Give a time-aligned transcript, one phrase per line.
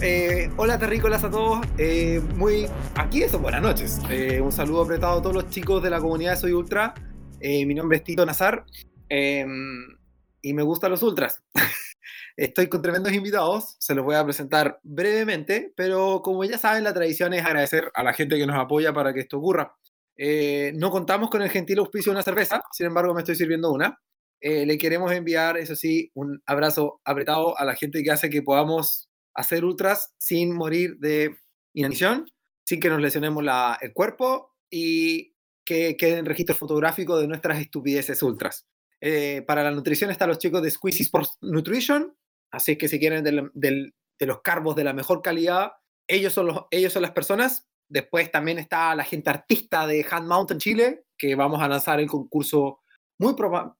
[0.00, 4.00] Eh, hola terrícolas a todos, eh, muy aquí eso, buenas noches.
[4.08, 6.94] Eh, un saludo apretado a todos los chicos de la comunidad de Soy Ultra.
[7.40, 8.64] mi nombre es Tito Nazar
[9.10, 11.42] y me gustan los ultras.
[12.36, 16.94] Estoy con tremendos invitados, se los voy a presentar brevemente, pero como ya saben, la
[16.94, 19.74] tradición es agradecer a la gente que nos apoya para que esto ocurra.
[20.18, 23.98] No contamos con el gentil auspicio de una cerveza, sin embargo me estoy sirviendo una.
[24.40, 29.08] le queremos enviar, eso sí, un abrazo apretado a la gente que hace que podamos
[29.34, 31.36] hacer ultras sin morir de
[31.72, 32.26] inanición,
[32.66, 35.34] sin que nos lesionemos la, el cuerpo y
[35.64, 38.66] que queden registros fotográficos de nuestras estupideces ultras.
[39.00, 42.16] Eh, para la nutrición están los chicos de Squeezy Sports Nutrition,
[42.50, 45.72] así que si quieren de los carbos de la mejor calidad,
[46.08, 47.68] ellos son, los, ellos son las personas.
[47.88, 52.06] Después también está la gente artista de Hand Mountain Chile, que vamos a lanzar el
[52.06, 52.80] concurso
[53.18, 53.34] muy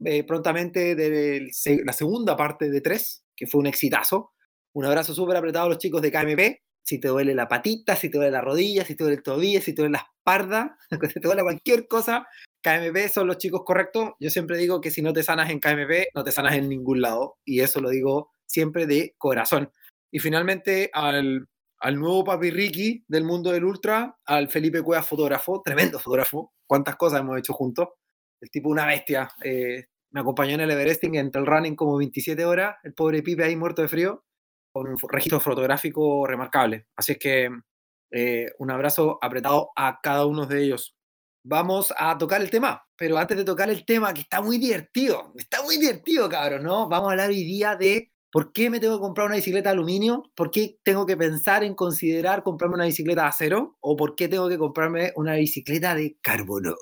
[0.04, 1.50] eh, prontamente de
[1.84, 4.32] la segunda parte de tres, que fue un exitazo.
[4.74, 6.62] Un abrazo súper apretado a los chicos de KMP.
[6.84, 9.60] Si te duele la patita, si te duele la rodilla, si te duele el tobillo,
[9.60, 10.78] si te duele la espalda,
[11.12, 12.26] si te duele cualquier cosa,
[12.62, 14.12] KMP son los chicos correctos.
[14.18, 17.00] Yo siempre digo que si no te sanas en KMP, no te sanas en ningún
[17.00, 17.36] lado.
[17.44, 19.70] Y eso lo digo siempre de corazón.
[20.10, 21.46] Y finalmente al,
[21.80, 26.52] al nuevo papi Ricky del mundo del ultra, al Felipe Cueva fotógrafo, tremendo fotógrafo.
[26.66, 27.88] Cuántas cosas hemos hecho juntos.
[28.40, 29.30] El tipo una bestia.
[29.42, 32.76] Eh, me acompañó en el Everesting entre el running como 27 horas.
[32.82, 34.24] El pobre Pipe ahí muerto de frío
[34.72, 36.86] con un registro fotográfico remarcable.
[36.96, 37.50] Así es que
[38.10, 40.96] eh, un abrazo apretado a cada uno de ellos.
[41.44, 45.32] Vamos a tocar el tema, pero antes de tocar el tema, que está muy divertido,
[45.36, 46.88] está muy divertido, cabros, ¿no?
[46.88, 49.74] Vamos a hablar hoy día de por qué me tengo que comprar una bicicleta de
[49.74, 54.14] aluminio, por qué tengo que pensar en considerar comprarme una bicicleta de acero o por
[54.14, 56.74] qué tengo que comprarme una bicicleta de carbono.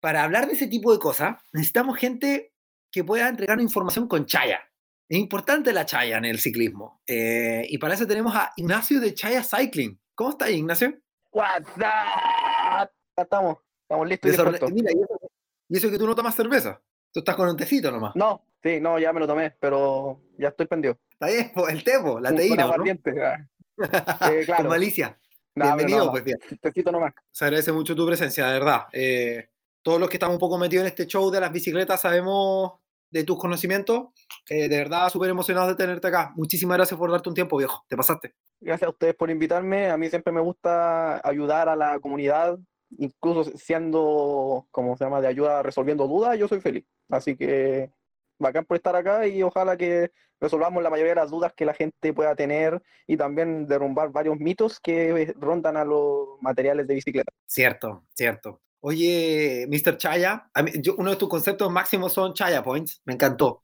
[0.00, 2.54] Para hablar de ese tipo de cosas, necesitamos gente
[2.90, 4.60] que pueda entregar información con chaya,
[5.08, 7.00] es importante la chaya en el ciclismo.
[7.06, 10.00] Eh, y para eso tenemos a Ignacio de Chaya Cycling.
[10.14, 10.98] ¿Cómo estás, Ignacio?
[11.32, 12.90] WhatsApp.
[13.16, 14.32] Estamos, estamos listos.
[14.32, 16.82] Y, Mira, y, eso, que tú no tomas cerveza.
[17.16, 18.14] Tú estás con un tecito nomás.
[18.14, 20.98] No, sí, no, ya me lo tomé, pero ya estoy pendido.
[21.12, 22.66] Está bien, el tepo, la teína.
[22.66, 22.84] ¿no?
[22.84, 24.56] eh, claro.
[24.56, 25.18] Con malicia.
[25.54, 26.38] Bienvenido, pues bien.
[26.60, 27.14] Tecito nomás.
[27.30, 28.82] Se agradece mucho tu presencia, de verdad.
[28.92, 29.48] Eh,
[29.80, 32.72] todos los que estamos un poco metidos en este show de las bicicletas sabemos
[33.10, 34.08] de tus conocimientos.
[34.50, 36.34] Eh, de verdad, súper emocionado de tenerte acá.
[36.36, 37.82] Muchísimas gracias por darte un tiempo, viejo.
[37.88, 38.34] Te pasaste.
[38.60, 39.88] Gracias a ustedes por invitarme.
[39.88, 42.58] A mí siempre me gusta ayudar a la comunidad,
[42.98, 46.84] incluso siendo, como se llama, de ayuda resolviendo dudas, yo soy feliz.
[47.08, 47.90] Así que
[48.38, 51.74] bacán por estar acá y ojalá que resolvamos la mayoría de las dudas que la
[51.74, 57.32] gente pueda tener y también derrumbar varios mitos que rondan a los materiales de bicicleta.
[57.46, 58.60] Cierto, cierto.
[58.80, 59.96] Oye, Mr.
[59.96, 60.48] Chaya,
[60.96, 63.00] uno de tus conceptos máximos son Chaya Points.
[63.04, 63.60] Me encantó.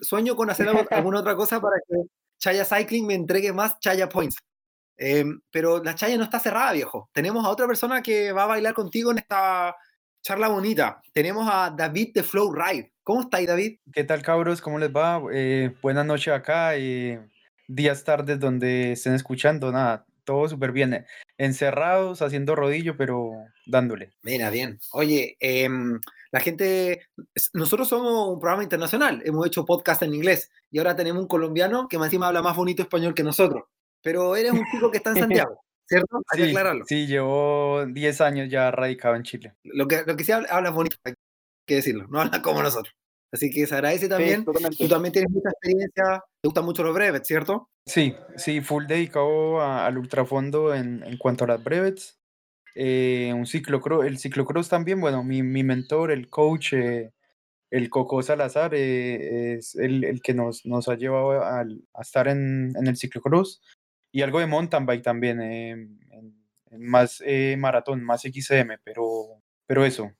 [0.00, 1.96] sueño con hacer alguna otra cosa para que
[2.38, 4.36] Chaya Cycling me entregue más Chaya Points.
[4.96, 7.10] Em, pero la Chaya no está cerrada, viejo.
[7.12, 9.76] Tenemos a otra persona que va a bailar contigo en esta
[10.22, 11.02] charla bonita.
[11.12, 12.92] Tenemos a David de Flow Ride.
[13.02, 13.78] ¿Cómo estáis, David?
[13.92, 14.60] ¿Qué tal, cabros?
[14.60, 15.20] ¿Cómo les va?
[15.32, 16.78] Eh, buenas noches acá.
[16.78, 17.18] y
[17.66, 19.72] días, tardes donde estén escuchando.
[19.72, 20.94] Nada, todo súper bien.
[20.94, 21.06] Eh,
[21.38, 23.32] encerrados, haciendo rodillo, pero
[23.66, 24.12] dándole.
[24.22, 24.78] Mira, bien.
[24.92, 25.98] Oye, em,
[26.30, 27.08] la gente,
[27.52, 31.88] nosotros somos un programa internacional, hemos hecho podcast en inglés y ahora tenemos un colombiano
[31.88, 33.64] que más encima habla más bonito español que nosotros.
[34.02, 35.16] Pero eres un chico que está en
[35.46, 36.22] Santiago, ¿cierto?
[36.28, 36.56] Hay sí.
[36.86, 39.54] Sí, llevo 10 años ya radicado en Chile.
[39.64, 41.14] Lo que, lo que sí habla, habla bonito, hay
[41.66, 42.94] que decirlo, no habla como nosotros.
[43.32, 44.44] Así que se agradece también.
[44.44, 47.70] Tú también tienes mucha experiencia, te gustan mucho los brevets, ¿cierto?
[47.86, 52.18] Sí, sí, full dedicado al ultrafondo en, en cuanto a las brevets.
[52.74, 57.12] Eh, un ciclocross, el ciclocross también, bueno, mi, mi mentor, el coach, eh,
[57.70, 62.28] el Coco Salazar, eh, es el, el, que nos, nos ha llevado a, a estar
[62.28, 63.62] en, en, el ciclocross
[64.12, 65.98] y algo de mountain bike también, en,
[66.70, 67.22] en más
[67.58, 70.12] maratón, más XCM, pero, pero eso.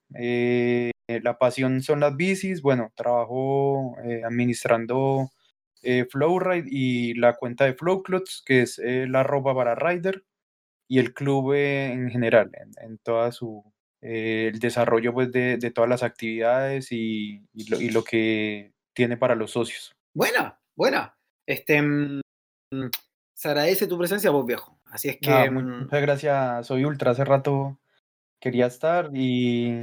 [1.13, 5.31] Eh, la pasión son las bicis, bueno, trabajo eh, administrando
[5.83, 10.25] eh, Flowride y la cuenta de Flowclots, que es la ropa para rider,
[10.89, 12.51] y el club en general,
[12.81, 13.65] en, toda su,
[14.01, 19.17] el desarrollo pues, de, de, todas las actividades y, y, lo, y, lo, que tiene
[19.17, 19.93] para los socios.
[20.15, 21.17] Buena, buena.
[21.47, 22.21] Este, mm,
[23.35, 24.79] se agradece tu presencia, vos viejo.
[24.87, 25.51] Así es que...
[25.51, 27.79] Mm, muchas gracias, soy ultra, hace rato
[28.41, 29.83] quería estar y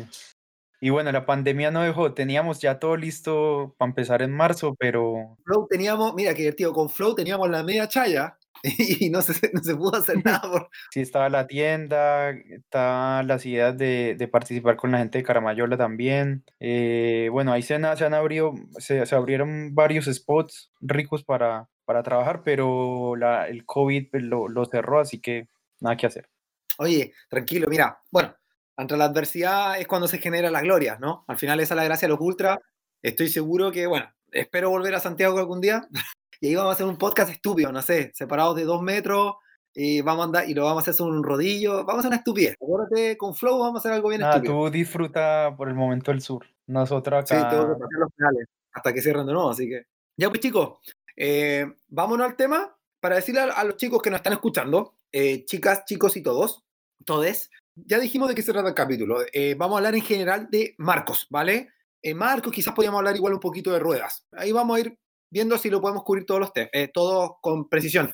[0.82, 5.38] y bueno, la pandemia no dejó, teníamos ya todo listo para empezar en marzo, pero...
[5.44, 9.62] Flow teníamos, mira qué divertido, con Flow teníamos la media chaya y no se, no
[9.62, 10.42] se pudo hacer nada.
[10.50, 10.70] Por...
[10.92, 15.76] Sí, estaba la tienda, está las ideas de, de, participar con la gente de Caramayola
[15.76, 16.46] también.
[16.62, 22.04] Eh, bueno, ahí se se han abrido, se, se, abrieron varios spots ricos para, para
[22.04, 25.48] trabajar, pero la, el COVID pues, lo, lo cerró, así que
[25.80, 26.30] nada que hacer.
[26.78, 28.36] Oye, tranquilo, mira, bueno,
[28.78, 31.26] ante la adversidad es cuando se genera la gloria, ¿no?
[31.28, 32.60] Al final esa es la gracia de los ultras.
[33.02, 35.88] Estoy seguro que, bueno, espero volver a Santiago algún día
[36.40, 39.38] y ahí vamos a hacer un podcast estúpido, no sé, separados de dos metros
[39.74, 42.10] y vamos a andar y lo vamos a hacer sobre un rodillo, vamos a hacer
[42.10, 42.54] una estupidez.
[42.62, 44.66] Acuérdate, con Flow vamos a hacer algo bien Nada, estúpido.
[44.66, 46.46] tú disfruta por el momento el sur.
[46.68, 47.36] Nosotros acá.
[47.36, 49.88] Sí, tengo que pasar los finales hasta que cierren de nuevo, así que.
[50.20, 50.78] Ya pues chicos,
[51.20, 55.46] eh, vámonos al tema para decirle a, a, los chicos que nos están escuchando, eh,
[55.46, 56.64] chicas, chicos y todos,
[57.06, 59.20] todes, ya dijimos de qué se trata el capítulo.
[59.32, 61.70] Eh, vamos a hablar en general de Marcos, ¿vale?
[62.16, 64.26] Marcos quizás podríamos hablar igual un poquito de ruedas.
[64.32, 64.98] Ahí vamos a ir
[65.30, 68.14] viendo si lo podemos cubrir todos los temas, eh, todos con precisión.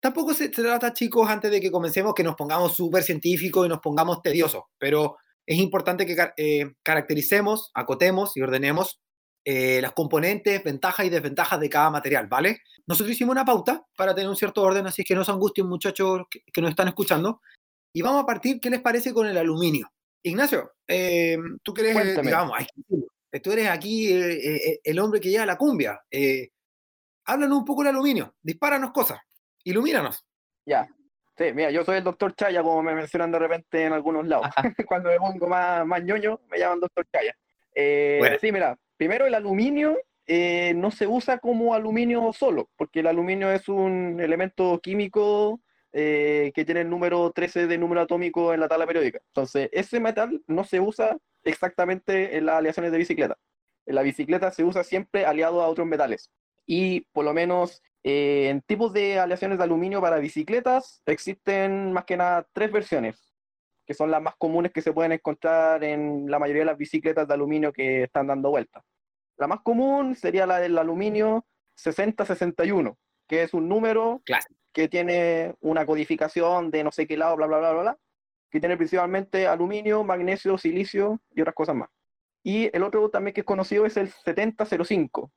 [0.00, 3.80] Tampoco se, trata, chicos, antes de que comencemos, que nos pongamos súper científicos y nos
[3.80, 5.16] pongamos tediosos, pero
[5.46, 9.00] es importante que eh, caractericemos, acotemos y ordenemos
[9.44, 12.60] eh, las componentes, ventajas y desventajas de cada material, ¿vale?
[12.86, 16.22] Nosotros hicimos una pauta para tener un cierto orden, así que no se angustien, muchachos
[16.30, 17.40] que, que nos están escuchando.
[17.92, 19.90] Y vamos a partir, ¿qué les parece con el aluminio?
[20.24, 22.28] Ignacio, eh, tú que eres, Cuéntame.
[22.28, 22.66] digamos, ay,
[23.40, 26.00] tú eres aquí eh, el hombre que lleva la cumbia.
[26.10, 26.50] Eh,
[27.24, 29.20] háblanos un poco del aluminio, dispáranos cosas,
[29.64, 30.24] ilumínanos.
[30.64, 30.88] Ya.
[31.36, 34.46] Sí, mira, yo soy el doctor Chaya, como me mencionan de repente en algunos lados.
[34.86, 37.34] Cuando me pongo más, más ñoño, me llaman doctor Chaya.
[37.74, 38.36] Eh, bueno.
[38.40, 43.50] Sí, mira, primero el aluminio eh, no se usa como aluminio solo, porque el aluminio
[43.50, 45.60] es un elemento químico
[45.92, 49.20] eh, que tiene el número 13 de número atómico en la tabla periódica.
[49.26, 53.36] Entonces, ese metal no se usa exactamente en las aleaciones de bicicleta.
[53.84, 56.30] En la bicicleta se usa siempre aliado a otros metales.
[56.66, 62.04] Y por lo menos eh, en tipos de aleaciones de aluminio para bicicletas existen más
[62.04, 63.31] que nada tres versiones,
[63.86, 67.26] que son las más comunes que se pueden encontrar en la mayoría de las bicicletas
[67.26, 68.82] de aluminio que están dando vuelta.
[69.36, 71.44] La más común sería la del aluminio
[71.76, 72.96] 6061,
[73.26, 74.22] que es un número
[74.72, 77.98] que tiene una codificación de no sé qué lado, bla, bla, bla, bla, bla,
[78.50, 81.88] que tiene principalmente aluminio, magnesio, silicio y otras cosas más.
[82.42, 85.30] Y el otro también que es conocido es el 7005,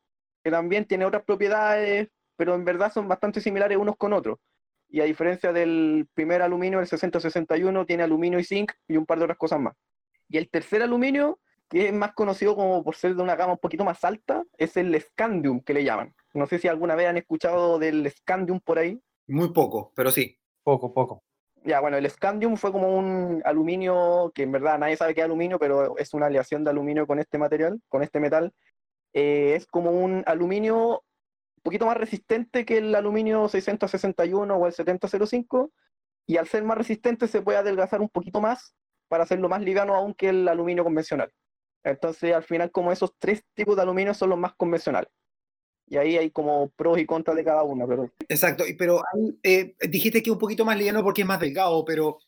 [0.43, 4.37] que también tiene otras propiedades, pero en verdad son bastante similares unos con otros.
[4.89, 9.17] Y a diferencia del primer aluminio, el 6061 tiene aluminio y zinc y un par
[9.17, 9.75] de otras cosas más.
[10.29, 11.39] Y el tercer aluminio,
[11.69, 14.77] que es más conocido como por ser de una gama un poquito más alta, es
[14.77, 16.13] el scandium, que le llaman.
[16.33, 19.01] No sé si alguna vez han escuchado del scandium por ahí.
[19.27, 20.37] Muy poco, pero sí.
[20.63, 21.23] Poco, poco.
[21.63, 25.25] Ya, bueno, el scandium fue como un aluminio que en verdad nadie sabe qué es
[25.25, 28.53] aluminio, pero es una aleación de aluminio con este material, con este metal.
[29.13, 31.04] Eh, es como un aluminio
[31.65, 35.71] poquito más resistente que el aluminio 661 o el 7005,
[36.27, 38.75] y al ser más resistente se puede adelgazar un poquito más
[39.07, 41.33] para hacerlo más liviano aún que el aluminio convencional.
[41.83, 45.11] Entonces, al final, como esos tres tipos de aluminio son los más convencionales.
[45.87, 47.87] Y ahí hay como pros y contras de cada uno.
[47.87, 48.11] Pero...
[48.27, 49.03] Exacto, pero
[49.43, 52.19] eh, dijiste que un poquito más liviano porque es más delgado, pero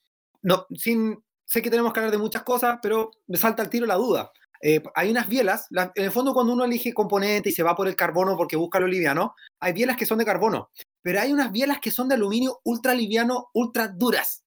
[0.41, 3.85] no, sin, sé que tenemos que hablar de muchas cosas, pero me salta al tiro
[3.85, 4.31] la duda.
[4.61, 7.75] Eh, hay unas bielas, la, en el fondo cuando uno elige componente y se va
[7.75, 10.69] por el carbono porque busca lo liviano, hay bielas que son de carbono,
[11.01, 14.43] pero hay unas bielas que son de aluminio ultra liviano, ultra duras.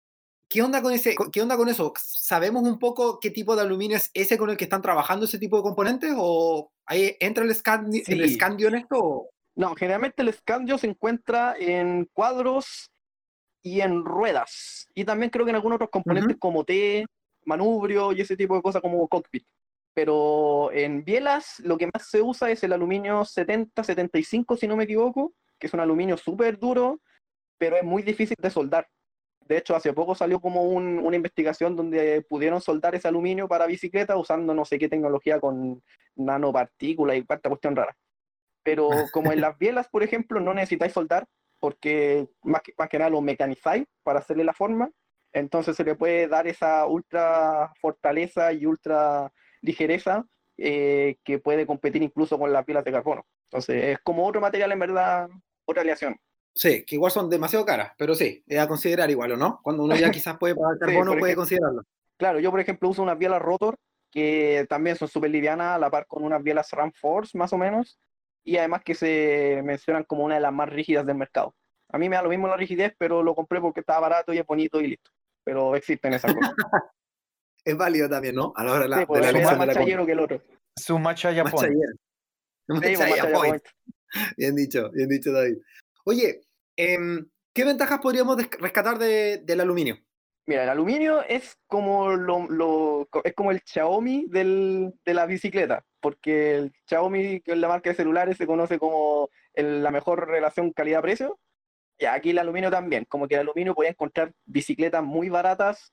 [0.49, 1.15] ¿Qué onda con ese?
[1.33, 1.93] ¿Qué onda con eso?
[1.97, 5.39] ¿Sabemos un poco qué tipo de aluminio es ese con el que están trabajando ese
[5.39, 6.12] tipo de componentes?
[6.17, 8.12] ¿O ahí entra el, scandi sí.
[8.12, 8.99] el escandio en esto?
[8.99, 9.31] O?
[9.55, 12.90] No, generalmente el escandio se encuentra en cuadros
[13.62, 14.88] y en ruedas.
[14.93, 16.40] Y también creo que en algunos otros componentes uh -huh.
[16.40, 17.07] como T,
[17.45, 19.45] manubrio y ese tipo de cosas como cockpit.
[19.94, 24.85] Pero en bielas lo que más se usa es el aluminio 70-75, si no me
[24.85, 27.00] equivoco, que es un aluminio súper duro,
[27.59, 28.88] pero es muy difícil de soldar.
[29.40, 33.66] De hecho, hace poco salió como un, una investigación donde pudieron soldar ese aluminio para
[33.66, 35.82] bicicleta usando no sé qué tecnología con
[36.14, 37.97] nanopartículas y cuarta cuestión rara.
[38.62, 41.26] Pero como en las bielas, por ejemplo, no necesitáis soldar
[41.59, 44.90] porque más que, más que nada lo mecanizáis para hacerle la forma.
[45.32, 49.32] Entonces se le puede dar esa ultra fortaleza y ultra
[49.62, 50.26] ligereza
[50.57, 53.26] eh, que puede competir incluso con las pilas de carbono.
[53.45, 55.29] Entonces es como otro material en verdad,
[55.64, 56.17] otra aleación.
[56.55, 59.61] Sí, que igual son demasiado caras, pero sí, es a considerar igual, ¿o no?
[59.62, 61.83] Cuando uno ya quizás puede pagar carbono, sí, puede ejemplo, considerarlo.
[62.17, 63.76] Claro, yo por ejemplo uso unas bielas rotor
[64.11, 67.59] que también son súper livianas, a la par con unas bielas Ram Force más o
[67.59, 67.99] menos,
[68.45, 71.55] y además que se mencionan como una de las más rígidas del mercado.
[71.88, 74.38] A mí me da lo mismo la rigidez, pero lo compré porque estaba barato y
[74.38, 75.11] es bonito y listo.
[75.45, 76.55] Pero existen esas cosas.
[77.64, 78.52] es válido también, ¿no?
[78.57, 80.43] A la hora de la, sí, pues, de la es más chayero que el otro.
[80.76, 81.75] Su macha point.
[82.83, 82.95] Sí,
[83.33, 83.62] point.
[84.37, 85.59] Bien dicho, bien dicho, David.
[86.05, 86.40] Oye,
[86.76, 86.99] eh,
[87.52, 89.99] ¿Qué ventajas podríamos rescatar del aluminio?
[90.47, 96.55] Mira, el aluminio es como lo, es como el Xiaomi del, de la bicicleta, porque
[96.55, 101.38] el Xiaomi, que es la marca de celulares, se conoce como la mejor relación calidad-precio.
[101.99, 105.93] Y aquí el aluminio también, como que el aluminio podía encontrar bicicletas muy baratas,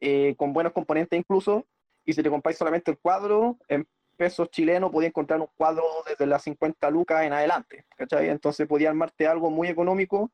[0.00, 1.66] eh, con buenos componentes incluso,
[2.04, 3.86] y si te compráis solamente el cuadro, en
[4.16, 8.28] pesos chilenos podía encontrar un cuadro desde las 50 lucas en adelante, ¿cachai?
[8.28, 10.30] Entonces podía armarte algo muy económico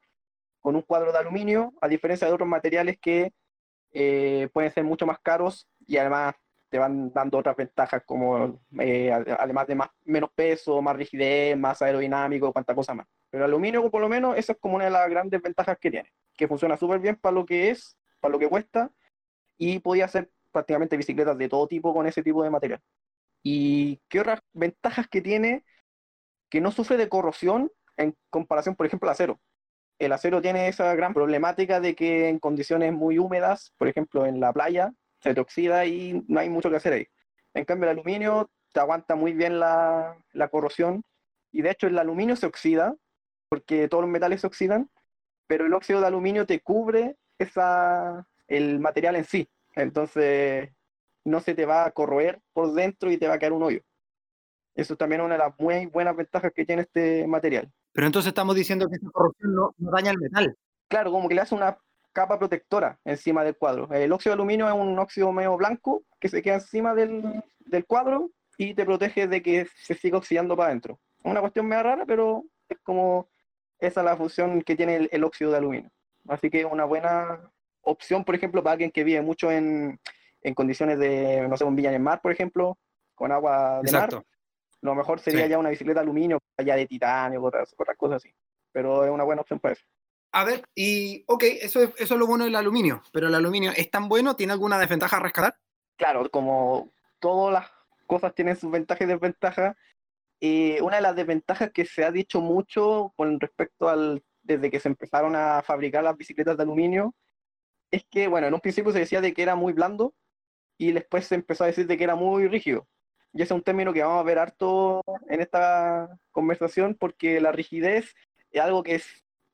[0.61, 3.33] con un cuadro de aluminio, a diferencia de otros materiales que
[3.93, 6.35] eh, pueden ser mucho más caros y además
[6.69, 11.83] te van dando otras ventajas como eh, además de más, menos peso, más rigidez, más
[11.83, 13.07] aerodinámico, cuánta cosa más.
[13.29, 15.91] Pero el aluminio por lo menos esa es como una de las grandes ventajas que
[15.91, 18.91] tiene, que funciona súper bien para lo que es, para lo que cuesta
[19.71, 22.81] y podía hacer prácticamente bicicletas de todo tipo con ese tipo de material.
[23.43, 25.65] ¿Y qué otras ventajas que tiene?
[26.51, 29.41] Que no sufre de corrosión en comparación, por ejemplo, al acero
[30.05, 34.41] el acero tiene esa gran problemática de que en condiciones muy húmedas, por ejemplo en
[34.41, 37.07] la playa, se te oxida y no hay mucho que hacer ahí.
[37.55, 40.17] En cambio el aluminio te aguanta muy bien la,
[40.51, 41.05] corrosión
[41.53, 42.97] y de hecho el aluminio se oxida
[43.49, 44.91] porque todos los metales se oxidan,
[45.47, 49.49] pero el óxido de aluminio te cubre esa, el material en sí.
[49.75, 50.71] Entonces
[51.25, 53.81] no se te va a corroer por dentro y te va a caer un hoyo.
[54.75, 57.71] Eso también es una de las muy buenas ventajas que tiene este material.
[57.93, 60.57] Pero entonces estamos diciendo que esa corrosión no, daña el metal.
[60.89, 61.77] Claro, como que le hace una
[62.13, 63.93] capa protectora encima del cuadro.
[63.93, 67.43] El óxido de aluminio es un óxido medio blanco que se queda encima del,
[67.87, 71.01] cuadro y te protege de que se siga oxidando para adentro.
[71.25, 73.29] Una cuestión medio rara, pero es como
[73.79, 75.91] esa es la función que tiene el, óxido de aluminio.
[76.29, 77.51] Así que es una buena
[77.83, 80.01] opción, por ejemplo, para alguien que vive mucho en,
[80.55, 82.79] condiciones de, no sé, un Villa en el mar, por ejemplo,
[83.15, 84.17] con agua de Exacto.
[84.17, 84.27] mar
[84.83, 88.35] lo mejor sería ya una bicicleta de aluminio, ya de titanio, otras, otras cosas así.
[88.73, 89.85] Pero es una buena opción para eso.
[90.33, 93.71] A ver, y ok, eso es, eso es lo bueno del aluminio, pero el aluminio
[93.77, 95.57] es tan bueno, ¿tiene alguna desventaja a rescatar?
[95.97, 97.71] Claro, como todas las
[98.07, 99.77] cosas tienen sus ventajas y desventajas,
[100.41, 104.81] eh, una de las desventajas que se ha dicho mucho con respecto al, desde que
[104.81, 107.15] se empezaron a fabricar las bicicletas de aluminio,
[107.93, 110.15] es que, bueno, en un principio se decía de que era muy blando
[110.79, 112.89] y después se empezó a decir de que era muy rígido
[113.33, 117.53] y ese es un término que vamos a ver harto en esta conversación porque la
[117.53, 118.15] rigidez
[118.51, 119.01] es algo que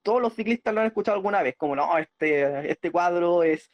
[0.02, 3.71] todos los ciclistas lo han escuchado alguna vez, como no, este, este cuadro es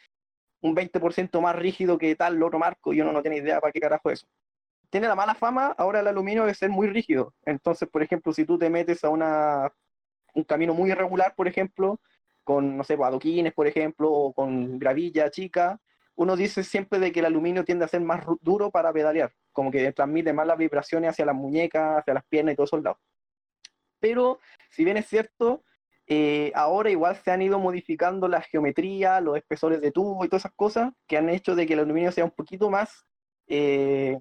[0.60, 3.80] un 20% más rígido que tal otro marco y uno no tiene idea para qué
[3.80, 4.28] carajo es eso.
[4.90, 7.34] Tiene la mala fama ahora el aluminio de ser muy rígido.
[7.44, 9.72] Entonces, por ejemplo, si tú te metes a una,
[10.34, 12.00] un camino muy irregular, por ejemplo,
[12.44, 15.80] con, no sé, adoquines, por ejemplo, o con gravilla chica,
[16.16, 19.70] uno dice siempre de que el aluminio tiende a ser más duro para pedalear, como
[19.70, 22.98] que transmite más las vibraciones hacia las muñecas, hacia las piernas y todos esos lados.
[23.98, 24.38] Pero,
[24.70, 25.64] si bien es cierto,
[26.06, 30.42] eh, ahora igual se han ido modificando la geometría, los espesores de tubo y todas
[30.42, 33.06] esas cosas que han hecho de que el aluminio sea un poquito más,
[33.48, 34.20] eh,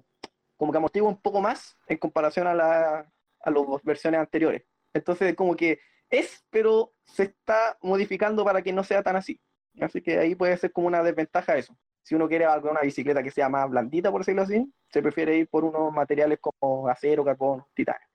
[0.56, 4.62] como que amortigua un poco más en comparación a, la, a las versiones anteriores.
[4.94, 5.78] Entonces, como que
[6.18, 9.40] es, pero se está modificando para que no sea tan así.
[9.80, 11.76] Así que ahí puede ser como una desventaja eso.
[12.02, 15.48] Si uno quiere una bicicleta que sea más blandita, por decirlo así, se prefiere ir
[15.48, 18.06] por unos materiales como acero, carbón, titanio.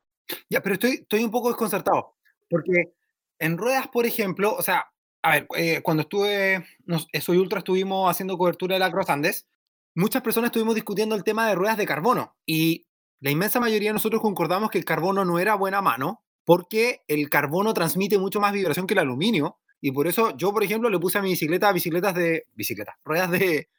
[0.48, 2.16] Ya, pero estoy, estoy un poco desconcertado,
[2.50, 2.94] porque
[3.40, 4.92] en ruedas, por ejemplo, o sea,
[5.24, 9.48] a ver, eh, cuando estuve, nos, Soy Ultra estuvimos haciendo cobertura de la Cross Andes,
[9.96, 12.86] muchas personas estuvimos discutiendo el tema de ruedas de carbono y
[13.22, 17.30] la inmensa mayoría de nosotros concordamos que el carbono no era buena mano porque el
[17.30, 20.98] carbono transmite mucho más vibración que el aluminio y por eso yo, por ejemplo, le
[20.98, 22.48] puse a mi bicicleta bicicletas de.
[22.56, 23.70] bicicletas, ruedas de,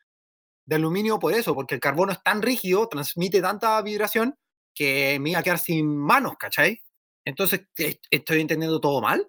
[0.66, 4.36] de aluminio por eso, porque el carbono es tan rígido, transmite tanta vibración
[4.72, 6.80] que me iba a quedar sin manos, ¿cachai?
[7.24, 7.66] Entonces,
[8.08, 9.26] ¿estoy entendiendo todo mal?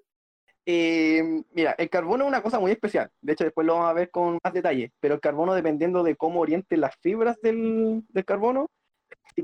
[0.68, 3.10] Eh, mira, el carbono es una cosa muy especial.
[3.22, 4.94] De hecho, después lo vamos a ver con más detalle.
[5.00, 8.68] Pero el carbono, dependiendo de cómo oriente las fibras del, del carbono,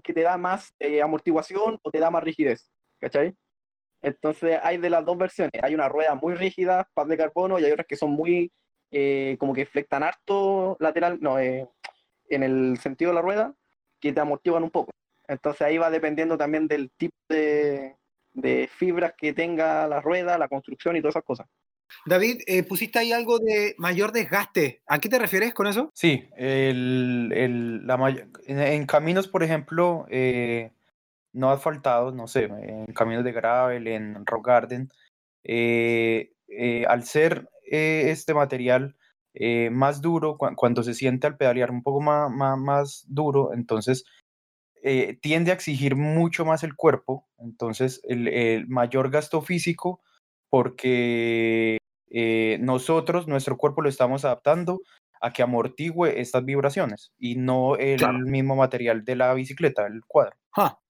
[0.03, 2.69] que te da más eh, amortiguación o te da más rigidez.
[2.99, 3.35] ¿Cachai?
[4.01, 5.61] Entonces hay de las dos versiones.
[5.61, 8.51] Hay una rueda muy rígida, paz de carbono, y hay otras que son muy,
[8.91, 11.67] eh, como que flectan harto lateral, no, eh,
[12.29, 13.53] en el sentido de la rueda,
[13.99, 14.91] que te amortiguan un poco.
[15.27, 17.95] Entonces ahí va dependiendo también del tipo de,
[18.69, 21.47] fibras que tenga la rueda, la construcción y todas esas cosas.
[22.05, 24.83] David, eh, pusiste ahí algo de mayor desgaste.
[24.85, 25.89] ¿A qué te refieres con eso?
[25.93, 30.05] Sí, el, la en, caminos, por ejemplo,
[31.37, 34.89] no asfaltados, no sé, en caminos de gravel, en rock garden,
[35.43, 38.95] eh, eh, al ser eh, este material
[39.69, 44.03] más duro, cuando se siente al pedalear un poco más, más, duro, entonces
[45.21, 50.01] tiende a exigir mucho más el cuerpo, entonces el, mayor gasto físico
[50.49, 51.77] porque
[52.59, 54.81] nosotros, nuestro cuerpo lo estamos adaptando
[55.21, 58.17] a que amortigüe estas vibraciones y no el Claro.
[58.17, 60.35] mismo material de la bicicleta, el cuadro.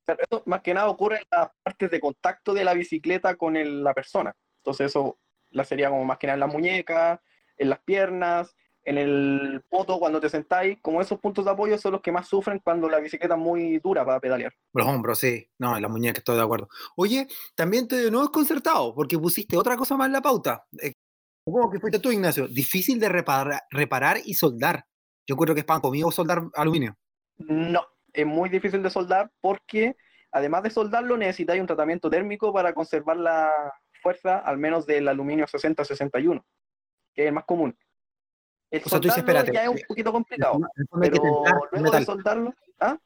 [0.05, 3.55] Pero esto más que nada ocurre en las partes de contacto de la bicicleta con
[3.57, 4.33] el- la persona.
[4.63, 5.19] Entonces eso
[5.51, 7.19] la sería como más que nada en las muñecas,
[7.57, 10.77] en las piernas, en el poto cuando te sentáis.
[10.81, 13.79] Como esos puntos de apoyo son los que más sufren cuando la bicicleta es muy
[13.79, 14.53] dura para pedalear.
[14.73, 15.49] los hombros, sí.
[15.57, 16.69] No, en la muñeca estoy de acuerdo.
[16.95, 20.65] Oye, también te de nuevo desconcertado, porque pusiste otra cosa más en la pauta.
[20.81, 20.93] Eh,
[21.45, 22.47] supongo que fuiste tú, Ignacio.
[22.47, 24.85] Difícil de reparar, reparar y soldar.
[25.27, 26.95] Yo creo que es pan conmigo soldar aluminio.
[27.39, 27.81] No,
[28.21, 29.95] es muy difícil de soldar porque
[30.31, 33.51] además de soldarlo necesitáis un tratamiento térmico para conservar la
[34.01, 36.43] fuerza al menos del aluminio 60-61,
[37.13, 37.77] que es el más común.
[38.69, 40.59] El O sea, tú dices, espérate, ya es un eh, poquito complicado,
[40.99, 42.05] pero luego de metal.
[42.05, 42.97] soldarlo, ¿ah?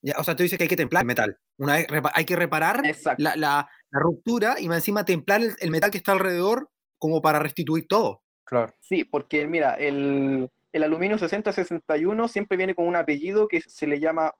[0.00, 1.36] Ya, o sea, tú dices que hay que templar el metal.
[1.56, 2.82] Una vez hay que reparar
[3.16, 7.40] la, la- la ruptura y encima templar el, el metal que está alrededor como para
[7.40, 8.22] restituir todo.
[8.44, 8.72] Claro.
[8.80, 14.00] Sí, porque mira, el, el aluminio 6061 siempre viene con un apellido que se le
[14.00, 14.34] llama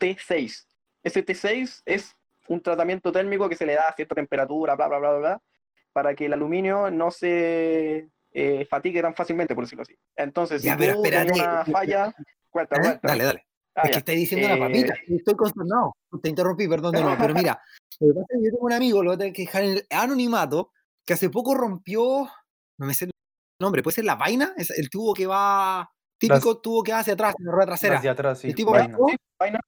[0.00, 0.66] T6.
[1.02, 2.14] Ese T6 es
[2.48, 5.42] un tratamiento térmico que se le da a cierta temperatura, bla, bla, bla, bla, bla,
[5.92, 9.94] para que el aluminio no se eh, fatigue tan fácilmente, por decirlo así.
[10.16, 11.32] Entonces, si pero espérate.
[11.32, 12.14] una falla,
[12.50, 12.80] cuenta, ¿Eh?
[12.82, 13.08] cuenta.
[13.08, 13.46] Dale, dale.
[13.76, 13.92] Ah, es ya.
[13.92, 14.94] que estáis diciendo la Eh, papita.
[15.08, 15.96] Estoy consternado.
[16.22, 17.16] Te interrumpí, perdón de nuevo.
[17.20, 17.60] Pero mira,
[18.00, 20.70] yo tengo un amigo, lo voy a tener que dejar en el anonimato,
[21.04, 22.28] que hace poco rompió,
[22.78, 23.08] no me sé
[23.60, 27.14] nombre, puede ser la vaina, es el tubo que va, típico tubo que va hacia
[27.14, 27.94] atrás, en la rueda trasera.
[27.94, 28.48] Las de atrás, sí.
[28.48, 28.96] el tipo vaina.
[29.38, 29.60] vaina.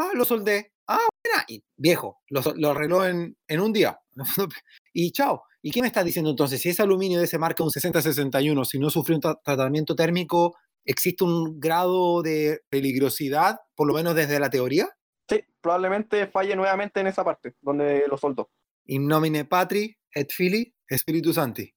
[0.00, 0.72] ah, lo soldé.
[0.86, 1.44] Ah, buena.
[1.48, 3.98] Y viejo, lo, lo arregló en, en un día.
[4.92, 5.42] Y chao.
[5.60, 6.60] ¿Y qué me estás diciendo entonces?
[6.60, 10.56] Si es aluminio de ese marca, un 6061, si no sufrió un tra- tratamiento térmico,
[10.84, 14.88] ¿existe un grado de peligrosidad, por lo menos desde la teoría?
[15.28, 18.50] Sí, probablemente falle nuevamente en esa parte, donde lo soldó.
[18.86, 21.73] In nomine Patri, et Fili, Espíritu Santi.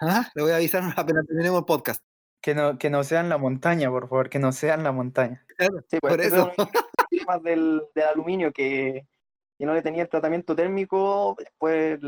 [0.00, 0.30] ¿Ah?
[0.34, 2.02] Le voy a avisar apenas terminemos el podcast.
[2.40, 4.92] Que no, que no sea en la montaña, por favor, que no sea en la
[4.92, 5.44] montaña.
[5.88, 6.52] Sí, pues Por ese eso.
[6.54, 9.06] problemas del, del aluminio que,
[9.58, 11.98] que no le tenía el tratamiento térmico, después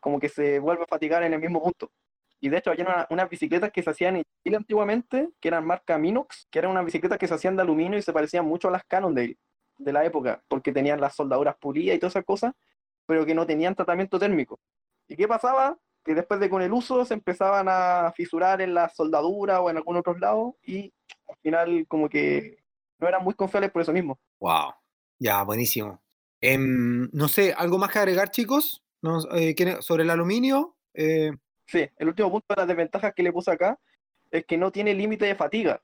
[0.00, 1.90] como que se vuelve a fatigar en el mismo punto.
[2.40, 5.66] Y de hecho, había una- unas bicicletas que se hacían en Chile antiguamente, que eran
[5.66, 8.68] marca Minox, que eran unas bicicletas que se hacían de aluminio y se parecían mucho
[8.68, 9.36] a las Cannondale
[9.78, 12.52] de la época, porque tenían las soldaduras pulidas y todas esas cosas,
[13.04, 14.58] pero que no tenían tratamiento térmico.
[15.06, 15.76] ¿Y qué pasaba?
[16.04, 19.76] Que después de con el uso se empezaban a fisurar en la soldadura o en
[19.76, 20.92] algún otro lado y
[21.28, 22.58] al final como que
[22.98, 24.18] no eran muy confiables por eso mismo.
[24.40, 24.74] Wow.
[25.18, 26.02] Ya, buenísimo.
[26.40, 28.82] Em, no sé, ¿algo más que agregar, chicos?
[29.00, 30.76] No, eh, ¿quieren- sobre el aluminio?
[30.94, 31.30] Eh,
[31.66, 33.78] Sí, el último punto de las desventajas que le puse acá
[34.30, 35.80] es que no tiene límite de fatiga.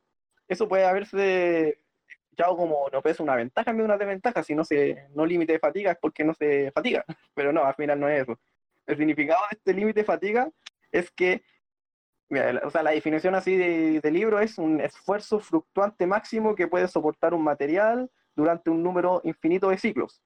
[0.48, 1.78] Eso puede haberse
[2.08, 5.58] escuchado como no es una ventaja de una desventaja, si no se no límite de
[5.60, 7.04] fatiga es porque no se fatiga,
[7.34, 8.38] pero no, al final no es eso.
[8.88, 10.50] El significado de este límite de fatiga
[10.90, 11.44] es que,
[12.64, 16.88] o sea, la definición así de, de libro es un esfuerzo fluctuante máximo que puede
[16.88, 20.22] soportar un material durante un número infinito de ciclos.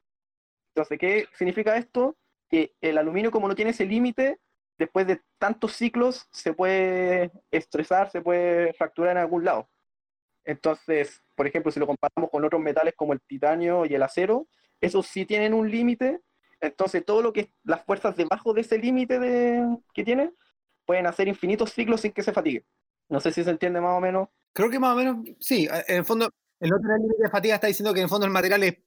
[0.74, 2.16] Entonces, ¿qué significa esto?
[2.48, 4.38] Que el aluminio, como no tiene ese límite,
[4.78, 9.68] después de tantos ciclos se puede estresar, se puede fracturar en algún lado.
[10.44, 14.46] Entonces, por ejemplo, si lo comparamos con otros metales como el titanio y el acero,
[14.80, 16.20] esos sí tienen un límite.
[16.62, 20.32] Entonces, todo lo que las fuerzas debajo de ese límite de- que tiene
[20.86, 22.64] pueden hacer infinitos ciclos sin que se fatigue.
[23.10, 24.28] No sé si se entiende más o menos.
[24.54, 27.66] creo que más o menos, sí, en el fondo, el otro límite de fatiga está
[27.68, 28.78] diciendo que en el fondo el material es,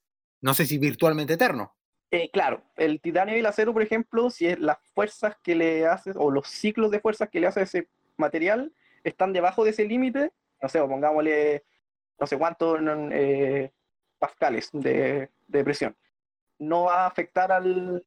[0.42, 1.76] no sé si virtualmente eterno.
[2.12, 5.86] Eh, claro, el titanio y el acero, por ejemplo, si es las fuerzas que le
[5.88, 9.86] haces o los ciclos de fuerzas que le hace ese material están debajo de ese
[9.86, 11.66] límite, no sé, o pongámosle
[12.20, 12.80] no sé cuántos
[13.12, 13.72] eh,
[14.20, 15.96] pascales de, de presión,
[16.60, 18.04] no va a afectar a la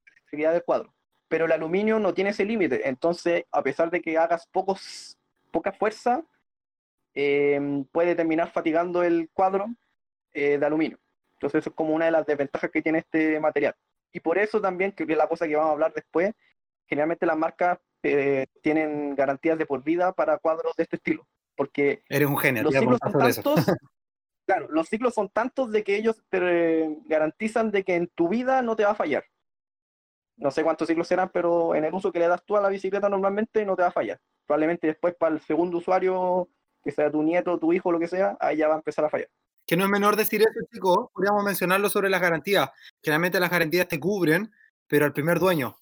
[0.52, 0.94] del cuadro.
[1.28, 5.18] Pero el aluminio no tiene ese límite, entonces a pesar de que hagas pocos,
[5.50, 6.24] poca fuerza,
[7.14, 9.66] eh, puede terminar fatigando el cuadro
[10.32, 10.98] eh, de aluminio.
[11.34, 13.74] Entonces eso es como una de las desventajas que tiene este material.
[14.12, 16.32] Y por eso también, que es la cosa que vamos a hablar después,
[16.87, 21.26] generalmente las marcas eh, tienen garantías de por vida para cuadros de este estilo.
[21.56, 22.62] Porque Eres un genio.
[22.62, 23.66] los ciclos son tantos,
[24.48, 28.30] claro, los ciclos son tantos de que ellos te eh, garantizan de que en tu
[28.30, 29.24] vida no te va a fallar.
[30.38, 32.70] No sé cuántos ciclos serán, pero en el uso que le das tú a la
[32.70, 34.18] bicicleta normalmente no te va a fallar.
[34.46, 36.48] Probablemente después para el segundo usuario,
[36.82, 39.11] que sea tu nieto, tu hijo, lo que sea, ahí ya va a empezar a
[39.11, 39.28] fallar.
[39.66, 41.08] Que no es menor decir eso, chicos.
[41.12, 42.70] Podríamos mencionarlo sobre las garantías.
[43.02, 44.50] Generalmente las garantías te cubren,
[44.87, 45.76] pero al primer dueño.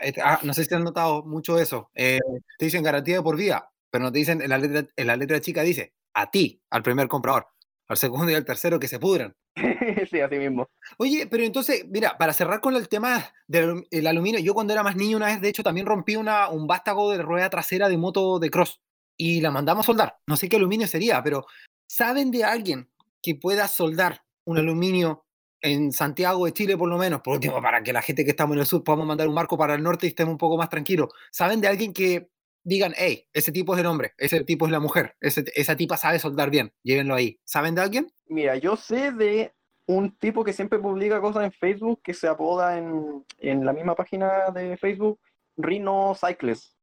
[0.00, 1.90] Et- ah, no sé si han notado mucho eso.
[1.94, 2.20] Eh,
[2.56, 5.16] te dicen garantía de por vida, pero no te dicen, en la letra, en la
[5.16, 7.48] letra chica dice a ti, al primer comprador.
[7.92, 9.34] Al segundo y al tercero que se pudran.
[10.10, 10.68] sí, así mismo.
[10.98, 14.82] Oye, pero entonces, mira, para cerrar con el tema del el aluminio, yo cuando era
[14.82, 17.96] más niño una vez, de hecho, también rompí una, un vástago de rueda trasera de
[17.96, 18.80] moto de cross
[19.16, 20.16] y la mandamos a soldar.
[20.26, 21.46] No sé qué aluminio sería, pero
[21.86, 22.90] ¿saben de alguien
[23.22, 25.24] que pueda soldar un aluminio
[25.60, 27.20] en Santiago de Chile, por lo menos?
[27.20, 29.56] Por último, para que la gente que estamos en el sur podamos mandar un barco
[29.56, 31.10] para el norte y estemos un poco más tranquilos.
[31.30, 32.28] ¿Saben de alguien que
[32.64, 35.96] digan, hey, ese tipo es el hombre, ese tipo es la mujer, ese, esa tipa
[35.96, 37.38] sabe soldar bien, llévenlo ahí.
[37.44, 38.12] ¿Saben de alguien?
[38.26, 39.52] Mira, yo sé de
[39.86, 43.94] un tipo que siempre publica cosas en Facebook que se apoda en, en la misma
[43.94, 45.20] página de Facebook
[45.56, 46.76] Rhino Cycles,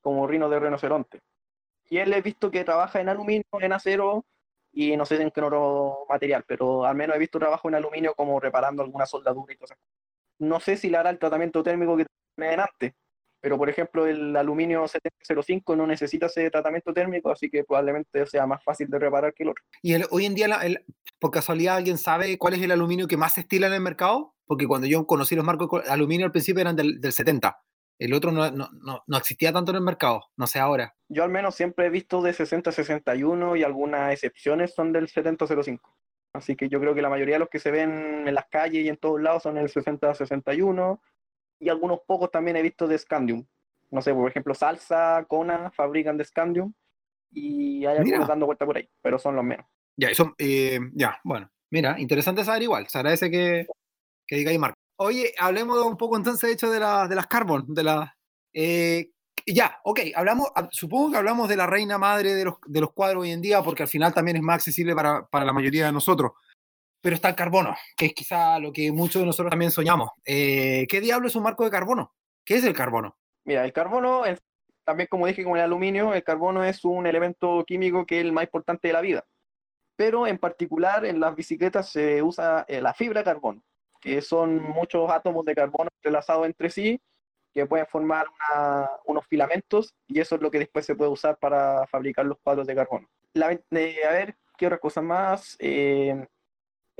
[0.00, 1.20] como Rino de rinoceronte.
[1.88, 4.24] Y él he visto que trabaja en aluminio, en acero
[4.72, 8.14] y no sé en qué otro material, pero al menos he visto trabajo en aluminio
[8.14, 9.78] como reparando alguna soldadura y cosas.
[10.38, 12.94] No sé si le hará el tratamiento térmico que tiene antes,
[13.40, 18.46] pero por ejemplo el aluminio 705 no necesita ese tratamiento térmico, así que probablemente sea
[18.46, 19.64] más fácil de reparar que el otro.
[19.82, 20.84] Y el, hoy en día, la- el-
[21.18, 24.34] por casualidad, ¿alguien sabe cuál es el aluminio que más se estila en el mercado?
[24.46, 27.60] Porque cuando yo conocí los marcos de aluminio al principio eran del, del 70.
[27.98, 30.94] El otro no, no, no, no existía tanto en el mercado, no sé ahora.
[31.10, 35.78] Yo al menos siempre he visto de 60-61 y algunas excepciones son del 70-05.
[36.32, 38.84] Así que yo creo que la mayoría de los que se ven en las calles
[38.84, 41.00] y en todos lados son el 60-61
[41.60, 43.46] y algunos pocos también he visto de Scandium.
[43.90, 46.72] No sé, por ejemplo, Salsa, Kona fabrican de Scandium
[47.32, 49.66] y hay algunos dando vuelta por ahí, pero son los menos.
[49.96, 51.50] Ya, eso, eh, ya, bueno.
[51.70, 52.88] Mira, interesante saber igual.
[52.88, 53.66] Se agradece que,
[54.26, 54.74] que digáis marca.
[54.96, 58.10] Oye, hablemos un poco entonces, de hecho, de, la, de las carbon, de las...
[58.52, 59.10] eh,
[59.46, 62.92] ya, ok, hablamos, ah, supongo que hablamos de la reina madre de los, de los
[62.92, 65.86] cuadros hoy en día, porque al final también es más accesible para, para la mayoría
[65.86, 66.32] de nosotros.
[67.02, 70.10] Pero está el carbono, que es quizá lo que muchos de nosotros también soñamos.
[70.24, 72.14] Eh, ¿Qué diablo es un marco de carbono?
[72.44, 73.16] ¿Qué es el carbono?
[73.44, 74.22] Mira, el carbono,
[74.84, 78.32] también como dije con el aluminio, el carbono es un elemento químico que es el
[78.32, 79.24] más importante de la vida.
[79.96, 83.62] Pero en particular en las bicicletas se usa eh, la fibra de carbono,
[84.00, 87.00] que son muchos átomos de carbono entrelazados entre sí
[87.52, 91.36] que pueden formar una- unos filamentos y eso es lo que después se puede usar
[91.38, 93.08] para fabricar los cuadros de carbono.
[93.34, 95.56] La eh, a ver, ¿qué otra cosa más?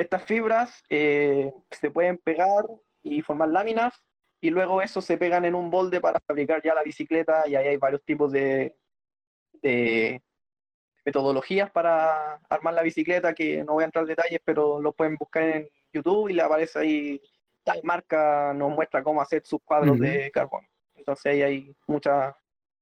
[0.01, 2.65] Estas fibras eh, se pueden pegar
[3.03, 3.93] y formar láminas
[4.41, 7.67] y luego eso se pegan en un molde para fabricar ya la bicicleta y ahí
[7.69, 8.75] hay varios tipos de,
[9.61, 10.23] de
[11.05, 15.17] metodologías para armar la bicicleta que no voy a entrar en detalles, pero lo pueden
[15.17, 17.21] buscar en YouTube y le aparece ahí
[17.63, 20.03] tal marca nos muestra cómo hacer sus cuadros Ujú.
[20.03, 20.67] de carbono.
[20.95, 22.35] Entonces ahí hay mucha,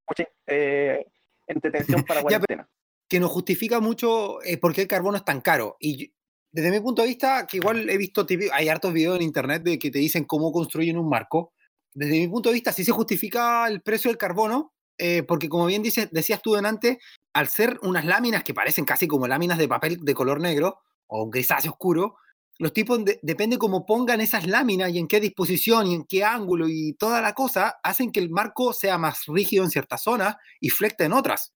[0.09, 1.05] mucha eh,
[1.49, 2.69] entretención para Ya, cuarentena.
[3.09, 5.77] que nos justifica mucho eh, por qué el carbono es tan caro.
[5.81, 6.15] Y
[6.53, 9.79] desde mi punto de vista, que igual he visto, hay hartos videos en internet de
[9.79, 11.53] que te dicen cómo construyen un marco.
[11.95, 15.67] Desde mi punto de vista, sí se justifica el precio del carbono, eh, porque como
[15.67, 16.99] bien dices, decías tú antes,
[17.35, 21.29] al ser unas láminas que parecen casi como láminas de papel de color negro o
[21.31, 22.17] grisáceo oscuro,
[22.59, 26.25] los tipos, de- depende cómo pongan esas láminas y en qué disposición y en qué
[26.25, 30.37] ángulo y toda la cosa, hacen que el marco sea más rígido en ciertas zonas
[30.61, 31.53] y flecte en otras.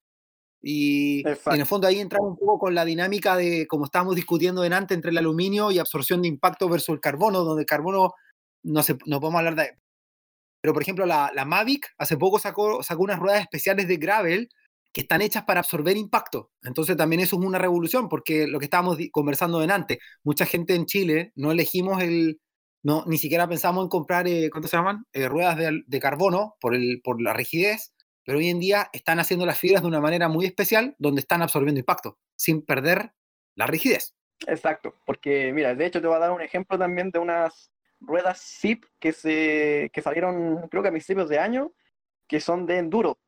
[0.62, 4.62] Y, en el fondo ahí entramos un poco con la dinámica de, como estábamos discutiendo
[4.62, 8.14] delante, entre el aluminio y absorción de impacto versus el carbono, donde el carbono
[8.62, 9.76] no, se, no podemos hablar de...
[10.60, 14.48] Pero por ejemplo, la, la Mavic hace poco sacó, sacó unas ruedas especiales de gravel
[14.92, 16.52] que están hechas para absorber impacto.
[16.62, 20.86] Entonces también eso es una revolución, porque lo que estábamos conversando delante, mucha gente en
[20.86, 22.40] Chile no elegimos el...
[22.84, 25.04] No, ni siquiera pensamos en comprar, eh, ¿cuánto se llaman?
[25.12, 27.92] Eh, ruedas de, de carbono por, el, por la rigidez,
[28.24, 31.42] pero hoy en día están haciendo las fibras de una manera muy especial donde están
[31.42, 33.12] absorbiendo impacto, sin perder
[33.54, 34.14] la rigidez.
[34.46, 38.40] Exacto, porque mira, de hecho te voy a dar un ejemplo también de unas ruedas
[38.40, 41.72] zip que se que salieron creo que a principios de año,
[42.26, 43.18] que son de enduro.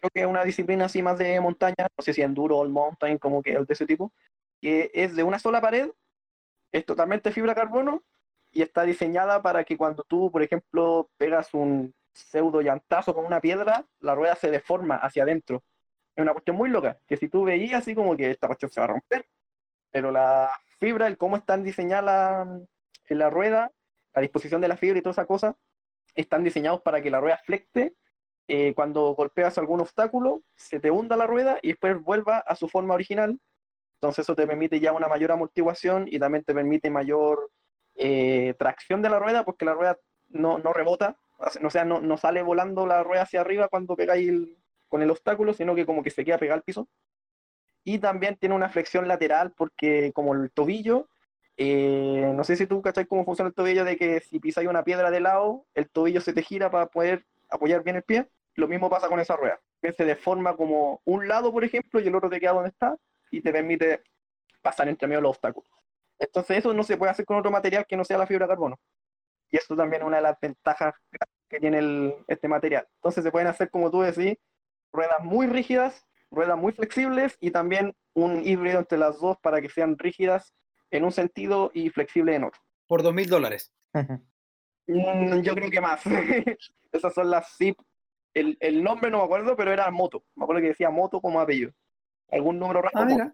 [0.00, 3.18] Creo que es una disciplina así más de montaña, no sé si enduro o mountain,
[3.18, 4.12] como que es de ese tipo,
[4.60, 5.90] que es de una sola pared,
[6.72, 8.02] es totalmente fibra carbono
[8.50, 13.40] y está diseñada para que cuando tú, por ejemplo, pegas un pseudo llantazo con una
[13.40, 15.62] piedra, la rueda se deforma hacia adentro.
[16.14, 18.80] Es una cuestión muy loca, que si tú veías así como que esta cuestión se
[18.80, 19.26] va a romper,
[19.90, 22.60] pero la fibra, el cómo están diseñadas la,
[23.08, 23.72] en la rueda,
[24.14, 25.56] la disposición de la fibra y toda esa cosa,
[26.14, 27.94] están diseñados para que la rueda flecte
[28.46, 32.68] eh, cuando golpeas algún obstáculo, se te hunda la rueda y después vuelva a su
[32.68, 33.40] forma original.
[33.94, 37.50] Entonces eso te permite ya una mayor amortiguación y también te permite mayor
[37.94, 39.98] eh, tracción de la rueda porque la rueda
[40.28, 44.28] no, no rebota, o sea, no, no sale volando la rueda hacia arriba cuando pegáis
[44.28, 44.56] el-
[44.88, 46.88] con el obstáculo, sino que como que se queda pegada al piso.
[47.84, 51.08] Y también tiene una flexión lateral porque como el tobillo,
[51.56, 54.84] eh, no sé si tú cachai cómo funciona el tobillo, de que si pisas una
[54.84, 58.28] piedra de lado, el tobillo se te gira para poder apoyar bien el pie.
[58.54, 59.60] Lo mismo pasa con esa rueda.
[59.82, 62.96] Que se deforma como un lado, por ejemplo, y el otro te queda donde está
[63.30, 64.02] y te permite
[64.62, 65.68] pasar entre medio los obstáculos.
[66.18, 68.50] Entonces eso no se puede hacer con otro material que no sea la fibra de
[68.50, 68.78] carbono.
[69.54, 70.96] Y esto también es una de las ventajas
[71.48, 72.88] que tiene el- este material.
[72.96, 74.36] Entonces se pueden hacer, como tú decís,
[74.92, 79.68] ruedas muy rígidas, ruedas muy flexibles y también un híbrido entre las dos para que
[79.68, 80.52] sean rígidas
[80.90, 82.60] en un sentido y flexibles en otro.
[82.88, 83.72] Por dos mil dólares.
[84.88, 86.02] Mm, yo creo que más.
[86.92, 87.78] Esas son las ZIP.
[88.34, 90.24] El, el nombre no me acuerdo, pero era moto.
[90.34, 91.70] Me acuerdo que decía moto como apellido.
[92.32, 92.98] Algún número raro.
[92.98, 93.32] Ah, mira.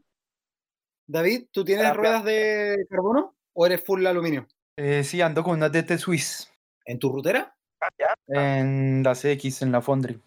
[1.07, 4.47] David, ¿tú tienes ruedas de carbono o eres full aluminio?
[4.83, 6.51] Eh, sí, ando con una DT Swiss
[6.87, 7.55] ¿En tu rutera?
[8.29, 10.19] En la CX, en la Foundry.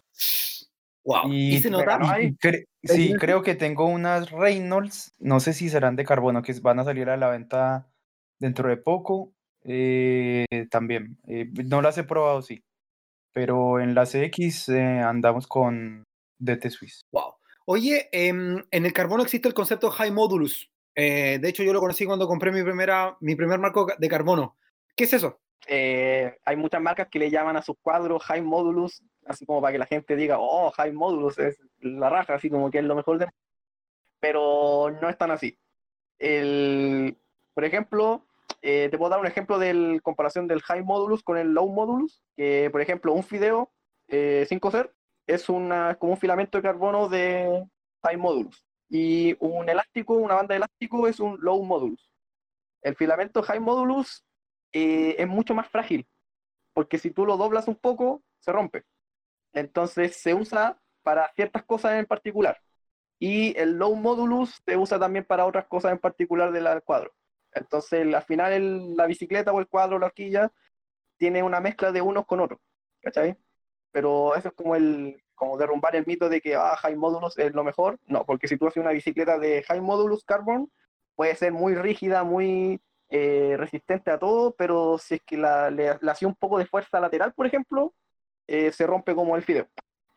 [1.04, 1.28] Wow.
[1.32, 1.84] ¿Y, Y- se nota?
[1.84, 5.68] pero no hay- Y cre- ¿Hay sí, creo que tengo unas Reynolds, no sé si
[5.68, 7.88] serán de carbono, que van a salir a la venta
[8.38, 9.32] dentro de poco.
[9.66, 12.62] eh, también, eh, no las he probado, sí,
[13.32, 16.04] pero en la CX eh, andamos con
[16.38, 17.00] DT Swiss.
[17.12, 17.36] Wow.
[17.64, 20.70] Oye, em, en el carbono existe el concepto High Modulus.
[20.94, 24.56] Eh, de hecho, yo lo conocí cuando compré mi, primera, mi primer marco de carbono.
[24.96, 25.40] ¿Qué es eso?
[25.66, 29.72] Eh, hay muchas marcas que le llaman a sus cuadros High Modulus, así como para
[29.72, 32.94] que la gente diga, oh, High Modulus es la raja, así como que es lo
[32.94, 33.28] mejor de...
[34.20, 35.58] Pero no es tan así.
[36.18, 37.18] El,
[37.54, 38.26] por ejemplo,
[38.62, 42.22] eh, te puedo dar un ejemplo de comparación del High Modulus con el Low Modulus,
[42.36, 43.72] que por ejemplo un fideo
[44.08, 44.72] eh, 5
[45.26, 47.66] es una, como un filamento de carbono de
[48.02, 52.10] High Modulus y un elástico, una banda elástico es un Low Modulus.
[52.82, 54.24] El filamento High Modulus
[54.72, 56.06] eh, es mucho más frágil,
[56.72, 58.84] porque si tú lo doblas un poco, se rompe.
[59.52, 62.60] Entonces se usa para ciertas cosas en particular.
[63.18, 67.14] Y el low modulus se usa también para otras cosas en particular del cuadro.
[67.52, 70.52] Entonces al final la bicicleta o el cuadro la horquilla
[71.16, 72.60] tiene una mezcla de unos con otros.
[73.00, 73.36] ¿Cachai?
[73.92, 77.52] Pero eso es como el como derrumbar el mito de que ah, high modulus es
[77.54, 77.98] lo mejor.
[78.06, 80.70] No, porque si tú haces una bicicleta de high modulus carbon,
[81.14, 85.98] puede ser muy rígida, muy eh, resistente a todo, pero si es que la, le,
[86.00, 87.94] le hacía un poco de fuerza lateral, por ejemplo,
[88.46, 89.68] eh, se rompe como el fideo.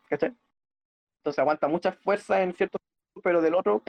[0.08, 0.34] ¿Cachai?
[1.18, 2.78] Entonces aguanta mucha fuerza en cierto,
[3.22, 3.82] pero del otro,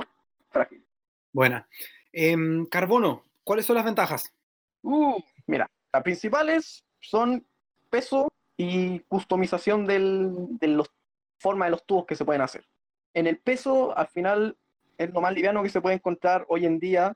[0.49, 0.85] frágil.
[1.31, 1.67] Buena.
[2.11, 4.33] Em, carbono, ¿cuáles son las ventajas?
[4.81, 7.45] Uh, mira, las principales son
[7.89, 10.91] peso y customización del, de los
[11.39, 12.65] forma de los tubos que se pueden hacer.
[13.13, 14.57] En el peso, al final,
[14.97, 17.13] es lo más liviano que se puede encontrar hoy en día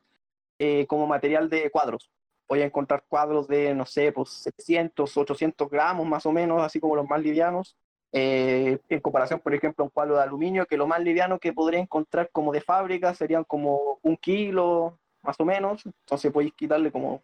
[0.59, 2.09] eh, como material de cuadros.
[2.47, 6.79] Voy a encontrar cuadros de, no sé, pues 700, 800 gramos más o menos, así
[6.79, 7.75] como los más livianos.
[8.15, 11.51] eh, en comparación, por ejemplo, a un cuadro de aluminio, que lo más liviano que
[11.53, 15.85] podría encontrar como de fábrica serían como un kilo, más o menos.
[15.85, 17.23] Entonces podéis quitarle como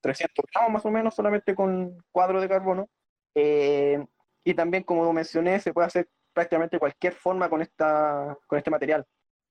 [0.00, 2.88] 300 gramos más o menos solamente con cuadro de carbono.
[3.34, 4.04] Eh,
[4.44, 9.04] y también, como mencioné, se puede hacer prácticamente cualquier forma con, esta, con este material.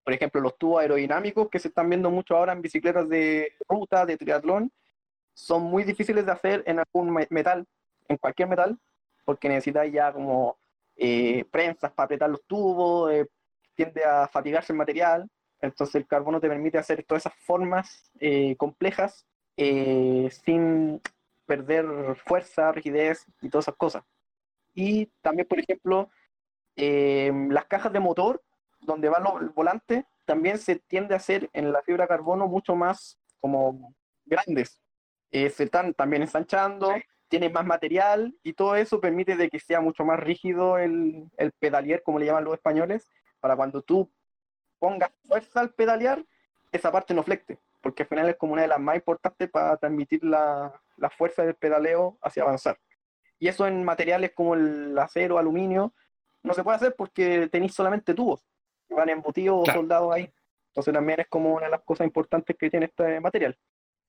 [0.05, 4.05] Por ejemplo, los tubos aerodinámicos que se están viendo mucho ahora en bicicletas de ruta,
[4.05, 4.71] de triatlón,
[5.33, 7.65] son muy difíciles de hacer en algún me- metal,
[8.07, 8.77] en cualquier metal,
[9.25, 10.57] porque necesitas ya como
[10.95, 13.27] eh, prensas para apretar los tubos, eh,
[13.75, 15.27] tiende a fatigarse el material,
[15.59, 21.01] entonces el carbono te permite hacer todas esas formas eh, complejas eh, sin
[21.45, 21.85] perder
[22.25, 24.03] fuerza, rigidez y todas esas cosas.
[24.73, 26.09] Y también, por ejemplo,
[26.77, 28.41] eh, las cajas de motor,
[28.79, 32.47] donde va lo- el volante, también se tiende a hacer en la fibra de carbono
[32.47, 33.93] mucho más como
[34.25, 34.81] grandes.
[35.31, 36.93] Eh, se están también ensanchando,
[37.27, 41.51] tienen más material y todo eso permite de que sea mucho más rígido el, el
[41.51, 43.09] pedalier, como le llaman los españoles,
[43.41, 44.09] para cuando tú
[44.79, 46.23] pongas fuerza al pedalear,
[46.71, 49.75] esa parte no flecte, porque al final es como una de las más importantes para
[49.77, 52.77] transmitir la, la fuerza del pedaleo hacia avanzar.
[53.39, 55.93] Y eso en materiales como el acero, aluminio,
[56.47, 58.43] no se puede hacer porque tenéis solamente tubos,
[58.87, 59.81] que van embutidos o Claro.
[59.81, 60.31] soldados ahí.
[60.69, 63.57] Entonces también es como una de las cosas importantes que tiene este material.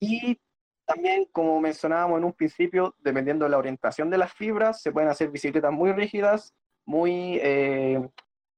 [0.01, 0.39] Y
[0.87, 5.09] también, como mencionábamos en un principio, dependiendo de la orientación de las fibras, se pueden
[5.11, 6.55] hacer bicicletas muy rígidas,
[6.87, 8.09] muy eh,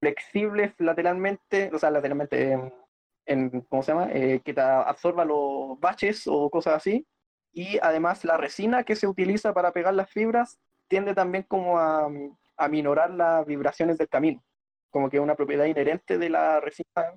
[0.00, 2.72] flexibles lateralmente, o sea, lateralmente, en,
[3.26, 4.08] en- ¿cómo se llama?
[4.12, 7.06] Eh, que te absorba los baches o cosas así.
[7.52, 12.08] Y además la resina que se utiliza para pegar las fibras tiende también como a,
[12.61, 14.44] a minorar las vibraciones del camino,
[14.90, 17.14] como que es una propiedad inherente de la resina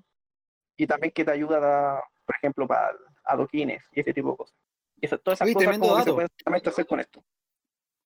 [0.78, 2.92] y también que te ayuda, a, por ejemplo, para
[3.26, 4.56] adoquines y ese tipo de cosas.
[5.02, 7.24] Y eso- todas esas Oye, cosas como que se pueden hacer con esto.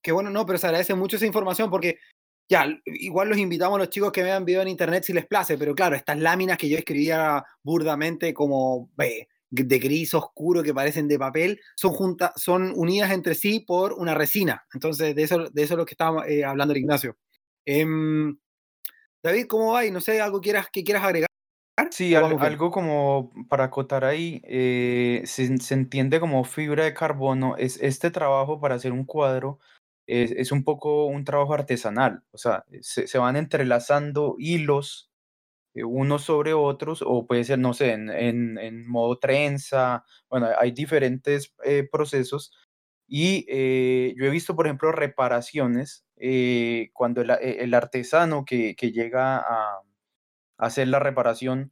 [0.02, 2.00] Qué bueno, no, pero se agradece mucho esa información porque
[2.50, 5.58] ya, igual los invitamos a los chicos que vean video en internet si les place,
[5.58, 11.08] pero claro, estas láminas que yo escribía burdamente como eh, de gris oscuro que parecen
[11.08, 14.65] de papel, son, juntas, son unidas entre sí por una resina.
[14.73, 17.17] Entonces, de eso, de eso es lo que estaba eh, hablando el Ignacio.
[17.67, 18.38] Em,
[19.23, 19.86] David, ¿cómo va?
[19.86, 21.27] Y no sé, algo quieras, que quieras agregar.
[21.91, 27.80] Sí, algo como para acotar ahí, eh, se, se, entiende como fibra de carbono, es
[27.82, 29.60] este trabajo para hacer un cuadro
[30.08, 35.12] es, es un poco un trabajo artesanal, o sea, se, se van entrelazando hilos
[35.75, 40.49] eh, unos sobre otros, o puede ser, no sé, en, en, en modo trenza, bueno,
[40.58, 42.53] hay diferentes eh, procesos.
[43.08, 46.06] Y eh, yo he visto, por ejemplo, reparaciones
[46.93, 49.82] cuando el, el artesano que, que llega a,
[50.58, 51.71] hacer la reparación,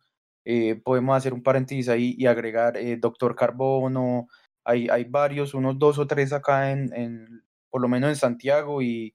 [0.84, 4.28] podemos hacer un paréntesis ahí y agregar Doctor Carbono,
[4.64, 8.82] hay, hay varios, unos dos o tres acá en, en por lo menos en Santiago
[8.82, 9.14] y,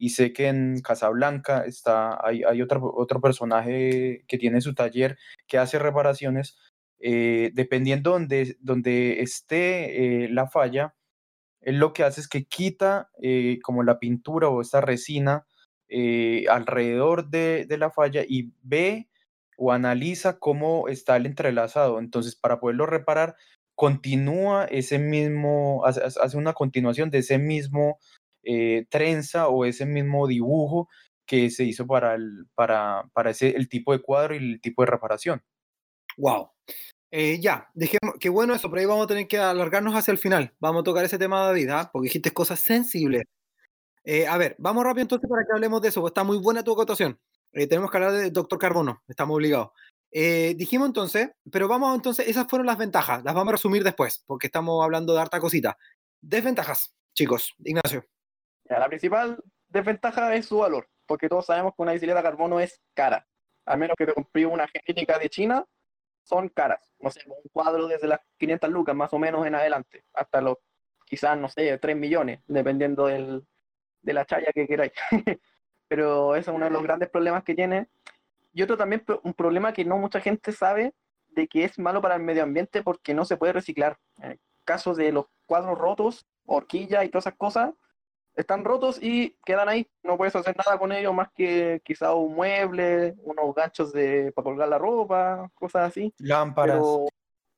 [0.00, 5.18] y sé que en Casablanca está, hay, hay otro, otro personaje que tiene su taller
[5.46, 6.58] que hace reparaciones.
[7.02, 10.94] Eh, dependiendo donde, donde esté eh, la falla,
[11.60, 15.46] él lo que hace es que quita eh, como la pintura o esta resina
[16.48, 19.08] alrededor de, de, la falla y ve
[19.56, 21.98] o analiza cómo está el entrelazado.
[21.98, 23.34] Entonces, para poderlo reparar,
[23.74, 27.98] continúa ese mismo, hace, hace una continuación de ese mismo
[28.42, 30.88] eh, trenza o ese mismo dibujo
[31.26, 34.82] que se hizo para, el, para, para ese, el tipo de cuadro y el tipo
[34.82, 35.42] de reparación.
[36.16, 36.50] Wow.
[37.12, 40.18] Eh, ya, dejemos, qué bueno eso, pero ahí vamos a tener que alargarnos hacia el
[40.18, 40.54] final.
[40.60, 41.90] Vamos a tocar ese tema, David, ¿ah?
[41.92, 43.24] porque dijiste cosas sensibles.
[44.04, 46.72] Eh, a ver, vamos rápido entonces para que hablemos de eso, está muy buena tu
[46.72, 47.18] acotación.
[47.52, 49.70] Eh, tenemos que hablar de Doctor Carbono, estamos obligados.
[50.12, 54.24] Eh, dijimos entonces, pero vamos entonces, esas fueron las ventajas, las vamos a resumir después,
[54.26, 55.76] porque estamos hablando de harta cosita.
[56.20, 58.04] Desventajas, chicos, Ignacio.
[58.64, 63.26] La principal desventaja es su valor, porque todos sabemos que una bicicleta carbono es cara.
[63.66, 65.66] A menos que te compré una genética de China,
[66.22, 66.92] son caras.
[66.98, 70.58] No sé, un cuadro desde las 500 lucas más o menos en adelante, hasta los
[71.10, 73.44] quizás, no sé, 3 millones, dependiendo del,
[74.00, 74.92] de la chaya que queráis.
[75.88, 77.88] Pero ese es uno de los grandes problemas que tiene.
[78.52, 80.94] Y otro también, un problema que no mucha gente sabe,
[81.28, 83.98] de que es malo para el medio ambiente porque no se puede reciclar.
[84.18, 87.74] En el caso de los cuadros rotos, horquilla y todas esas cosas,
[88.40, 89.86] están rotos y quedan ahí.
[90.02, 94.44] No puedes hacer nada con ellos más que quizá un mueble, unos ganchos de, para
[94.44, 96.12] colgar la ropa, cosas así.
[96.18, 96.82] Lámparas.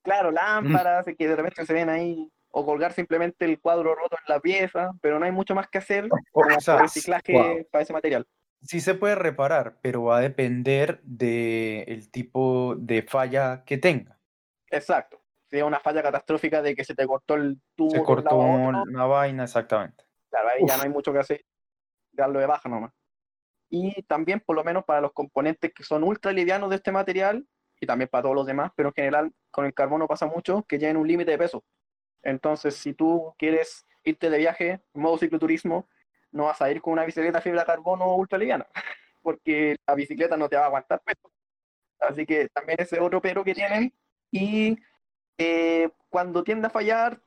[0.03, 2.31] claro, lámparas que de repente se ven ahí.
[2.55, 5.79] O colgar simplemente el cuadro roto en la pieza, pero no hay mucho más que
[5.79, 8.27] hacer o, reciclaje para ese material.
[8.61, 14.19] Sí se puede reparar, pero va a depender del tipo de falla que tenga.
[14.71, 15.19] Exacto.
[15.49, 17.91] Si es una falla catastrófica de que se te cortó el tubo.
[17.91, 20.05] Se cortó una vaina, exactamente.
[20.33, 21.45] Claro, ahí ya no hay mucho que hacer,
[22.11, 22.91] darlo de baja nomás.
[23.69, 27.47] Y también, por lo menos para los componentes que son ultra livianos de este material,
[27.79, 30.79] y también para todos los demás, pero en general con el carbono pasa mucho, que
[30.79, 31.63] llegan un límite de peso.
[32.23, 35.87] Entonces, si tú quieres irte de viaje en modo cicloturismo,
[36.31, 38.67] no vas a ir con una bicicleta fibra carbono ultra liviana,
[39.21, 41.31] porque la bicicleta no te va a aguantar peso.
[42.01, 43.93] Así que también ese otro pero que tienen.
[44.31, 44.79] Y
[45.37, 47.21] eh, cuando tiende a fallar,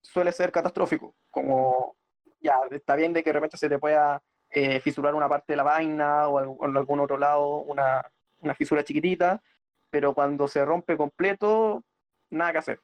[0.00, 1.96] suele ser catastrófico, como
[2.44, 5.56] ya está bien de que de repente se te pueda eh, fisurar una parte de
[5.56, 8.02] la vaina o en algún otro lado una,
[8.40, 9.42] una fisura chiquitita,
[9.90, 11.82] pero cuando se rompe completo,
[12.30, 12.80] nada que hacer.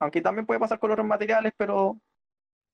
[0.00, 1.98] Aunque también puede pasar con otros materiales, pero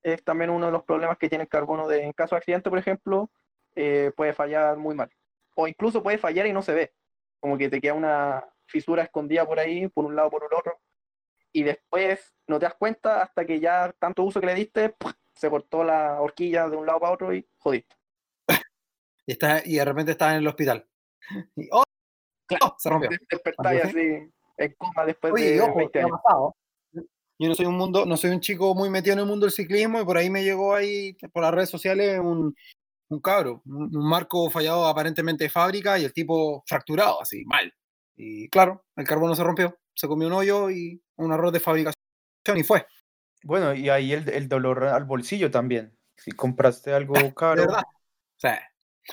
[0.03, 2.71] es también uno de los problemas que tiene el carbono de, en caso de accidente,
[2.71, 3.31] por ejemplo,
[3.75, 5.11] eh, puede fallar muy mal.
[5.55, 6.95] O incluso puede fallar y no se ve.
[7.41, 10.79] Como que te queda una fisura escondida por ahí, por un lado, por el otro.
[11.53, 14.95] Y después no te das cuenta hasta que ya tanto uso que le diste,
[15.45, 17.95] se cortó la horquilla de un lado para otro y jodiste.
[19.27, 20.87] y, está, y de repente estás en el hospital.
[21.57, 21.83] Y, ¡oh!
[22.47, 23.11] Claro, se rompió.
[23.31, 23.99] Despertáis así
[24.57, 26.21] en coma después de ojo, 20 años.
[27.39, 29.53] Yo no soy un mundo, no soy un chico muy metido en el mundo del
[29.53, 32.55] ciclismo y por ahí me llegó ahí por las redes sociales un,
[33.09, 37.73] un cabro, un, un marco fallado aparentemente de fábrica y el tipo fracturado, así, mal.
[38.17, 41.97] Y claro, el carbono se rompió, se comió un hoyo y un error de fabricación
[42.55, 42.87] y fue.
[43.45, 45.95] Bueno, y ahí el, el dolor al bolsillo también.
[46.17, 47.63] Si compraste algo caro.
[47.63, 47.83] ¿Verdad?
[48.37, 48.49] Sí.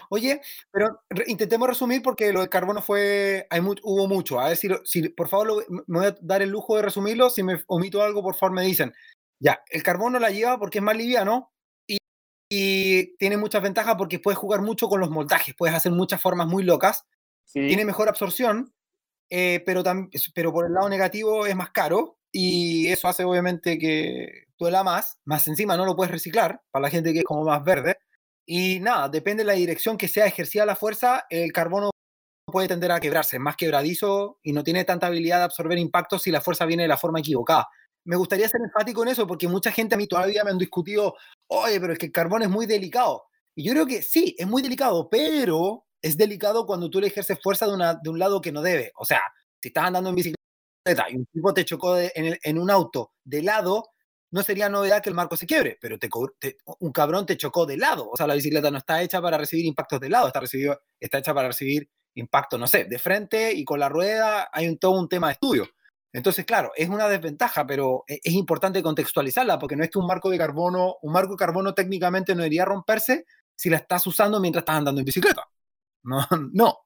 [0.10, 0.39] Oye,
[0.72, 4.39] pero intentemos resumir porque lo de carbono fue, hay hubo mucho.
[4.39, 7.30] A ver si, si por favor lo, me voy a dar el lujo de resumirlo.
[7.30, 8.94] Si me omito algo, por favor me dicen.
[9.39, 11.52] Ya, el carbono la lleva porque es más liviano
[11.86, 11.98] y,
[12.50, 16.48] y tiene muchas ventajas porque puedes jugar mucho con los moldajes, puedes hacer muchas formas
[16.48, 17.06] muy locas.
[17.43, 17.68] Sí.
[17.68, 18.74] Tiene mejor absorción,
[19.30, 19.84] eh, pero,
[20.34, 25.19] pero por el lado negativo es más caro y eso hace obviamente que duela más,
[25.25, 27.97] más encima no lo puedes reciclar para la gente que es como más verde.
[28.45, 31.91] Y nada, depende de la dirección que sea ejercida la fuerza, el carbono
[32.45, 36.23] puede tender a quebrarse, es más quebradizo y no tiene tanta habilidad de absorber impactos
[36.23, 37.67] si la fuerza viene de la forma equivocada.
[38.03, 41.15] Me gustaría ser enfático en eso porque mucha gente a mí todavía me han discutido,
[41.47, 43.23] oye, pero es que el carbón es muy delicado.
[43.55, 47.39] Y yo creo que sí, es muy delicado, pero es delicado cuando tú le ejerces
[47.41, 48.91] fuerza de, una, de un lado que no debe.
[48.95, 49.21] O sea,
[49.61, 50.41] si estás andando en bicicleta
[50.86, 53.89] y un tipo te chocó en, en, un auto de lado,
[54.32, 56.09] no sería novedad que el marco se quiebre, pero te,
[56.79, 58.09] un cabrón te chocó de lado.
[58.09, 61.19] O sea, la bicicleta no está hecha para recibir impactos de lado, está, recibido, está
[61.19, 64.99] hecha para recibir impacto, no sé, de frente y con la rueda hay un, todo
[64.99, 65.67] un tema de estudio.
[66.13, 70.07] Entonces, claro, es una desventaja, pero e, es importante contextualizarla, porque no es que un
[70.07, 73.25] marco de carbono, un marco de carbono técnicamente no debería romperse
[73.55, 75.45] si la estás usando mientras estás andando en bicicleta.
[76.03, 76.79] No, no.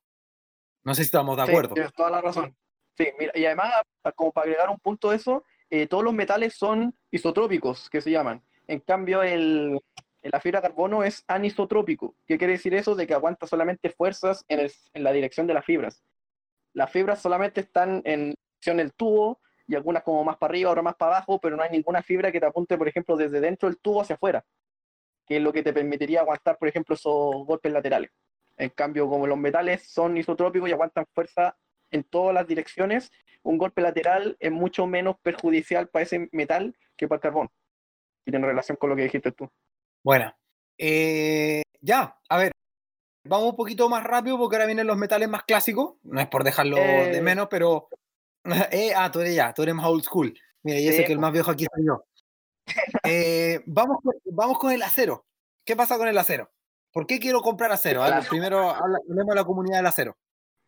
[0.83, 1.73] No sé si estamos de acuerdo.
[1.73, 2.53] tienes toda la razón.
[2.97, 3.73] Sí, mira, y además,
[4.15, 8.11] como para agregar un punto a eso, eh, todos los metales son isotrópicos, que se
[8.11, 8.41] llaman.
[8.67, 9.79] En cambio, el,
[10.21, 12.15] la fibra de carbono es anisotrópico.
[12.25, 12.95] ¿Qué quiere decir eso?
[12.95, 16.03] De que aguanta solamente fuerzas en, en la dirección de las fibras.
[16.73, 20.83] Las fibras solamente están en dirección del tubo y algunas como más para arriba, otras
[20.83, 23.67] más para abajo, pero no hay ninguna fibra que te apunte, por ejemplo, desde dentro
[23.67, 24.45] del tubo hacia afuera,
[25.27, 28.11] que es lo que te permitiría aguantar, por ejemplo, esos golpes laterales.
[28.57, 31.57] En cambio, como los metales son isotrópicos y aguantan fuerza
[31.95, 37.07] en todas las direcciones, un golpe lateral es mucho menos perjudicial para ese metal que
[37.07, 37.49] para el carbón.
[38.25, 39.49] Y tiene relación con lo que dijiste tú.
[40.03, 40.35] Bueno,
[40.77, 42.51] eh, ya, a ver,
[43.23, 45.95] vamos un poquito más rápido porque ahora vienen los metales más clásicos.
[46.03, 47.21] No es por dejarlo de eh.
[47.21, 47.89] menos, pero.
[48.71, 50.31] Eh, ah, tú eres ya, tú eres más old school.
[50.61, 52.05] Mira, y ese que el más viejo aquí soy yo.
[53.65, 55.25] vamos, con, vamos con el acero.
[55.65, 56.51] ¿Qué pasa con el acero?
[56.91, 58.03] ¿Por qué quiero comprar acero?
[58.29, 60.15] primero hablemos de la comunidad del acero.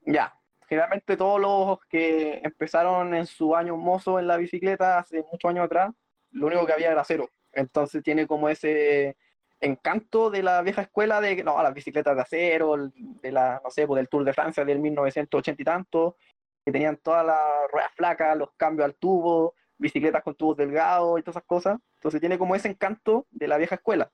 [0.07, 0.33] Ya,
[0.67, 5.65] generalmente todos los que empezaron en su año mozo en la bicicleta hace muchos años
[5.65, 5.91] atrás,
[6.31, 7.29] lo único que había era acero.
[7.53, 9.17] Entonces tiene como ese
[9.59, 13.87] encanto de la vieja escuela de no, las bicicletas de acero, de la, no sé,
[13.87, 16.17] pues del Tour de Francia del 1980 y tanto,
[16.65, 21.23] que tenían todas las ruedas flacas, los cambios al tubo, bicicletas con tubos delgados y
[21.23, 21.79] todas esas cosas.
[21.95, 24.11] Entonces tiene como ese encanto de la vieja escuela.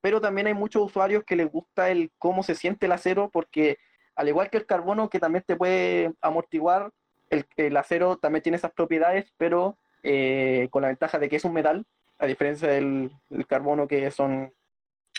[0.00, 3.78] Pero también hay muchos usuarios que les gusta el cómo se siente el acero porque
[4.14, 6.90] al igual que el carbono que también te puede amortiguar,
[7.56, 11.54] el, acero también tiene esas propiedades, pero eh, con la ventaja de que es un
[11.54, 11.86] metal,
[12.18, 13.10] a diferencia del,
[13.48, 14.52] carbono que son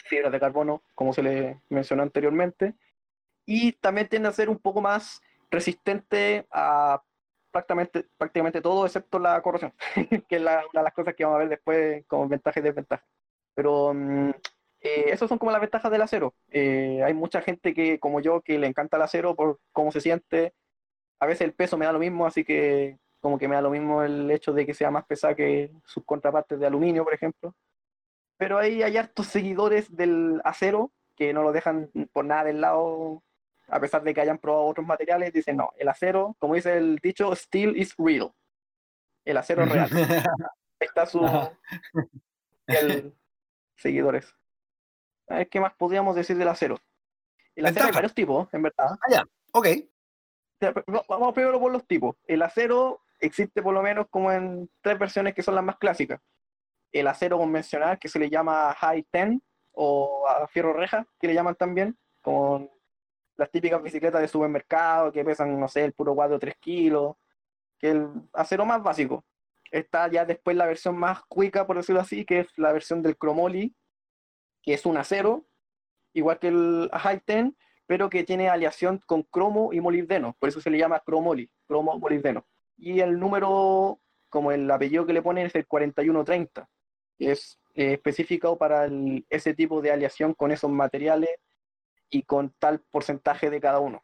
[0.05, 2.75] fibras de carbono, como se le mencionó anteriormente,
[3.45, 7.01] y también tiende a ser un poco más resistente a
[7.51, 9.73] prácticamente, todo excepto la corrosión,
[10.27, 13.05] que es una de las cosas que vamos a ver después como ventaja y desventaja.
[13.53, 14.31] Pero mm,
[14.83, 16.35] eh, esas son como las ventajas del acero.
[16.51, 20.01] Eh, hay mucha gente que, como yo, que le encanta el acero por cómo se
[20.01, 20.53] siente.
[21.19, 23.69] A veces el peso me da lo mismo, así que como que me da lo
[23.69, 27.55] mismo el hecho de que sea más pesada que sus contrapartes de aluminio, por ejemplo.
[28.37, 33.23] Pero ahí hay hartos seguidores del acero que no lo dejan por nada del lado,
[33.67, 36.97] a pesar de que hayan probado otros materiales, dicen, no, el acero, como dice el
[36.97, 38.33] dicho, steel is real.
[39.23, 39.89] El acero es real.
[40.81, 41.21] Ahí está su...
[42.67, 43.15] el,
[43.77, 44.35] seguidores.
[45.27, 46.77] A ver, ¿qué más podríamos decir del acero?
[47.55, 48.97] El acero hay varios tipos, en verdad.
[49.01, 49.67] Ah, ya, ok.
[51.07, 52.15] Vamos primero por los tipos.
[52.25, 56.21] El acero existe por lo menos como en tres versiones que son las más clásicas.
[56.91, 61.33] El acero convencional, que se le llama High Ten, o a fierro reja, que le
[61.33, 62.69] llaman también, con
[63.35, 67.15] las típicas bicicletas de supermercado que pesan, no sé, el puro cuadro 3 kilos,
[67.79, 69.25] que el acero más básico.
[69.71, 73.17] Está ya después la versión más cuica, por decirlo así, que es la versión del
[73.17, 73.75] Chromoly,
[74.63, 75.45] que es un acero,
[76.13, 77.55] igual que el High Ten,
[77.85, 81.99] pero que tiene aleación con cromo y molibdeno, por eso se le llama cromoly, cromo
[81.99, 82.47] molibdeno.
[82.77, 83.99] Y el número,
[84.29, 86.67] como el apellido que le ponen, es el 4130,
[87.17, 88.87] que es eh, específico para
[89.29, 91.29] ese tipo de aleación con esos materiales
[92.09, 94.03] y con tal porcentaje de cada uno.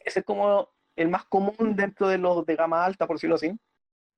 [0.00, 3.52] Ese es como el más común dentro de los de gama alta, por decirlo así.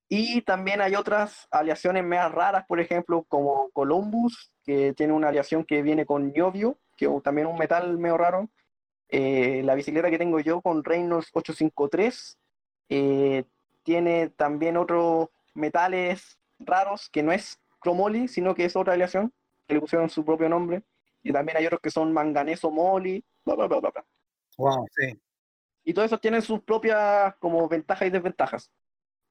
[0.07, 5.65] Y también hay otras aleaciones más raras, por ejemplo, como Columbus, que tiene una aleación
[5.65, 8.49] que viene con niobio, que es también un metal medio raro.
[9.07, 12.37] Eh, la bicicleta que tengo yo con Reynolds 853
[12.89, 13.45] eh,
[13.81, 19.33] tiene también otros metales raros, que no es cromoly, sino que es otra aleación,
[19.67, 20.83] que le pusieron su propio nombre.
[21.23, 24.05] Y también hay otros que son manganeso moly, bla, bla, bla, bla.
[24.57, 25.19] Wow, sí.
[25.83, 28.69] Y todos esos tienen sus propias como ventajas y desventajas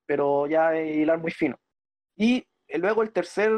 [0.08, 1.60] pero ya es hilar muy fino.
[2.16, 3.52] Y luego el tercer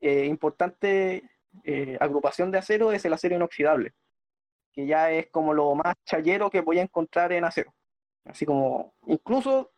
[0.00, 1.30] eh, importante
[1.64, 3.92] eh, agrupación de acero es el acero inoxidable,
[4.72, 7.74] que ya es como lo más chayero que voy a encontrar en acero.
[8.24, 9.72] Así como, incluso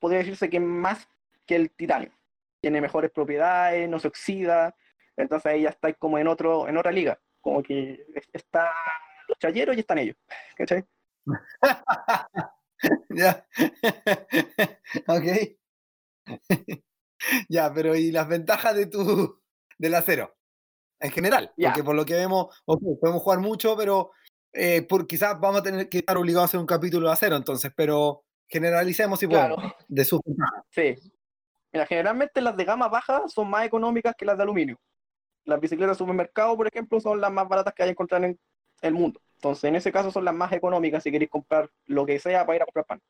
[0.00, 1.08] podría decirse que más
[1.46, 2.10] que el titanio.
[2.60, 4.74] Tiene mejores propiedades, no se oxida,
[5.16, 7.18] entonces ahí ya está como en, otro, en otra liga.
[7.40, 8.72] Como que está
[9.28, 10.16] los chayeros y están ellos.
[10.56, 10.84] ¿Cachai?
[13.10, 13.46] ya.
[15.06, 16.82] ok.
[17.48, 19.40] ya, pero ¿y las ventajas de tu
[19.78, 20.34] del acero?
[21.00, 24.12] En general, porque por lo que vemos, podemos jugar mucho, pero
[24.52, 27.34] eh, por, quizás vamos a tener que estar obligados a hacer un capítulo de acero
[27.34, 29.56] entonces, pero generalicemos si Claro.
[29.56, 30.64] podemos, de sus ventajas.
[30.70, 30.94] Sí.
[31.72, 34.78] Mira, generalmente las de gama baja son más económicas que las de aluminio.
[35.44, 38.38] Las bicicletas de supermercado, por ejemplo, son las más baratas que hay a encontrar en
[38.82, 39.20] el mundo.
[39.36, 42.56] Entonces, en ese caso son las más económicas si queréis comprar lo que sea para
[42.56, 43.02] ir a comprar pan.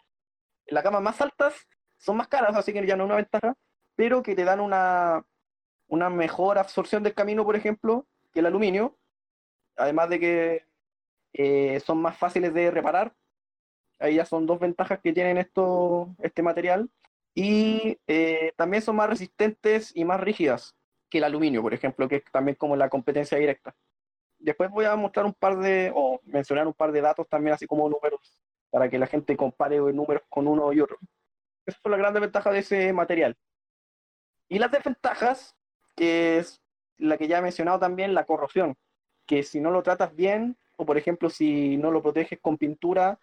[0.67, 1.55] Las gamas más altas
[1.99, 3.55] son más caras, así que ya no es una ventaja,
[3.97, 5.25] pero que te dan una,
[5.89, 8.97] una mejor absorción del camino, por ejemplo, que el aluminio.
[9.77, 10.67] Además de que
[11.33, 13.15] eh, son más fáciles de reparar.
[13.99, 16.91] Ahí ya son dos ventajas que tienen esto, este material
[17.35, 20.77] y eh, también son más resistentes y más rígidas
[21.09, 23.75] que el aluminio, por ejemplo, que es también como la competencia directa.
[24.39, 27.67] Después voy a mostrar un par de, o mencionar un par de datos también, así
[27.67, 28.39] como números,
[28.71, 30.99] para que la gente compare números con uno y otro.
[31.65, 33.37] Esa es la gran ventaja de ese material.
[34.53, 35.57] Y las desventajas,
[35.97, 36.61] que es
[36.99, 38.77] la que ya he mencionado también, la corrosión,
[39.25, 43.19] que si no lo tratas bien, o por ejemplo si no lo proteges con pintura,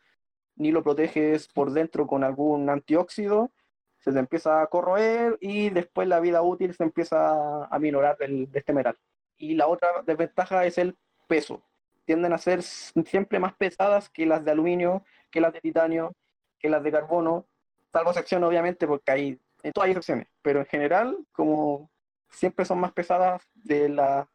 [0.56, 3.52] ni lo proteges por dentro con algún antióxido,
[4.00, 8.52] se te empieza a corroer y después la vida útil se empieza a minorar del-
[8.52, 8.98] de este metal.
[9.38, 11.62] Y la otra desventaja es el peso.
[12.06, 16.16] Tienden a ser siempre más pesadas que las de aluminio, que las de titanio,
[16.58, 17.46] que las de carbono,
[17.94, 21.92] salvo excepción obviamente porque hay, en todas hay excepciones, pero en general como
[22.30, 24.30] siempre son más pesadas de la,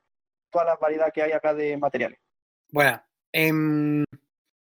[0.50, 2.18] toda la variedad que hay acá de materiales.
[2.70, 3.00] Bueno,
[3.32, 4.04] em,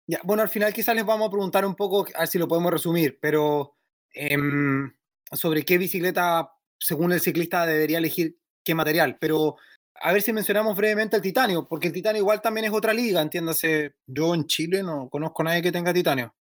[0.06, 2.48] ya, bueno, al final quizás les vamos a preguntar un poco, a ver si lo
[2.48, 3.76] podemos resumir, pero
[4.12, 4.92] em,
[5.32, 9.16] sobre qué bicicleta, según el ciclista, debería elegir qué material.
[9.18, 9.56] Pero
[9.94, 13.22] a ver si mencionamos brevemente el titanio, porque el titanio igual también es otra liga,
[13.22, 13.94] entiéndase.
[14.06, 16.34] Yo en Chile no conozco a nadie que tenga titanio.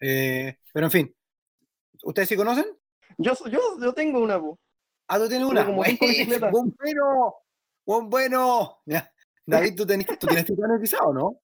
[0.00, 1.16] Eh, pero en fin,
[2.02, 2.66] ¿ustedes sí conocen?
[3.22, 4.58] Yo, yo, yo tengo una, po.
[5.06, 5.66] Ah, tú tienes una.
[5.66, 6.50] como cinco bicicletas.
[6.50, 7.34] ¡Buen bueno!
[7.84, 8.78] ¡Buen bueno!
[8.86, 9.12] Ya.
[9.44, 11.40] David, ¿tú, tenés, ¿tú tienes titanio quizá o no?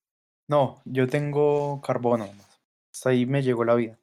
[0.48, 2.28] No, yo tengo carbono.
[2.92, 3.98] Hasta ahí me llegó la vida.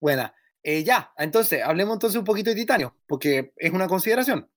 [0.00, 0.34] Buena.
[0.62, 4.48] Eh, ya, entonces, hablemos entonces un poquito de titanio, porque es una consideración.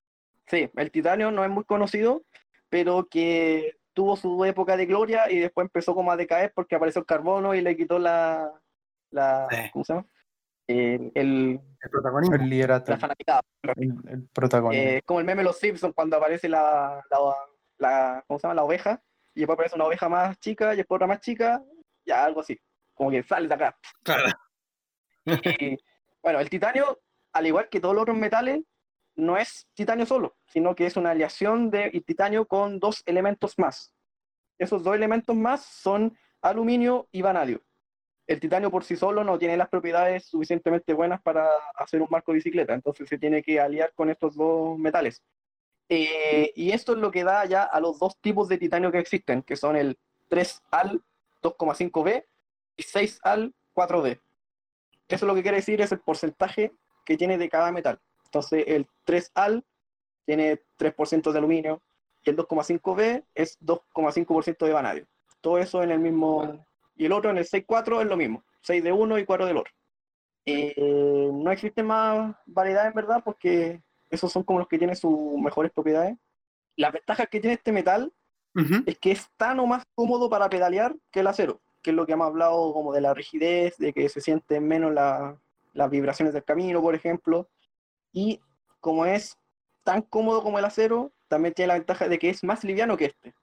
[0.48, 2.24] Sí, el titanio no es muy conocido,
[2.70, 7.02] pero que tuvo su época de gloria y después empezó como a decaer porque apareció
[7.02, 8.50] el carbono y le quitó la,
[9.12, 9.58] la Sí.
[9.74, 10.08] ¿cómo se llama?
[10.68, 12.36] El, el- El protagonismo.
[12.36, 13.42] El liderato, la fanaticada.
[13.76, 14.86] el, el protagonismo.
[14.90, 17.18] Eh, como el meme de los Simpsons cuando aparece la, la,
[17.78, 18.56] la- ¿cómo se llama?
[18.56, 19.02] La oveja
[19.34, 21.64] y después aparece una oveja más chica y después otra más chica,
[22.06, 22.60] ya algo así,
[22.94, 23.78] como que sale de acá.
[24.04, 24.26] Claro.
[25.26, 25.78] Y,
[26.24, 27.00] bueno, el titanio,
[27.34, 28.62] al igual que todos los otros metales,
[29.16, 33.94] no es titanio solo, sino que es una aleación de titanio con dos elementos más.
[34.58, 37.62] Esos dos elementos más son aluminio y vanadio.
[38.28, 42.32] El titanio por sí solo no tiene las propiedades suficientemente buenas para hacer un marco
[42.32, 45.24] de bicicleta, entonces se tiene que aliar con estos dos metales.
[45.90, 49.00] Eh, y esto es lo que da ya a los dos tipos de titanio que
[49.00, 49.98] existen, que son el
[50.30, 51.02] 3AL
[51.42, 52.26] 2,5B
[52.76, 54.20] y 6AL 4D.
[55.08, 56.74] Eso lo que quiere decir es el porcentaje
[57.06, 58.00] que tiene de cada metal.
[58.26, 59.64] Entonces el 3AL
[60.26, 61.82] tiene 3% de aluminio
[62.24, 65.08] y el 2,5B es 2,5% de vanadio.
[65.40, 66.66] Todo eso en el mismo...
[66.98, 68.44] Y el otro en el 6,4 es lo mismo.
[68.62, 69.72] 6 de uno y 4 del otro.
[70.46, 75.38] Eh, no existe más variedad en verdad porque esos son como los que tienen sus
[75.40, 76.18] mejores propiedades.
[76.76, 78.14] Las ventajas que tiene este metal
[78.56, 78.84] Ujú.
[78.86, 82.06] es que es tan o más cómodo para pedalear que el acero, que es lo
[82.06, 85.38] que hemos hablado como de la rigidez, de que se sienten menos la-
[85.74, 87.50] las vibraciones del camino, por ejemplo.
[88.14, 88.40] Y
[88.80, 89.38] como es
[89.84, 93.06] tan cómodo como el acero, también tiene la ventaja de que es más liviano que
[93.06, 93.36] este.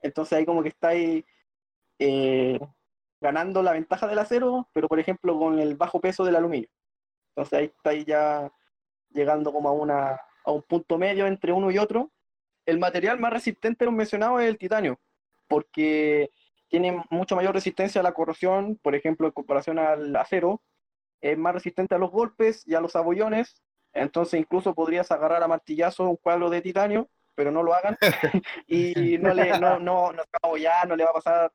[0.00, 1.24] Entonces ahí como que está ahí
[1.98, 2.60] eh,
[3.20, 6.68] ganando la ventaja del acero, pero por ejemplo con el bajo peso del aluminio.
[7.30, 8.50] Entonces ahí está ahí ya
[9.10, 12.10] llegando como a, una, a un punto medio entre uno y otro.
[12.66, 15.00] El material más resistente, lo mencionado, es el titanio,
[15.48, 16.30] porque
[16.68, 20.62] tiene mucho mayor resistencia a la corrosión, por ejemplo, en comparación al acero,
[21.20, 23.62] es más resistente a los golpes y a los abollones,
[23.92, 27.96] entonces incluso podrías agarrar a martillazo un cuadro de titanio, pero no lo hagan,
[28.66, 31.52] y no, le, no, no, no se va a abollar, no le va a pasar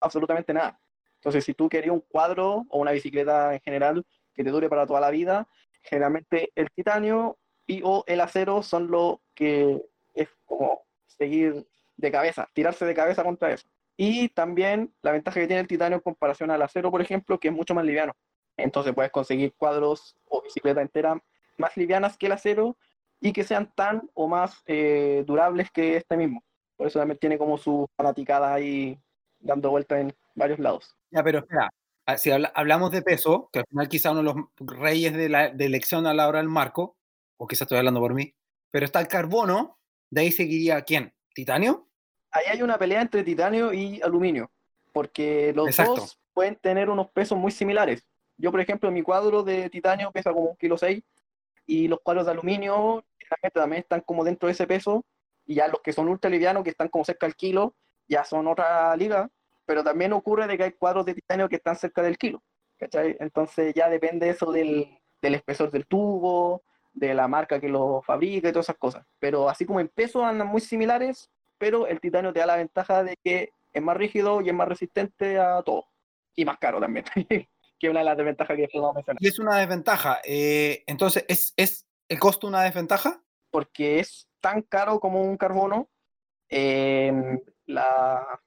[0.00, 0.80] absolutamente nada.
[1.24, 4.04] Entonces, si tú querías un cuadro o una bicicleta en general
[4.34, 5.48] que te dure para toda la vida,
[5.80, 11.66] generalmente el titanio y o el acero son lo que es como seguir
[11.96, 13.66] de cabeza, tirarse de cabeza contra eso.
[13.96, 17.48] Y también la ventaja que tiene el titanio en comparación al acero, por ejemplo, que
[17.48, 18.12] es mucho más liviano.
[18.58, 21.18] Entonces puedes conseguir cuadros o bicicleta entera
[21.56, 22.76] más livianas que el acero
[23.18, 26.44] y que sean tan o más eh, durables que este mismo.
[26.76, 29.00] Por eso también tiene como su fanaticada ahí
[29.40, 30.94] dando vueltas en varios lados.
[31.10, 31.70] Ya, pero espera,
[32.06, 34.36] ah, si habla- hablamos de peso, que al final quizá uno de los
[34.80, 36.96] reyes de la de elección a la hora del marco,
[37.36, 38.34] o quizá estoy hablando por mí,
[38.70, 39.78] pero está el carbono,
[40.10, 41.12] de ahí seguiría quién?
[41.34, 41.88] ¿Titanio?
[42.30, 44.50] Ahí hay una pelea entre titanio y aluminio,
[44.92, 45.96] porque los Exacto.
[45.96, 48.04] dos pueden tener unos pesos muy similares.
[48.36, 51.04] Yo, por ejemplo, mi cuadro de titanio pesa como un kilo seis
[51.66, 53.04] y los cuadros de aluminio
[53.52, 55.04] también están como dentro de ese peso
[55.46, 57.74] y ya los que son ultra livianos, que están como cerca del kilo,
[58.08, 59.30] ya son otra liga,
[59.66, 62.42] pero también ocurre de que hay cuadros de titanio que están cerca del kilo,
[62.78, 63.16] ¿cachai?
[63.20, 66.62] Entonces ya depende eso del, del espesor del tubo,
[66.92, 69.04] de la marca que lo fabrica y todas esas cosas.
[69.18, 73.02] Pero así como en peso andan muy similares, pero el titanio te da la ventaja
[73.02, 75.86] de que es más rígido y es más resistente a todo.
[76.36, 77.46] Y más caro también, que
[77.80, 79.22] es una de las desventajas que podemos mencionar.
[79.22, 80.20] Y es una desventaja.
[80.24, 83.22] eh, entonces, ¿es, ¿es el costo una desventaja?
[83.50, 85.88] Porque es tan caro como un carbono,
[86.48, 88.40] eh, la,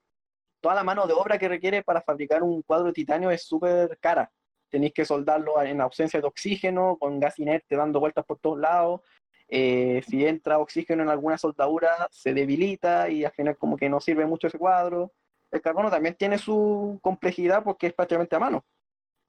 [0.60, 3.98] toda la mano de obra que requiere para fabricar un cuadro de titanio es súper
[4.00, 4.30] cara.
[4.68, 9.00] Tenéis que soldarlo en ausencia de oxígeno, con gas inerte dando vueltas por todos lados.
[9.48, 14.00] Eh, si entra oxígeno en alguna soldadura, se debilita y al final como que no
[14.00, 15.12] sirve mucho ese cuadro.
[15.50, 18.64] El carbono también tiene su complejidad porque es prácticamente a mano.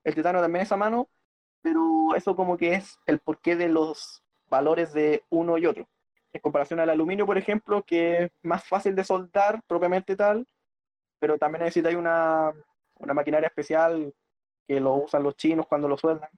[0.03, 1.07] El titanio también es a mano,
[1.61, 5.87] pero eso como que es el porqué de los valores de uno y otro.
[6.33, 10.45] En comparación al aluminio, por ejemplo, que es más fácil de soldar propiamente tal,
[11.19, 12.51] pero también necesita una,
[12.95, 14.13] una maquinaria especial
[14.67, 16.29] que lo usan los chinos cuando lo sueldan,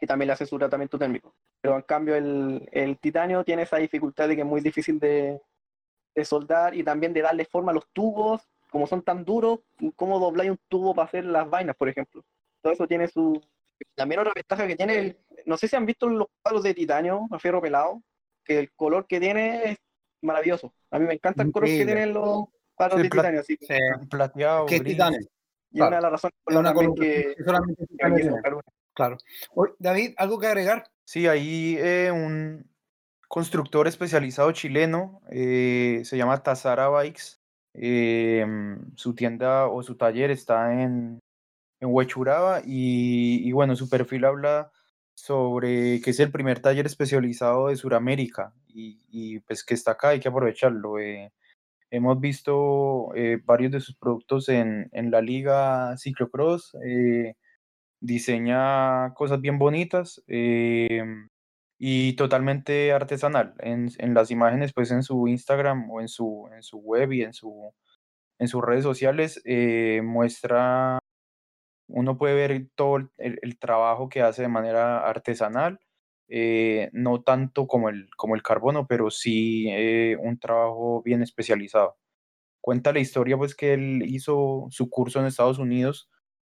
[0.00, 1.34] y también le hace su tratamiento térmico.
[1.60, 5.40] Pero en cambio el, el titanio tiene esa dificultad de que es muy difícil de,
[6.14, 9.60] de soldar y también de darle forma a los tubos, como son tan duros,
[9.96, 12.22] cómo dobláis un tubo para hacer las vainas, por ejemplo.
[12.62, 13.40] Todo eso tiene su...
[13.94, 17.26] También otra ventaja que tiene, el- no sé si han visto los cuadros de titanio,
[17.30, 18.02] a fierro pelado,
[18.44, 19.78] que el color que tiene es
[20.22, 20.72] maravilloso.
[20.90, 21.94] A mí me encanta el color que Increíble.
[21.94, 22.44] tienen los
[22.88, 23.56] Sí, de titanio, que
[24.08, 25.20] Plateado, titanio.
[25.72, 28.30] y es una de las razones por las que, que solamente que.
[28.94, 29.16] Claro.
[29.78, 30.84] David, ¿algo que agregar?
[31.04, 32.68] Sí, hay eh, un
[33.28, 37.38] constructor especializado chileno, eh, se llama Tazara Bikes.
[37.74, 41.20] eh, mm, su tienda o su taller está en,
[41.80, 44.72] en Huechuraba y, y bueno, su perfil habla
[45.14, 50.08] sobre que es el primer taller especializado de Sudamérica y, y, pues que está acá,
[50.10, 50.98] hay que aprovecharlo.
[50.98, 51.32] eh.
[51.90, 56.74] Hemos visto eh, varios de sus productos en, en la liga Ciclocross.
[56.84, 57.34] eh,
[58.00, 61.28] diseña cosas bien bonitas em,
[61.78, 63.54] y totalmente artesanal.
[63.60, 67.22] En, en las imágenes, pues en su Instagram o en su, en su web y
[67.22, 67.72] en, su,
[68.40, 70.98] en sus redes sociales eh, muestra,
[71.88, 75.80] uno puede ver todo el- el trabajo que hace de manera artesanal,
[76.30, 81.98] eh, no tanto como el, como el carbono, pero sí eh, un trabajo bien especializado.
[82.60, 86.10] Cuenta la historia, pues que él hizo su curso en Estados Unidos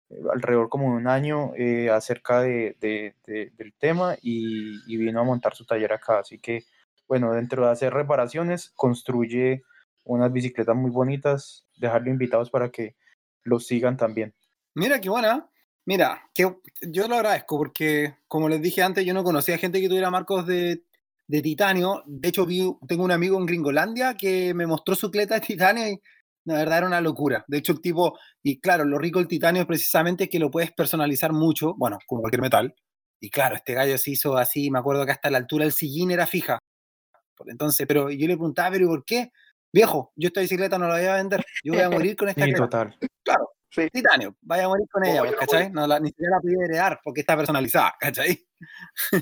[0.09, 1.53] eh, alrededor como de un año
[1.91, 6.19] acerca de, de- de- del tema y, y vino a montar su taller acá.
[6.19, 6.63] Así que,
[7.07, 9.63] bueno, dentro de hacer reparaciones, construye
[10.05, 12.95] unas bicicletas muy bonitas, dejarlo invitados para que
[13.43, 14.33] los sigan también.
[14.75, 15.49] Mira, qué buena.
[15.85, 19.89] Mira, que yo lo agradezco porque, como les dije antes, yo no conocía gente que
[19.89, 20.83] tuviera marcos de,
[21.27, 22.03] de titanio.
[22.05, 25.87] De hecho, vi, tengo un amigo en Gringolandia que me mostró su cleta de titanio
[25.89, 26.01] y
[26.45, 27.43] la verdad era una locura.
[27.47, 30.71] De hecho, el tipo, y claro, lo rico del titanio es precisamente que lo puedes
[30.71, 32.75] personalizar mucho, bueno, como cualquier metal.
[33.19, 36.11] Y claro, este gallo se hizo así, me acuerdo que hasta la altura del sillín
[36.11, 36.59] era fija.
[37.35, 39.31] Por Entonces, pero yo le preguntaba, pero ¿y por qué?
[39.73, 42.45] Viejo, yo esta bicicleta no la voy a vender, yo voy a morir con esta
[42.45, 42.97] Sí, total.
[43.73, 43.89] Sí.
[43.91, 45.71] titanio, vaya a morir con ella, Obvio, pues, ¿cachai?
[45.71, 48.39] No la, ni siquiera la podía heredar porque está personalizada, ¿cachai?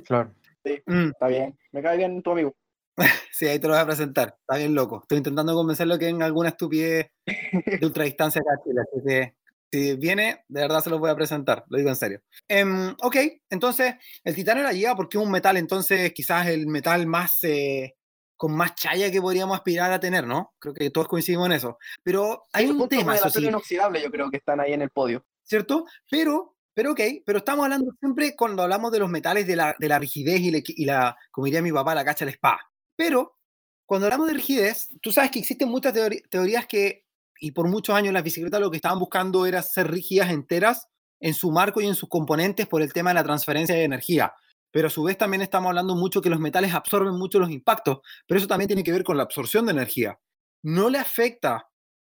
[0.06, 0.34] Claro.
[0.86, 2.56] Mm, Está bien, me cae bien tu amigo.
[3.32, 5.00] sí, ahí te lo voy a presentar, está bien loco.
[5.02, 9.36] Estoy intentando convencerlo que venga alguna estupidez de ultradistancia acá a Chile, así que
[9.72, 12.22] si viene, de verdad se lo voy a presentar, lo digo en serio.
[12.48, 13.16] Em, ok,
[13.50, 17.44] entonces, el titanio la lleva porque es un metal, entonces quizás el metal más...
[17.44, 17.96] eh,
[18.42, 20.56] con más chaya que podríamos aspirar a tener, ¿no?
[20.58, 21.78] Creo que todos coincidimos en eso.
[22.02, 23.46] Pero hay Sí, un tema, eso sí.
[23.46, 25.24] inoxidable, yo creo que están ahí en el podio.
[25.44, 25.86] ¿cierto?
[26.10, 29.88] Pero, pero ok, pero estamos hablando siempre cuando hablamos de los metales de la, de
[29.88, 32.62] la rigidez y, la, y la, como diría mi papá, la cacha la espada.
[32.96, 33.38] Pero
[33.86, 35.94] cuando hablamos de rigidez, tú sabes que existen muchas
[36.32, 37.06] teorías que,
[37.40, 40.88] y por muchos años las bicicletas lo que estaban buscando era ser rígidas enteras
[41.20, 44.34] en su marco y en sus componentes por el tema de la transferencia de energía.
[44.72, 48.00] Pero a su vez también estamos hablando mucho que los metales absorben mucho los impactos,
[48.26, 50.20] pero eso también tiene que ver con la absorción de energía.
[50.64, 51.70] No le afecta,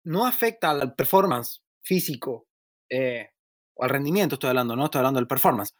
[0.03, 2.47] no afecta al performance físico
[2.89, 3.29] eh,
[3.73, 5.75] o al rendimiento estoy hablando, no estoy hablando del performance.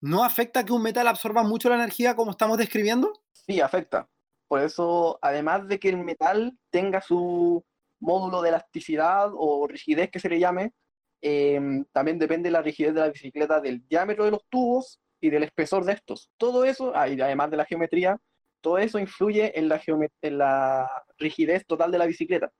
[0.00, 3.12] ¿No afecta que un metal absorba mucho la energía como estamos describiendo?
[3.32, 4.08] Sí, afecta.
[4.46, 7.64] Por eso, además de que el metal tenga su
[8.00, 10.72] módulo de elasticidad o rigidez que se le llame,
[11.20, 11.60] eh,
[11.92, 15.84] también depende la rigidez de la bicicleta del diámetro de los tubos y del espesor
[15.84, 16.30] de estos.
[16.36, 18.18] Todo eso, ah, además de la geometría,
[18.60, 19.80] todo eso influye en la,
[20.22, 22.50] en la rigidez total de la bicicleta.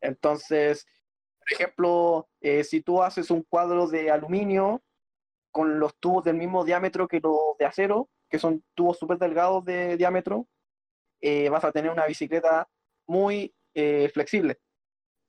[0.00, 0.86] Entonces,
[1.38, 4.82] por ejemplo, eh, si tú haces un cuadro de aluminio
[5.50, 9.64] con los tubos del mismo diámetro que los de acero, que son tubos súper delgados
[9.64, 10.48] de diámetro,
[11.20, 12.68] eh, vas a tener una bicicleta
[13.06, 14.58] muy eh, flexible,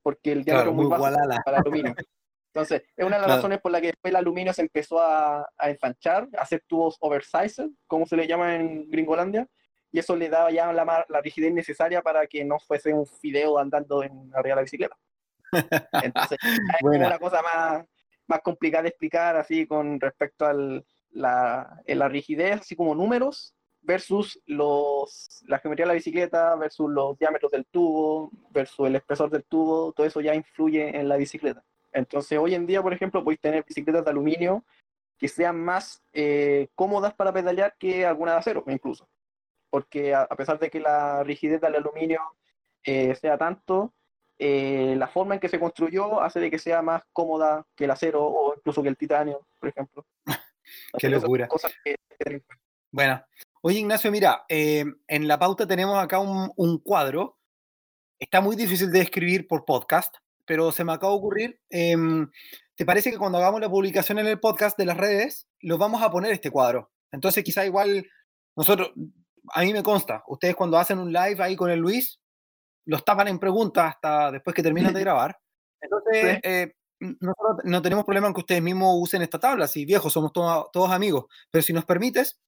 [0.02, 1.94] porque el diámetro es muy, bajo para el aluminio.
[2.56, 5.46] Entonces, es una de las razones por la que después el aluminio se empezó a,
[5.58, 9.46] a ensanchar, a hacer tubos oversized, como se le llama en Gringolandia,
[9.92, 13.58] y eso le daba ya la, la rigidez necesaria para que no fuese un fideo
[13.58, 14.96] andando en arriba de la bicicleta.
[16.02, 17.84] Entonces, es una cosa más,
[18.26, 20.54] más complicada de explicar, así con respecto a
[21.10, 27.18] la, la rigidez, así como números, versus los, la geometría de la bicicleta, versus los
[27.18, 31.62] diámetros del tubo, versus el espesor del tubo, todo eso ya influye en la bicicleta.
[31.96, 34.64] Entonces, hoy en día, por ejemplo, podéis tener bicicletas de aluminio
[35.18, 39.08] que sean más eh, cómodas para pedalear que algunas de acero, incluso.
[39.70, 42.20] Porque a, pesar de que la rigidez del aluminio
[42.84, 43.94] eh, sea tanto,
[44.38, 47.90] eh, la forma en que se construyó hace de que sea más cómoda que el
[47.90, 50.04] acero o incluso que el titanio, por ejemplo.
[50.98, 51.48] Qué locura.
[52.90, 53.24] Bueno,
[53.62, 57.38] oye Ignacio, mira, en la pauta tenemos acá un, un cuadro.
[58.18, 60.16] Está muy difícil de describir por podcast,
[60.46, 61.60] pero se me acaba de ocurrir.
[61.70, 62.30] Em,
[62.74, 66.02] ¿Te parece que cuando hagamos la publicación en el podcast de las redes, los vamos
[66.02, 66.90] a poner este cuadro?
[67.10, 68.06] Entonces, quizá igual
[68.56, 68.92] nosotros,
[69.52, 72.20] a mí me consta, ustedes cuando hacen un live ahí con el Luis,
[72.86, 75.38] los tapan en preguntas hasta después que terminan de grabar.
[75.80, 80.12] Entonces, eh, nosotros no tenemos problema en que ustedes mismos usen esta tabla, si viejos,
[80.12, 82.40] somos todos amigos, pero si nos permites,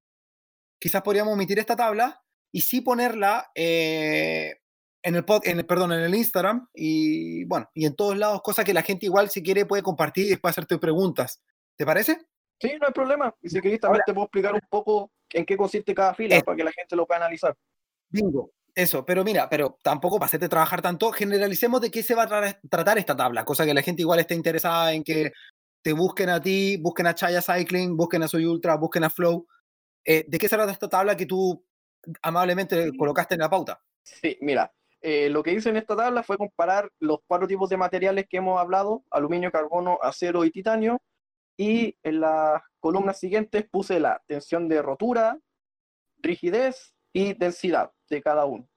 [0.79, 2.23] quizás podríamos omitir esta tabla
[2.53, 4.58] y sí ponerla eh,
[5.03, 8.65] en el, en el, perdón, en el Instagram y bueno, y en todos lados, cosas
[8.65, 11.43] que la gente igual si quiere puede compartir y después hacerte preguntas.
[11.77, 12.19] ¿Te parece?
[12.61, 13.35] Sí, no hay problema.
[13.41, 16.57] Y si querés también te puedo explicar un poco en qué consiste cada fila para
[16.57, 17.57] que la gente lo pueda analizar.
[18.09, 18.51] Bingo.
[18.75, 22.61] Eso, pero mira, pero tampoco para hacerte trabajar tanto, generalicemos de qué se va a
[22.69, 25.33] tratar esta tabla, cosa que la gente igual esté interesada en que
[25.83, 29.49] te busquen a ti, busquen a Chaya Cycling, busquen a Soy Ultra, busquen a Flow.
[30.05, 31.65] Eh, ¿De qué se trata esta tabla que tú
[32.23, 33.83] amablemente colocaste en la pauta?
[34.03, 37.77] Sí, mira, eh, lo que hice en esta tabla fue comparar los cuatro tipos de
[37.77, 41.01] materiales que hemos hablado, aluminio, carbono, acero y titanio,
[41.57, 45.39] y en las columnas siguientes puse la tensión de rotura,
[46.19, 48.69] rigidez y densidad de cada uno.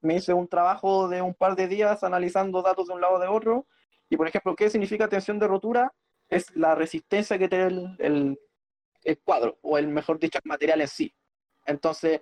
[0.00, 3.28] Me hice un trabajo de un par de días analizando datos de un lado de
[3.28, 3.66] otro,
[4.08, 5.92] y por ejemplo, ¿qué significa tensión de rotura?
[6.28, 8.38] Es la resistencia que tiene el,
[9.02, 11.14] el, cuadro, o el mejor dicho, el material en sí.
[11.66, 12.20] Entonces,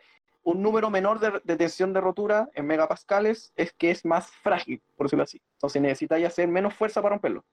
[0.48, 5.04] un número menor de, tensión de rotura en megapascales es que es más frágil, por
[5.04, 5.42] decirlo así.
[5.56, 7.44] Entonces necesitáis hacer menos fuerza para romperlo.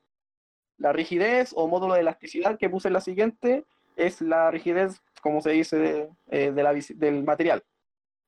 [0.77, 3.65] La rigidez o módulo de elasticidad que puse en la siguiente
[3.97, 7.65] es la rigidez, como se dice, eh, del material.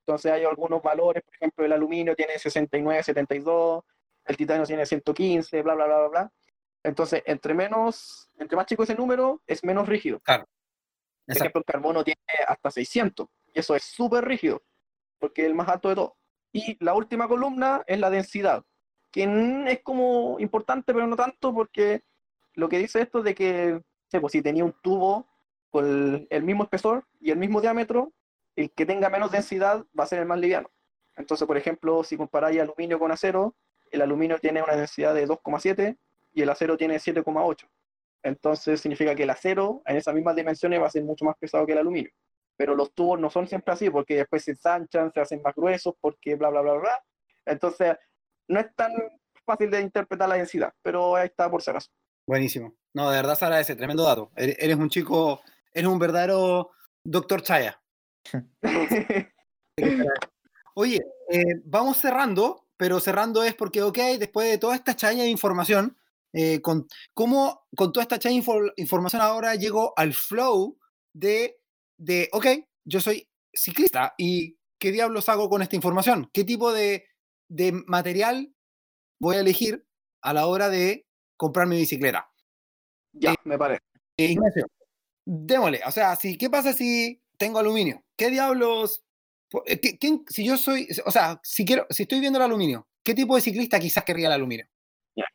[0.01, 3.85] Entonces hay algunos valores, por ejemplo, el aluminio tiene 69, 72,
[4.25, 6.31] el titanio tiene 115, bla, bla, bla, bla, bla.
[6.83, 10.19] Entonces, entre menos, entre más chico ese número, es menos rígido.
[10.19, 10.45] Claro.
[11.25, 13.27] Por ejemplo, el carbono tiene hasta 600
[13.57, 14.63] eso es súper rígido,
[15.19, 16.17] porque es el más alto de todo.
[16.53, 18.63] Y la última columna es la densidad,
[19.11, 19.23] que
[19.67, 22.03] es como importante, pero no tanto, porque
[22.53, 23.81] lo que dice esto de que,
[24.19, 25.27] pues, si tenía un tubo
[25.69, 28.13] con el, mismo espesor y el mismo diámetro,
[28.55, 30.69] el que tenga menos densidad va a ser el más liviano.
[31.15, 33.55] Entonces, por ejemplo, si comparáis aluminio con acero,
[33.91, 35.97] el aluminio tiene una densidad de 2,7
[36.33, 37.67] y el acero tiene 7,8.
[38.23, 41.65] Entonces significa que el acero en esas mismas dimensiones va a ser mucho más pesado
[41.65, 42.11] que el aluminio
[42.57, 45.95] pero los tubos no son siempre así, porque después se ensanchan, se hacen más gruesos,
[46.01, 47.03] porque bla, bla, bla, bla.
[47.45, 47.95] Entonces,
[48.47, 48.91] no es tan
[49.45, 51.89] fácil de interpretar la densidad, pero ahí está por si acaso.
[52.27, 52.75] Buenísimo.
[52.93, 54.31] No, de verdad se agradece, tremendo dato.
[54.35, 55.41] Eres un chico,
[55.71, 56.71] eres un verdadero
[57.03, 57.79] doctor Chaya.
[60.75, 60.99] Oye,
[61.29, 65.97] eh, vamos cerrando, pero cerrando es porque, ok, después de toda esta chaya de información,
[66.33, 70.77] eh, con, ¿cómo con toda esta chaya de información ahora llego al flow
[71.13, 71.59] de
[71.97, 72.45] de, ok,
[72.85, 76.29] yo soy ciclista y ¿qué diablos hago con esta información?
[76.33, 77.05] ¿Qué tipo de,
[77.49, 78.53] de material
[79.19, 79.85] voy a elegir
[80.21, 81.05] a la hora de
[81.37, 82.31] comprar mi bicicleta?
[83.13, 83.81] Ya, me parece.
[84.17, 84.67] Ignacio,
[85.25, 85.81] démosle.
[85.85, 88.03] O sea, si, ¿qué pasa si tengo aluminio?
[88.15, 89.03] ¿Qué diablos?
[89.65, 89.79] Eh,
[90.27, 93.41] si yo soy, o sea, si quiero, si estoy viendo el aluminio, ¿qué tipo de
[93.41, 94.67] ciclista quizás querría el aluminio?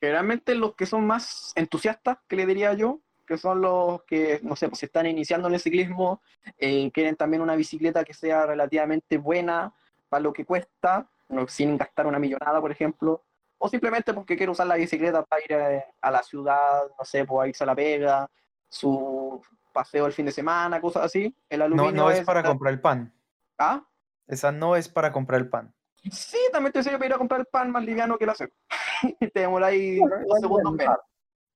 [0.01, 4.57] generalmente los que son más entusiastas, que le diría yo, que son los que, no
[4.57, 6.21] sé, pues se están iniciando en el ciclismo,
[6.59, 9.73] eh, quieren también una bicicleta que sea relativamente buena
[10.09, 11.09] para lo que cuesta,
[11.49, 13.25] sin gastar una millonada, por ejemplo,
[13.59, 17.25] o simplemente porque quiere usar la bicicleta para ir eh, a, la ciudad, no sé,
[17.25, 18.31] pues irse a la pega,
[18.69, 19.41] su
[19.73, 21.35] paseo el fin de semana, cosas así.
[21.49, 23.13] El aluminio no, no es, para comprar el pan.
[23.59, 23.85] ¿Ah?
[24.27, 25.73] Esa no es para comprar el pan.
[26.11, 28.53] Sí, también te sirve para ir a comprar el pan más liviano que el acero.
[29.33, 30.97] te demoráis dos segundos menos.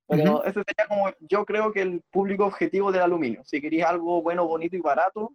[0.07, 3.43] Pero ese sería como, yo creo que el público objetivo del aluminio.
[3.43, 5.33] Si queréis algo bueno, bonito y barato,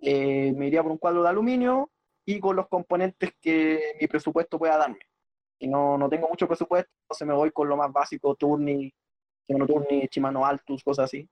[0.00, 1.90] eh, me iría por un cuadro de aluminio
[2.24, 4.98] y con los componentes que mi presupuesto pueda darme.
[5.60, 8.92] Y no, no tengo mucho presupuesto, entonces me voy con lo más básico, Turni,
[9.46, 11.28] Shimano Turni, Shimano Altus, cosas así.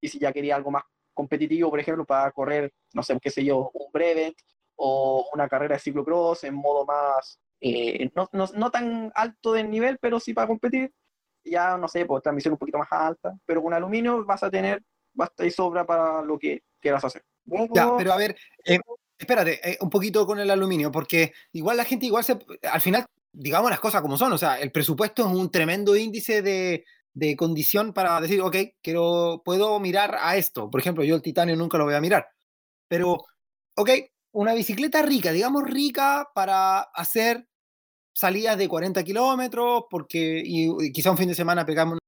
[0.00, 0.84] Y si ya quería algo más
[1.14, 4.36] competitivo, por ejemplo, para correr, no sé, qué sé yo, un brevet
[4.76, 9.64] o una carrera de ciclocross en modo más, eh, no, no, no, tan alto de
[9.64, 10.92] nivel, pero sí para competir,
[11.50, 14.82] ya no sé, pues transmisión un poquito más alta, pero con aluminio vas a tener,
[15.12, 17.22] basta y sobra para lo que quieras hacer.
[17.72, 18.80] Ya, pero a ver, eh,
[19.18, 22.38] espérate, eh, un poquito con el aluminio, porque igual la gente igual se,
[22.70, 26.42] al final, digamos las cosas como son, o sea, el presupuesto es un tremendo índice
[26.42, 26.84] de,
[27.14, 30.70] de condición para decir, ok, quiero, puedo mirar a esto.
[30.70, 32.28] Por ejemplo, yo el titanio nunca lo voy a mirar,
[32.88, 33.24] pero,
[33.76, 33.90] ok,
[34.32, 37.48] una bicicleta rica, digamos rica para hacer
[38.16, 41.98] salidas de 40 kilómetros, porque y, quizá un fin de semana pegamos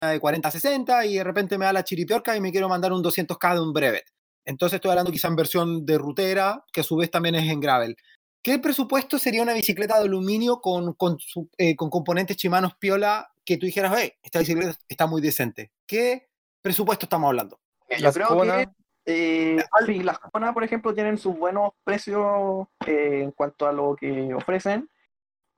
[0.00, 2.68] una de 40 a 60 y de repente me da la chiripiorca y me quiero
[2.68, 4.04] mandar un 200k de un brevet.
[4.44, 7.58] Entonces estoy hablando quizá en versión de rutera, que a su vez también es en
[7.58, 7.96] gravel.
[8.44, 11.18] ¿Qué presupuesto sería una bicicleta de aluminio con, con,
[11.58, 15.72] eh, con componentes chimanos piola que tú dijeras, hey, esta bicicleta está muy decente?
[15.84, 16.28] ¿Qué
[16.62, 17.58] presupuesto estamos hablando?
[17.98, 18.68] Yo creo que
[19.06, 23.96] eh, sí, las Kona, por ejemplo, tienen sus buenos precios eh, en cuanto a lo
[23.96, 24.88] que ofrecen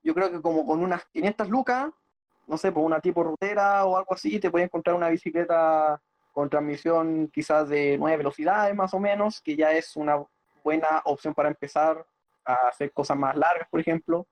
[0.07, 1.91] yo creo que como con unas 500 lucas,
[2.47, 6.01] no sé, por una tipo rutera o algo así, te puedes encontrar una bicicleta
[6.33, 10.25] con transmisión quizás de 9 velocidades más o menos, que ya es una
[10.63, 12.07] buena opción para empezar
[12.45, 14.29] a hacer cosas más largas, por ejemplo.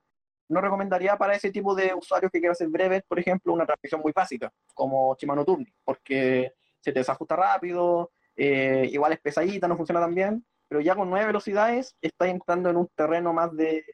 [0.48, 4.00] No recomendaría para ese tipo de usuarios que quieran hacer breves, por ejemplo, una transmisión
[4.00, 9.76] muy básica, como Shimano Turni, porque se te desajusta rápido, eh, igual es pesadita, no
[9.76, 13.84] funciona tan bien, pero ya con 9 velocidades está entrando en un terreno más de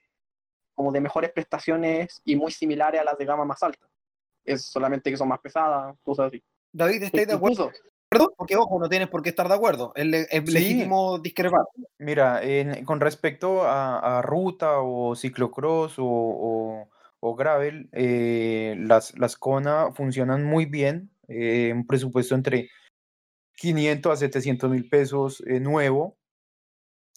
[0.75, 3.87] como de mejores prestaciones y muy similares a las de gama más alta.
[4.45, 6.43] Es solamente que son más pesadas, cosas así.
[6.73, 7.71] David, ¿estáis de acuerdo?
[8.37, 9.93] Porque, ojo, no tienes por qué estar de acuerdo.
[9.95, 11.65] Es, legítimo discrepar.
[11.99, 12.41] Mira,
[12.85, 16.89] con respecto a, ruta o ciclocross o,
[17.21, 21.11] o, gravel, eh, las, las Kona funcionan muy bien.
[21.29, 22.69] Eh, un presupuesto entre
[23.55, 26.17] 500 a 700 mil pesos eh, nuevo.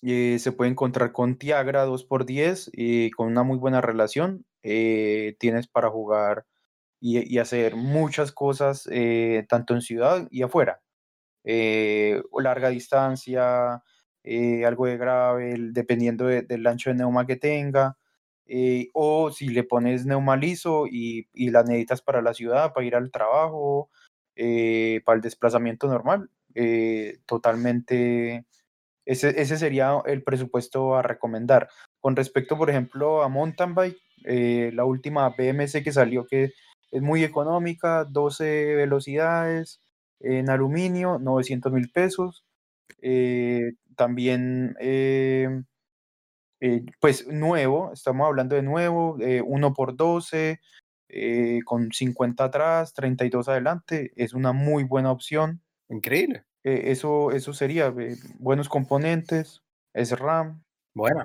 [0.06, 4.45] Eh, se puede encontrar con Tiagra 2x10 y con una muy buena relación.
[4.62, 6.45] Eh, tienes para jugar
[6.99, 10.82] y, hacer muchas cosas, eh, tanto en ciudad y afuera.
[11.45, 13.84] larga distancia,
[14.66, 17.97] algo de gravel, dependiendo del ancho de neuma que tenga.
[18.93, 22.95] o si le pones neuma liso y, y la necesitas para la ciudad, para ir
[22.95, 23.89] al trabajo,
[24.36, 26.30] para el desplazamiento normal,
[27.26, 28.45] totalmente
[29.06, 31.70] ese, sería el presupuesto a recomendar.
[31.99, 36.51] Con respecto, por ejemplo, a mountain bike, eh, la última BMC que salió que
[36.91, 39.82] es muy económica, 12 velocidades
[40.20, 42.45] en aluminio, 900 mil pesos.
[43.01, 45.49] Eh, también, eh,
[47.01, 50.62] pues nuevo, estamos hablando de nuevo, 1 por 12
[51.66, 55.62] con 50 atrás, 32 adelante, es una muy buena opción.
[55.89, 56.45] Increíble.
[56.64, 59.61] Eh, eso, eso sería eh, buenos componentes,
[59.93, 60.64] es RAM.
[60.93, 61.24] Bueno.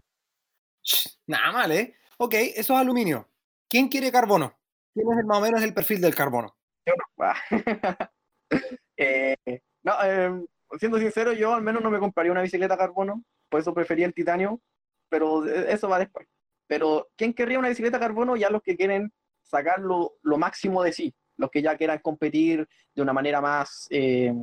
[1.26, 1.94] Nada mal, ¿eh?
[2.18, 3.28] Ok, eso es aluminio.
[3.68, 4.58] ¿Quién quiere carbono?
[4.94, 6.56] ¿Quién es el, más o menos el perfil del carbono?
[6.86, 7.34] Yo no.
[8.96, 9.36] eh,
[9.82, 10.46] no, em,
[10.78, 14.14] siendo sincero, yo al menos no me compraría una bicicleta carbono, por eso prefería el
[14.14, 14.60] titanio,
[15.08, 16.26] pero e, eso va después.
[16.66, 18.36] Pero, ¿quién querría una bicicleta carbono?
[18.36, 19.12] Ya los que quieren
[19.42, 24.34] sacar lo, máximo de sí, los que ya quieran competir de una manera más, eh,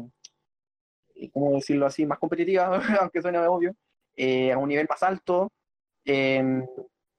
[1.34, 3.76] ¿cómo decirlo así?, más competitiva, aunque suene obvio,
[4.16, 5.52] eh, a un nivel más alto.
[6.06, 6.66] Em,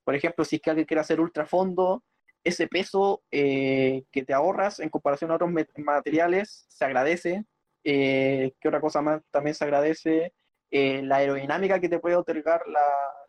[0.05, 2.03] por ejemplo, si es que alguien quiere hacer ultrafondo,
[2.45, 7.45] ese peso eh, que te ahorras en comparación a otros materiales se agradece.
[7.85, 10.33] Eh, ¿Qué otra cosa más también se agradece?
[10.69, 12.63] la aerodinámica que te puede otorgar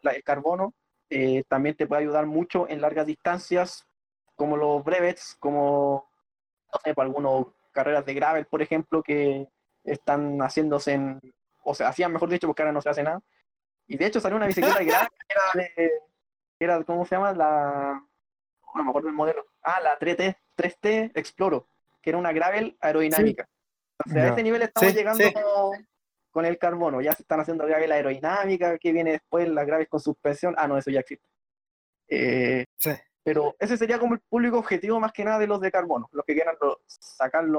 [0.04, 0.74] el carbono
[1.48, 3.88] también te puede ayudar mucho en largas distancias,
[4.36, 6.10] como los brevets, como,
[6.74, 9.48] no sé, por algunas carreras de gravel, por ejemplo, que,
[9.88, 11.20] están haciéndose en,
[11.64, 13.22] o sea, hacían mejor dicho porque ahora no se hace nada.
[13.88, 15.10] Y de hecho salió una bicicleta que era,
[15.54, 15.92] de,
[16.60, 17.34] era, ¿cómo se llama?
[17.34, 18.04] La,
[18.76, 19.46] no me acuerdo el modelo.
[19.64, 21.68] Ah, la 3T, 3T Exploro,
[22.02, 23.50] que era una gravel aerodinámica.
[24.06, 25.24] O sea, a este nivel estamos llegando
[26.32, 27.02] con el carbono.
[27.02, 30.54] Ya se están haciendo gravel aerodinámica, que viene después, las graves con suspensión.
[30.58, 31.28] Ah, no, eso ya existe.
[32.08, 32.92] Eh, sí.
[33.24, 36.24] Pero ese sería como el público objetivo más que nada de los de carbono, los
[36.24, 37.52] que quieran sacar el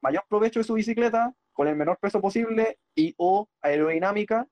[0.00, 4.46] mayor provecho de su bicicleta con el menor peso posible y o aerodinámica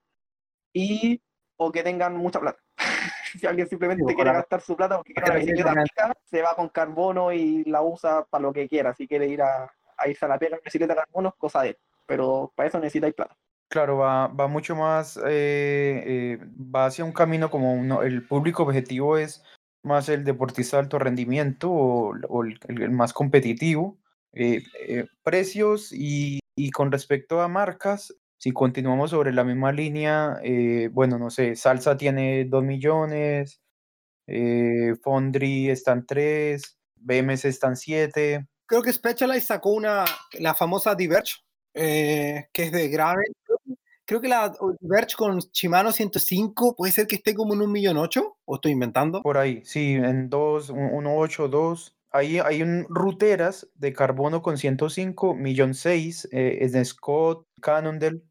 [0.73, 1.21] y
[1.57, 2.59] o que tengan mucha plata.
[3.39, 6.55] si alguien simplemente Sí, quiere gastar su plata porque quiere una bicicleta pica, se va
[6.55, 8.93] con carbono y la usa para lo que quiera.
[8.95, 11.61] Si quiere ir a, a irse a la pega en bicicleta de carbono, es cosa
[11.61, 11.77] de él.
[12.07, 13.37] Pero para eso necesitáis plata.
[13.69, 16.39] Claro, va, va mucho más, eh, eh,
[16.75, 19.43] va hacia un camino como uno, el público objetivo es
[19.83, 23.97] más el deportista de alto rendimiento o, o el, el- el más competitivo.
[24.35, 30.37] Eh, eh, precios y, y con respecto a marcas, si continuamos sobre la misma línea,
[30.43, 33.61] eh, bueno, no sé, Salsa tiene 2 millones,
[35.01, 38.45] Fondry están 3, BMS están 7.
[38.65, 41.35] Creo que Specialized sacó una, la famosa Diverge,
[41.73, 43.31] que es de Gravel.
[44.05, 47.97] Creo que la Diverge con Shimano 105 puede ser que esté como en un millón
[47.97, 49.21] ocho, o estoy inventando.
[49.21, 51.94] Por ahí, sí, en 2, 1.8, 2.
[52.15, 58.21] Ahí hay un ruteras de carbono con 105, millón 6, eh, Scott, Cannondale.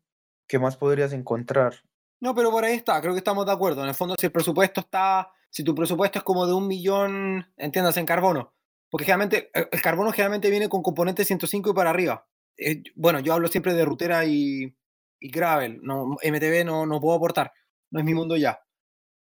[0.48, 1.74] ¿Qué más podrías encontrar?
[2.18, 3.82] No, pero por ahí está, creo que estamos de acuerdo.
[3.82, 7.46] En el fondo, si el presupuesto está, si tu presupuesto es como de un millón,
[7.58, 8.54] entiendas, en carbono.
[8.88, 12.26] Porque generalmente, el el carbono generalmente viene con componentes 105 y para arriba.
[12.56, 14.74] Eh, bueno, yo hablo siempre de rutera y,
[15.20, 15.80] y gravel.
[15.82, 17.52] No, MTB no, no puedo aportar.
[17.90, 18.64] No es mi mundo ya.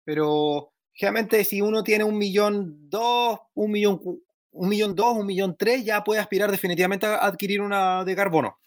[0.06, 4.00] Pero generalmente si uno tiene un millón dos, un millón,
[4.56, 8.58] un millón dos, un millón tres, ya puede aspirar definitivamente a adquirir una de carbono.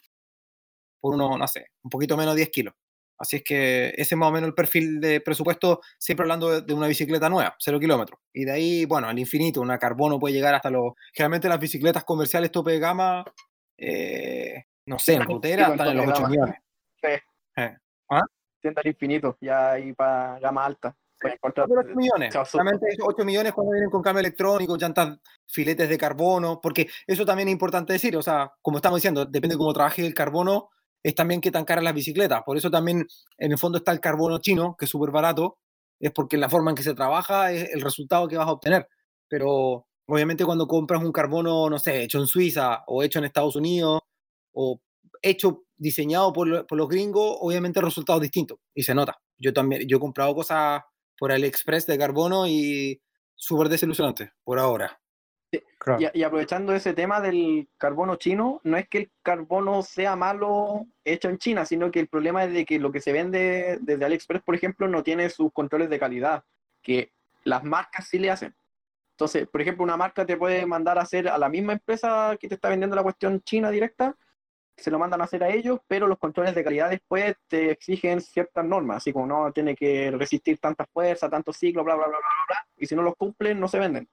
[0.99, 2.73] Por uno, no sé, un poquito menos de 10 kilos.
[3.17, 6.61] Así es que ese es más o menos el perfil de presupuesto, siempre hablando de,
[6.61, 8.19] de una bicicleta nueva, 0 kilómetros.
[8.33, 10.93] Y de ahí, bueno, al infinito, una carbono puede llegar hasta los...
[11.13, 13.25] Generalmente las bicicletas comerciales tope de gama,
[13.77, 16.29] eh, no sé, en Sí, rutera con están en los de 8 gama.
[16.29, 16.55] millones.
[17.01, 17.65] Sí.
[18.61, 20.95] Tienda al infinito, ya ahí para gama alta.
[21.19, 22.33] Pero 8 millones.
[22.49, 27.49] Solamente 8 millones cuando vienen con cambio electrónico, llantas, filetes de carbono, porque eso también
[27.49, 30.69] es importante decir, o sea, como estamos diciendo, depende de cómo trabaje el carbono,
[31.03, 32.41] es también qué tan caras las bicicletas.
[32.45, 33.05] Por eso también
[33.37, 35.57] en el fondo está el carbono chino, que es súper barato,
[35.99, 38.87] es porque la forma en que se trabaja es el resultado que vas a obtener.
[39.27, 43.55] Pero obviamente cuando compras un carbono, no sé, hecho en Suiza o hecho en Estados
[43.55, 44.01] Unidos
[44.53, 44.81] o
[45.21, 49.19] hecho, diseñado por, por los gringos, obviamente el resultado es distinto y se nota.
[49.37, 50.81] Yo también, yo he comprado cosas
[51.19, 53.01] por AliExpress de carbono y
[53.35, 54.99] súper desilusionante por ahora.
[55.79, 55.99] Claro.
[56.13, 60.85] Y, y aprovechando ese tema del carbono chino, no es que el carbono sea malo
[61.03, 64.05] hecho en China, sino que el problema es de que lo que se vende desde
[64.05, 66.43] AliExpress, por ejemplo, no tiene sus controles de calidad,
[66.81, 67.11] que
[67.43, 68.55] las marcas sí le hacen.
[69.11, 72.47] Entonces, por ejemplo, una marca te puede mandar a hacer a la misma empresa que
[72.47, 74.15] te está vendiendo la cuestión china directa,
[74.79, 78.21] se lo mandan a hacer a ellos, pero los controles de calidad después te exigen
[78.21, 82.17] ciertas normas, así como no tiene que resistir tanta fuerza, tantos ciclos, bla, bla, bla,
[82.17, 84.07] bla, bla, y si no los cumplen, no se venden.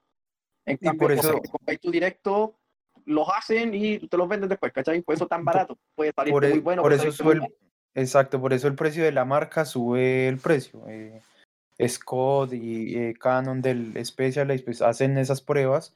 [0.64, 2.58] En cambio, por eso- compráis tú directo,
[3.04, 5.00] los hacen y te los venden después, ¿cachai?
[5.02, 5.78] Por eso tan barato.
[5.94, 6.82] Puede salir Por, muy bueno.
[6.82, 7.42] por eso sube el,
[7.94, 10.82] exacto, por eso el precio de la marca sube el precio.
[10.88, 11.20] eh,
[11.86, 15.94] Scott y eh, Canon del Specialized pues hacen esas pruebas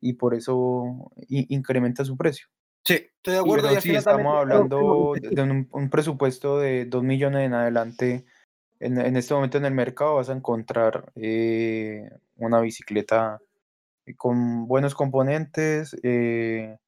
[0.00, 2.48] y por eso incrementa su precio.
[2.84, 3.68] Sí, estoy de acuerdo.
[3.68, 8.24] Pero y sí, estamos hablando de de un, un presupuesto de 2 millones en adelante.
[8.78, 13.40] En, en este momento en el mercado vas a encontrar eh, una bicicleta
[14.16, 16.78] con buenos componentes eh,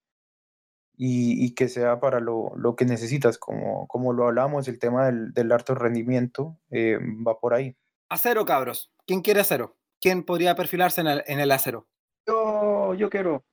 [0.97, 5.07] y, y que sea para lo, lo que necesitas, como, como lo hablamos, el tema
[5.07, 7.77] del, del alto rendimiento eh, va por ahí.
[8.09, 8.91] Acero, cabros.
[9.07, 9.77] ¿Quién quiere acero?
[10.01, 11.89] ¿Quién podría perfilarse en el, en el acero?
[12.27, 13.45] Yo, yo quiero.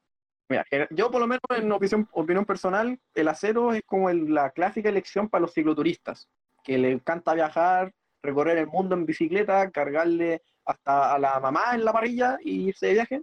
[0.50, 4.50] Mira, yo por lo menos en opinión, opinión personal, el acero es como el- la
[4.52, 6.28] clásica elección para los cicloturistas,
[6.64, 7.94] que le encanta viajar,
[8.24, 12.88] recorrer el mundo en bicicleta, cargarle hasta a la mamá en la parrilla y irse
[12.88, 13.22] de viaje,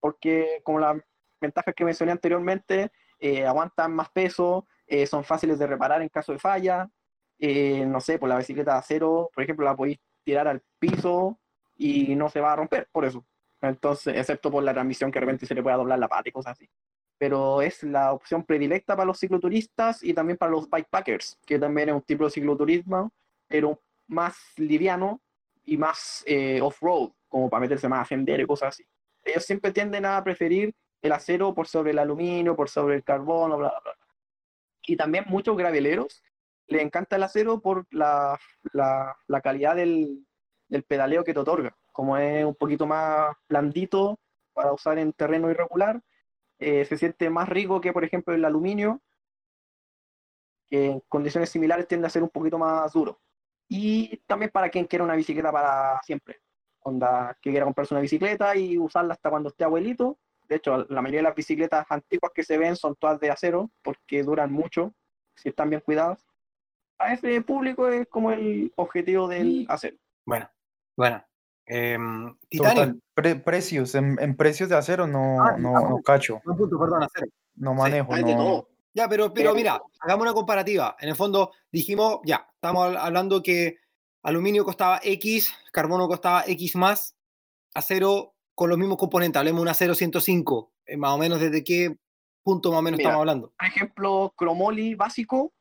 [0.00, 0.96] porque como las
[1.40, 6.32] ventajas que mencioné anteriormente, eh, aguantan más peso, eh, son fáciles de reparar en caso
[6.32, 6.88] de falla,
[7.38, 11.38] eh, no sé, por la bicicleta de acero, por ejemplo, la podéis tirar al piso
[11.76, 13.24] y no se va a romper por eso.
[13.68, 16.32] Entonces, excepto por la transmisión que de repente se le pueda doblar la pata y
[16.32, 16.68] cosas así.
[17.18, 21.88] Pero es la opción predilecta para los cicloturistas y también para los bikepackers, que también
[21.88, 23.12] es un tipo de cicloturismo,
[23.46, 25.20] pero más liviano
[25.64, 28.84] y más eh, off-road, como para meterse más a sendero y cosas así.
[29.22, 33.56] Ellos siempre tienden a preferir el acero por sobre el aluminio, por sobre el carbono,
[33.56, 34.06] bla, bla, bla.
[34.86, 36.22] Y también muchos graveleros
[36.66, 38.38] les encanta el acero por la,
[38.72, 40.26] la, la calidad del,
[40.68, 41.76] del pedaleo que te otorga.
[41.94, 44.18] Como es un poquito más blandito
[44.52, 46.02] para usar en terreno irregular,
[46.58, 49.00] eh, se siente más rico que, por ejemplo, el aluminio,
[50.66, 53.20] que en condiciones similares tiende a ser un poquito más duro.
[53.68, 56.40] Y también para quien quiera una bicicleta para siempre.
[56.80, 60.18] Onda, que quiera comprarse una bicicleta y usarla hasta cuando esté abuelito.
[60.48, 63.70] De hecho, la mayoría de las bicicletas antiguas que se ven son todas de acero,
[63.82, 64.92] porque duran mucho,
[65.36, 66.26] si están bien cuidadas.
[66.98, 69.96] A ese público es como el objetivo del acero.
[70.26, 70.50] Bueno,
[70.96, 71.24] bueno.
[73.14, 77.02] Pre- precios, en, en precios de acero no, Ah, no, no cacho, Buen punto, perdón,
[77.04, 77.26] acero.
[77.56, 78.36] no manejo, no.
[78.36, 78.68] todo.
[78.92, 80.96] Ya, pero, pero mira, hagamos una comparativa.
[81.00, 83.78] En el fondo dijimos, ya, estamos hab- hablando que
[84.22, 87.16] aluminio costaba X, carbono costaba X más,
[87.74, 91.64] acero con los mismos componentes, hablemos de un acero 105, eh, más o menos desde
[91.64, 91.96] qué
[92.44, 93.10] punto más o menos Mira.
[93.10, 93.52] estamos hablando.
[93.58, 95.52] Por ejemplo, Cromoli básico,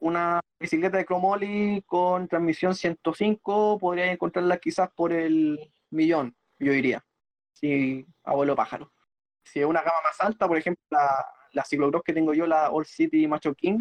[0.00, 7.04] una bicicleta de Cromoli con transmisión 105, podría encontrarla quizás por el millón, yo diría,
[7.52, 8.92] si abuelo pájaro.
[9.44, 12.70] Si es una gama más alta, por ejemplo, la, la ciclocross que tengo yo, la
[12.70, 13.78] All City Macho King,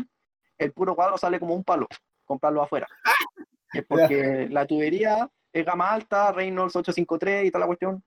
[0.58, 1.88] el puro cuadro sale como un palo,
[2.26, 2.88] comprarlo afuera.
[3.74, 8.02] Es porque la tubería es gama alta, Reynolds 853 y toda la cuestión.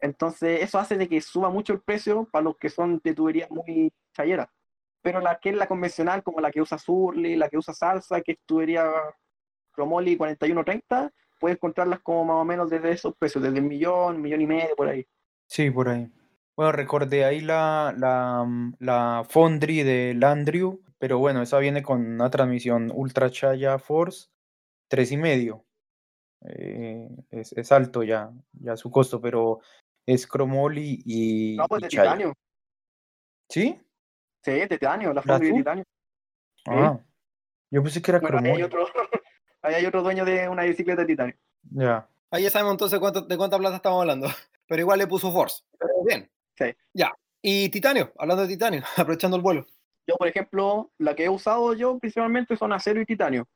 [0.00, 3.46] Entonces, eso hace de que suba mucho el precio para los que son de tubería
[3.48, 4.48] muy chayeras.
[5.06, 8.22] Pero la que es la convencional, como la que usa Surly, la que usa Salsa,
[8.22, 8.90] que es tubería
[9.70, 14.40] Cromoli 4130, puedes encontrarlas como más o menos desde esos precios, desde un millón, millón
[14.40, 15.06] y medio, por ahí.
[15.48, 16.10] Sí, por ahí.
[16.56, 18.44] Bueno, recordé ahí la, la,
[18.80, 24.30] la Foundry de Landrew, pero bueno, esa viene con una transmisión Ultra Chaya Force
[24.88, 25.64] tres y medio.
[26.48, 29.60] Eh, es, es alto ya, ya su costo, pero
[30.04, 32.02] es Chromoly y, No, pues y de Chaya.
[32.10, 32.34] titanio.
[33.48, 33.80] ¿Sí?
[34.46, 35.84] Sí, de titanio, la ¿La Foundry de titanio.
[36.68, 37.00] Ah,
[37.68, 38.86] yo pensé que era Bueno, ahí hay otro,
[39.62, 41.34] ahí hay otro dueño de una bicicleta de titanio.
[41.64, 42.08] Ya.
[42.30, 44.28] Ahí ya sabemos entonces cuánto, de cuánta plata estamos hablando,
[44.68, 45.64] pero igual le puso Force.
[45.76, 46.30] Pero bien.
[46.56, 46.66] Sí.
[46.94, 47.12] Ya.
[47.42, 49.66] Y titanio, hablando de titanio, aprovechando el vuelo.
[50.06, 53.48] Yo, por ejemplo, la que he usado yo principalmente son acero y titanio.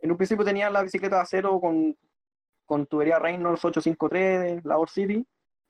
[0.00, 1.94] En un principio tenía la bicicleta de acero con,
[2.64, 5.26] con tubería Reynolds 853, la Or City,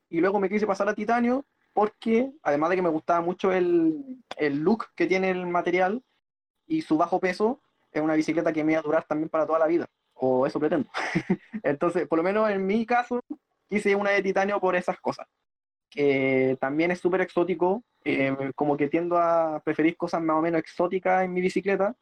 [0.08, 1.44] y luego me quise pasar a titanio
[1.78, 6.02] porque, además de que me gustaba mucho el, el look que tiene el material
[6.66, 7.60] y su bajo peso,
[7.92, 10.58] es una bicicleta que me iba a durar también para toda la vida, o eso
[10.58, 10.88] pretendo.
[11.62, 13.20] Entonces, por lo menos en mi caso,
[13.68, 15.28] quise una de titanio por esas cosas
[15.88, 20.58] que también es súper exótico, eh, como que tiendo a preferir cosas más o menos
[20.58, 21.94] exóticas en mi bicicleta,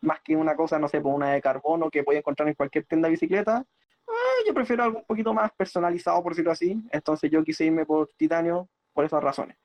[0.00, 2.54] más que una cosa, no sé, por una de carbono que voy a encontrar en
[2.54, 3.64] cualquier tienda de bicicleta.
[4.06, 6.80] Ah, yo prefiero algo un poquito más personalizado, por decirlo así.
[6.92, 9.58] Entonces yo quise irme por titanio por esas razones.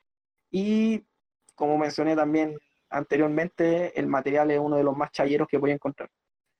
[0.50, 1.06] Y
[1.54, 2.58] como mencioné también
[2.90, 6.10] anteriormente, el material es uno de los más chayeros que voy a encontrar.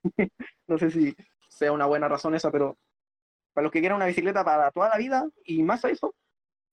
[0.66, 1.14] no sé si
[1.48, 2.78] sea una buena razón esa, pero
[3.52, 6.14] para los que quieran una bicicleta para toda la vida y más a eso,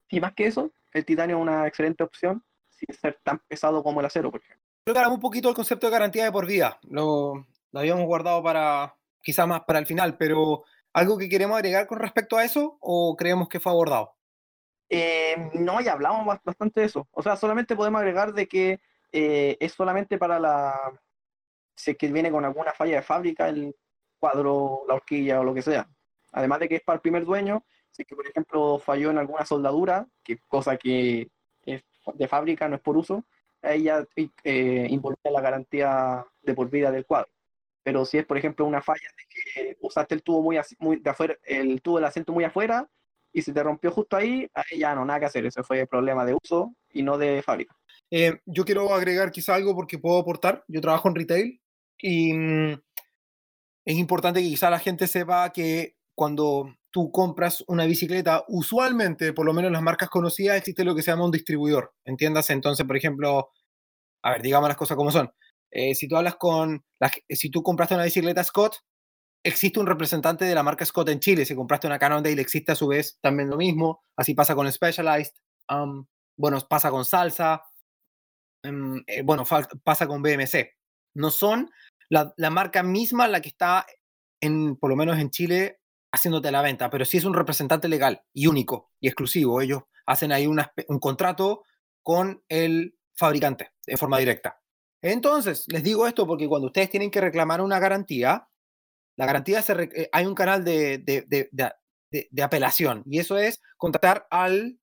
[0.09, 3.99] y más que eso, el titanio es una excelente opción sin ser tan pesado como
[3.99, 4.63] el acero, por ejemplo.
[4.85, 6.79] Hablamos un poquito del concepto de garantía de por vida.
[6.83, 11.87] Lo, lo habíamos guardado para quizá más para el final, pero ¿algo que queremos agregar
[11.87, 14.16] con respecto a eso o creemos que fue abordado?
[14.89, 17.07] Eh, no, ya hablamos bas- bastante de eso.
[17.11, 18.79] O sea, solamente podemos agregar de que
[19.11, 20.99] eh, es solamente para la...
[21.75, 23.75] Si es que viene con alguna falla de fábrica, el
[24.19, 25.87] cuadro, la horquilla o lo que sea.
[26.31, 29.17] Además de que es para el primer dueño, si es que, por ejemplo, falló en
[29.19, 31.29] alguna soldadura, que cosa que
[31.65, 31.83] es
[32.15, 33.23] de fábrica, no es por uso,
[33.61, 34.05] ya
[34.43, 37.29] eh, involucra la garantía de por vida del cuadro.
[37.83, 41.09] Pero si es, por ejemplo, una falla de que usaste el tubo muy, muy de
[41.09, 42.89] afuera, el tubo del asiento muy afuera,
[43.37, 45.45] y se te rompió justo ahí, ahí ya no, nada que hacer.
[45.45, 47.75] Ese fue problema de uso y no de fábrica.
[48.09, 50.63] Eh, yo quiero agregar quizá algo porque puedo aportar.
[50.67, 51.61] Yo trabajo en retail
[51.99, 52.81] y mm,
[53.85, 59.45] es importante que quizá la gente sepa que cuando tú compras una bicicleta, usualmente, por
[59.45, 61.93] lo menos en las marcas conocidas, existe lo que se llama un distribuidor.
[62.05, 63.51] Entiéndase, entonces, por ejemplo,
[64.23, 65.29] a ver, digamos las cosas como son.
[65.69, 68.77] Eh, si tú hablas con, la si tú compraste una bicicleta Scott,
[69.43, 71.45] existe un representante de la marca Scott en Chile.
[71.45, 74.03] Si compraste una Cannondale, existe a su vez también lo mismo.
[74.15, 75.33] Así pasa con Specialized.
[76.37, 77.63] bueno, pasa con Salsa.
[78.63, 79.43] em, eh, bueno,
[79.83, 80.75] pasa con BMC.
[81.15, 81.69] No son
[82.09, 83.85] la, la marca misma la que está,
[84.41, 85.79] en, por lo menos en Chile,
[86.11, 89.61] haciéndote la venta, pero sí es un representante legal y único y exclusivo.
[89.61, 91.63] Ellos hacen ahí una un contrato
[92.01, 94.61] con el fabricante de forma directa.
[95.01, 98.47] Entonces, les digo esto porque cuando ustedes tienen que reclamar una garantía,
[99.17, 103.61] la garantía se eh, hay un canal de, de- de- de- apelación y eso es
[103.77, 104.79] contactar al,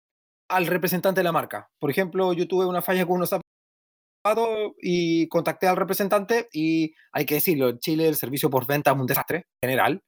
[0.50, 1.70] al representante de la marca.
[1.78, 7.24] Por ejemplo, yo tuve una falla con unos zapatos y contacté al representante y hay
[7.24, 10.00] que decirlo, en Chile el servicio por venta es un desastre en general.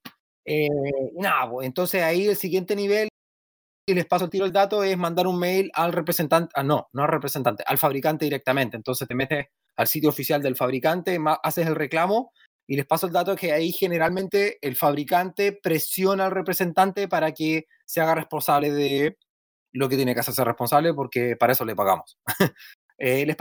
[0.47, 0.69] Eh,
[1.15, 3.09] nada, pues, entonces ahí el siguiente nivel,
[3.89, 6.89] y les paso el tiro el dato, es mandar un mail al representante, ah, no,
[6.93, 8.77] no al representante, al fabricante directamente.
[8.77, 9.47] Entonces te metes
[9.77, 12.33] al sitio oficial del fabricante, haces el reclamo
[12.67, 17.67] y les paso el dato que ahí generalmente el fabricante presiona al representante para que
[17.85, 19.19] se haga responsable de
[19.73, 22.19] lo que tiene que hacerse responsable porque para eso le pagamos.
[22.99, 23.37] Eh, les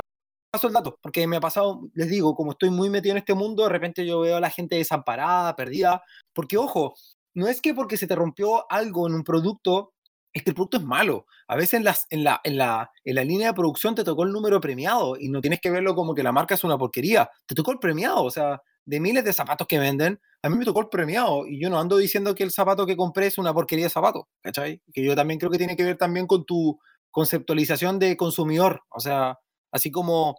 [0.52, 3.34] paso el dato porque me ha pasado, les digo, como estoy muy metido en este
[3.34, 6.04] mundo, de repente yo veo a la gente desamparada, perdida,
[6.34, 6.94] porque ojo,
[7.34, 9.94] no es que porque se te rompió algo en un producto,
[10.34, 11.26] es que el producto es malo.
[11.48, 14.24] A veces en, las, en, la, en, la, en la línea de producción te tocó
[14.24, 17.30] el número premiado y no tienes que verlo como que la marca es una porquería.
[17.46, 20.66] Te tocó el premiado, o sea, de miles de zapatos que venden, a mí me
[20.66, 23.54] tocó el premiado y yo no ando diciendo que el zapato que compré es una
[23.54, 24.82] porquería de zapato, ¿cachai?
[24.94, 26.80] Que yo también creo que tiene que ver también con tu
[27.12, 29.40] conceptualización de consumidor, o sea,
[29.72, 30.38] así como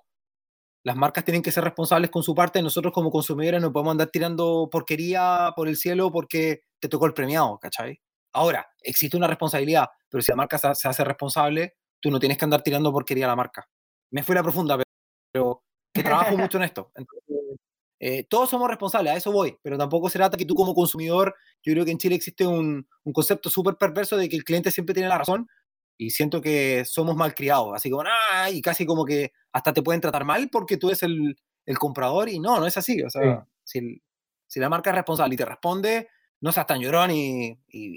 [0.85, 4.09] las marcas tienen que ser responsables con su parte, nosotros como consumidores no podemos andar
[4.09, 7.99] tirando porquería por el cielo porque te tocó el premiado, ¿cachai?
[8.33, 12.45] Ahora, existe una responsabilidad, pero si la marca se, hace responsable, tú no tienes que
[12.45, 13.69] andar tirando porquería a la marca.
[14.13, 14.79] Me fui a la profunda,
[15.33, 16.93] pero, que trabajo mucho en esto.
[17.99, 21.35] Eh, todos somos responsables, a eso voy, pero tampoco se trata que tú como consumidor,
[21.63, 24.71] yo creo que en Chile existe un, un concepto súper perverso de que el cliente
[24.71, 25.49] siempre tiene la razón
[25.97, 29.83] y siento que somos mal criados, así como, ah, y casi como que hasta te
[29.83, 33.09] pueden tratar mal porque tú eres el, el comprador y no, no es así, o
[33.09, 34.03] sea, si,
[34.47, 36.09] si, la marca es responsable y te responde,
[36.43, 37.57] no seas tan llorón y, y,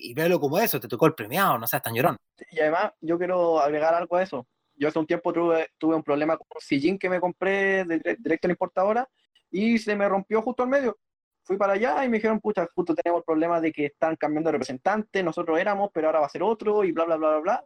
[0.09, 2.15] y velo como eso, te tocó el premiado, no seas tan llorón.
[2.51, 4.47] Y además, yo quiero agregar algo a eso.
[4.75, 7.99] Yo hace un tiempo tuve, tuve un problema con un sillín que me compré de,
[8.17, 9.09] directo en la importadora
[9.51, 10.97] y se me rompió justo al medio.
[11.43, 14.49] Fui para allá y me dijeron, pucha, justo tenemos el problema de que están cambiando
[14.49, 17.39] de representante, nosotros éramos, pero ahora va a ser otro y bla, bla, bla, bla,
[17.39, 17.65] bla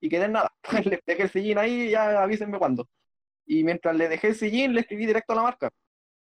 [0.00, 0.52] y quedé en nada.
[0.84, 2.88] le dejé el sillín ahí y ya avísenme cuándo.
[3.46, 5.70] Y mientras le dejé el sillín, le escribí directo a la marca.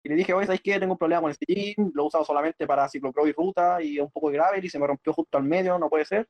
[0.03, 0.79] Y le dije, oye, ¿sabes qué?
[0.79, 3.99] Tengo un problema con el sillín, lo he usado solamente para ciclocross y ruta y
[3.99, 6.29] un poco de gravel y se me rompió justo al medio, no puede ser.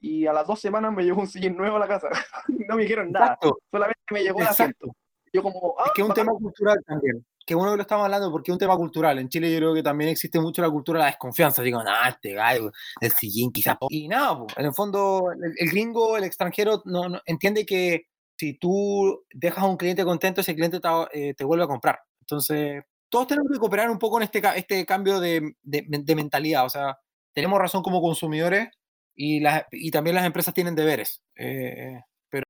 [0.00, 2.08] Y a las dos semanas me llegó un sillín nuevo a la casa.
[2.68, 3.36] no me dijeron nada,
[3.70, 4.94] solamente me llegó el asiento.
[5.32, 8.04] Yo como, es que es un ah, tema cultural también que bueno que lo estamos
[8.04, 9.18] hablando porque es un tema cultural.
[9.18, 11.62] En Chile yo creo que también existe mucho la cultura de la desconfianza.
[11.62, 12.70] Digo, no, este gallo,
[13.00, 13.78] el sillín quizás.
[13.88, 18.02] Y nada, en el fondo, el, gringo, el extranjero, no, entiende que
[18.38, 20.88] si tú dejas a un cliente contento, ese cliente te,
[21.30, 22.00] eh, vuelve a comprar.
[22.20, 26.66] Entonces, todos tenemos que cooperar un poco en este, este cambio de, de, mentalidad.
[26.66, 26.98] O sea,
[27.32, 28.68] tenemos razón como consumidores
[29.16, 31.22] y, las, y también las empresas tienen deberes.
[31.34, 31.98] Eh,
[32.28, 32.44] pero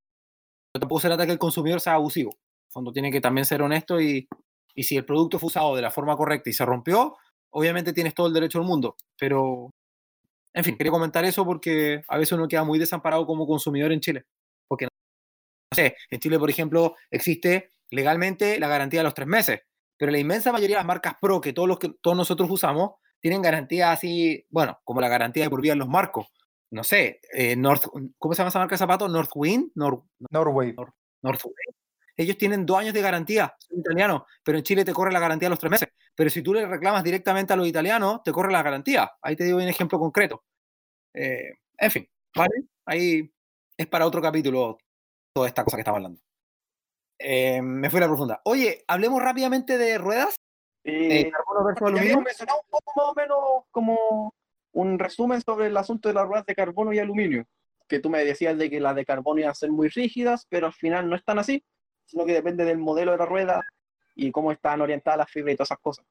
[0.73, 2.33] tampoco se trata que el consumidor sea abusivo.
[2.33, 4.29] En el fondo, tiene que también ser honesto y,
[4.79, 7.17] y si el producto fue usado de la forma correcta y se rompió,
[7.51, 8.95] obviamente tienes todo el derecho del mundo.
[9.19, 9.71] Pero,
[10.55, 13.99] en fin, quería comentar eso porque a veces uno queda muy desamparado como consumidor en
[13.99, 14.27] Chile.
[14.69, 14.91] Porque, no
[15.75, 19.63] sé, en Chile, por ejemplo, existe legalmente la garantía de los tres meses,
[19.97, 22.93] pero la inmensa mayoría de las marcas pro que todos, los que todos nosotros usamos
[23.19, 26.29] tienen garantía así, bueno, como la garantía de por vida en los marcos.
[26.71, 27.87] No sé, eh, North,
[28.17, 29.11] ¿cómo se llama esa marca de zapatos?
[29.11, 30.77] Northwind, Nor, Norway.
[31.21, 31.55] Northway
[32.19, 35.47] ellos tienen dos años de garantía, son italianos, pero en Chile te corre la garantía
[35.47, 35.89] a los tres meses.
[36.17, 39.13] Pero si tú le reclamas directamente a los italianos, te corre la garantía.
[39.23, 40.43] Ahí te digo un ejemplo concreto.
[41.15, 42.65] Eh, en fin, ¿vale?
[42.87, 43.33] Ahí
[43.77, 44.79] es para otro capítulo
[45.33, 46.21] toda esta cosa que estamos hablando.
[47.21, 48.41] Eh, me fui a la profunda.
[48.45, 50.41] Oye, hablemos rápidamente de ruedas.
[50.83, 52.21] Eh, carbono versus aluminio.
[52.21, 53.39] mencionado un poco más o menos
[53.71, 54.35] como
[54.73, 57.47] un resumen sobre el asunto de las ruedas de carbono y aluminio.
[57.87, 60.67] Que tú me decías de que las de carbono iban a ser muy rígidas, pero
[60.67, 61.63] al final no están así
[62.09, 63.63] sino que depende del modelo de la rueda
[64.15, 66.07] y cómo están orientadas las fibras y todas esas cosas.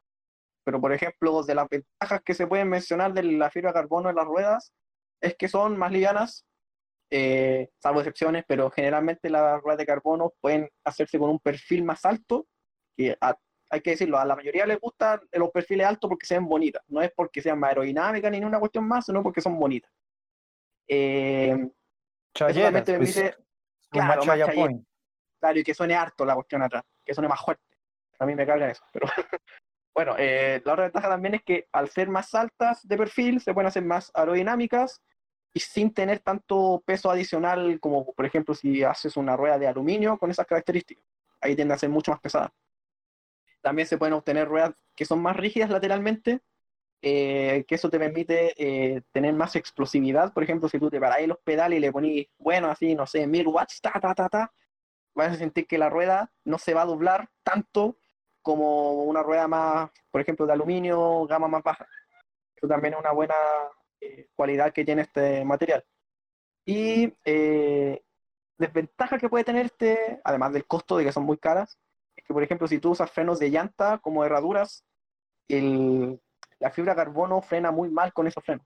[0.63, 4.09] Pero, por ejemplo, de las ventajas que se pueden mencionar de la fibra de carbono
[4.09, 4.73] en las ruedas
[5.19, 6.45] es que son más livianas,
[7.09, 12.05] eh, salvo excepciones, pero generalmente las ruedas de carbono pueden hacerse con un perfil más
[12.05, 12.45] alto,
[12.95, 13.17] que
[13.69, 17.01] hay que decirlo, a la mayoría les gustan los perfiles altos porque sean bonitas, no
[17.01, 19.91] es porque sean más aerodinámicas ni una cuestión más, sino porque son bonitas.
[20.87, 21.69] Eh,
[22.97, 23.35] pues,
[23.89, 24.39] claro, más
[25.39, 27.63] Claro, y que suene harto la cuestión atrás, que suene más fuerte.
[28.19, 29.07] A mí me carga eso, pero
[29.95, 33.53] bueno, eh, la otra ventaja también es que al ser más altas de perfil, se
[33.53, 35.01] pueden hacer más aerodinámicas
[35.53, 40.17] y sin tener tanto peso adicional como, por ejemplo, si haces una rueda de aluminio
[40.17, 41.03] con esas características.
[41.41, 42.53] Ahí tiende a ser mucho más pesada.
[43.61, 46.41] También se pueden obtener ruedas que son más rígidas lateralmente,
[47.01, 50.33] eh, que eso te permite eh, tener más explosividad.
[50.33, 53.27] Por ejemplo, si tú te paráis los pedales y le ponís, bueno, así, no sé,
[53.27, 54.53] mil watts, ta, ta, ta, ta,
[55.17, 57.97] vas a sentir que la rueda no se va a doblar tanto
[58.41, 61.87] como una rueda más, por ejemplo, de aluminio, gama más baja.
[62.55, 63.35] Eso también es una buena
[63.99, 65.83] eh, cualidad que tiene este material.
[66.65, 68.03] Y eh,
[68.57, 71.77] desventaja que puede tener este, además del costo de que son muy caras,
[72.15, 74.85] es que, por ejemplo, si tú usas frenos de llanta como herraduras,
[75.47, 76.21] el,
[76.59, 78.65] la fibra carbono frena muy mal con esos frenos.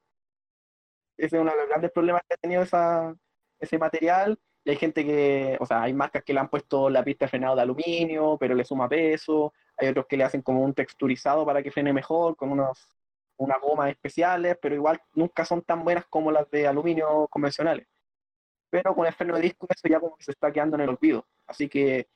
[1.18, 3.15] Ese es uno de los grandes problemas que ha tenido esa,
[3.60, 7.26] ese material hay gente que, o sea, hay marcas que le han puesto la pista
[7.26, 9.54] de frenado de aluminio, pero le suma peso.
[9.78, 12.88] Hay otros que le hacen como un texturizado para que frene mejor, con unos,
[13.38, 17.88] unas gomas especiales, pero igual nunca son tan buenas como las de aluminio convencionales.
[18.70, 21.26] Pero con el freno de disco eso ya como se está quedando en el olvido.
[21.48, 22.08] Así que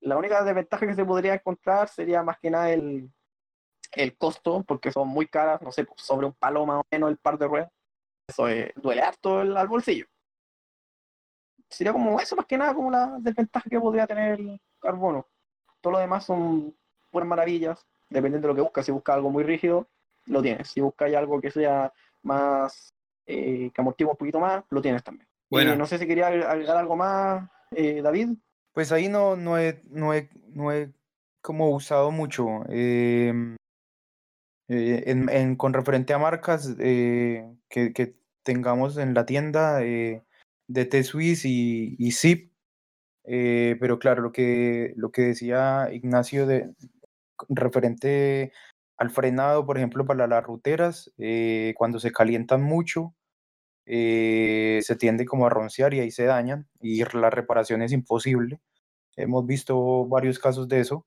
[0.00, 3.10] la única desventaja que se podría encontrar sería más que nada el,
[3.92, 7.10] el costo, porque son muy caras, no sé, pues, sobre un palo más o menos
[7.10, 7.70] el par de ruedas.
[8.26, 10.06] Eso eh, duele harto el, al bolsillo.
[11.72, 15.26] Sería como eso más que nada como la desventaja que podría tener el carbono.
[15.80, 16.74] Todo lo demás son
[17.10, 18.86] buenas maravillas, dependiendo de lo que buscas.
[18.86, 19.88] Si buscas algo muy rígido,
[20.26, 20.68] lo tienes.
[20.68, 21.92] Si buscas algo que sea
[22.22, 22.94] más,
[23.26, 25.26] eh, que amortigue un poquito más, lo tienes también.
[25.50, 25.74] Bueno.
[25.76, 28.30] No sé si quería agregar algo más, eh, David.
[28.72, 30.92] Pues ahí no, no, he, no, he, no he
[31.40, 32.46] como usado mucho.
[32.68, 33.56] em,
[34.68, 40.22] eh, en, en- con referente a marcas eh, que, que tengamos en la tienda, eh,
[40.72, 42.52] DT Swiss y, y Zip.
[43.24, 46.72] eh, pero claro, lo que, lo que decía Ignacio de
[47.48, 48.52] referente
[48.96, 53.14] al frenado, por ejemplo, para las ruteras, eh, cuando se calientan mucho,
[53.86, 58.60] eh, se tiende como a roncear y ahí se dañan y la reparación es imposible.
[59.16, 61.06] Hemos visto varios casos de eso.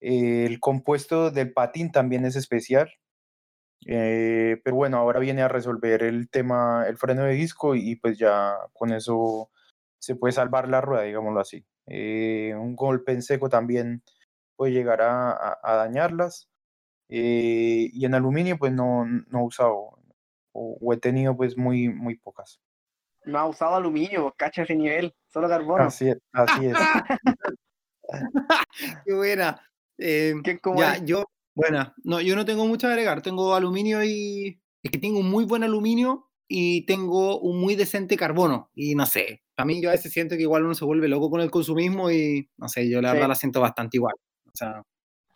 [0.00, 2.90] El compuesto del patín también es especial.
[3.86, 8.18] Eh, pero bueno, ahora viene a resolver el tema, el freno de disco y, pues
[8.18, 9.50] ya con eso
[9.98, 11.64] se puede salvar la rueda, digámoslo así.
[11.86, 14.02] Eh, un golpe en seco también
[14.56, 16.48] puede llegar a, a- a dañarlas.
[17.08, 19.98] eh, y en aluminio pues no, no he usado
[20.52, 22.60] o, o he tenido pues muy, muy pocas.
[23.24, 25.84] No ha usado aluminio, cacha ese nivel, solo carbono.
[25.84, 26.78] Así es, así es.
[29.04, 29.60] Qué buena.
[29.98, 31.04] Eh, ¿Quién como ya, es?
[31.04, 31.24] yo,
[31.54, 31.94] buena.
[32.04, 33.22] No, yo no tengo mucho que agregar.
[33.22, 34.60] Tengo aluminio y.
[34.82, 38.70] Es que tengo un muy buen aluminio y tengo un muy decente carbono.
[38.74, 39.42] Y no sé.
[39.56, 42.10] A mí yo a veces siento que igual uno se vuelve loco con el consumismo
[42.10, 43.14] y no sé, yo la Sí.
[43.14, 44.14] verdad la siento bastante igual.
[44.46, 44.82] O sea,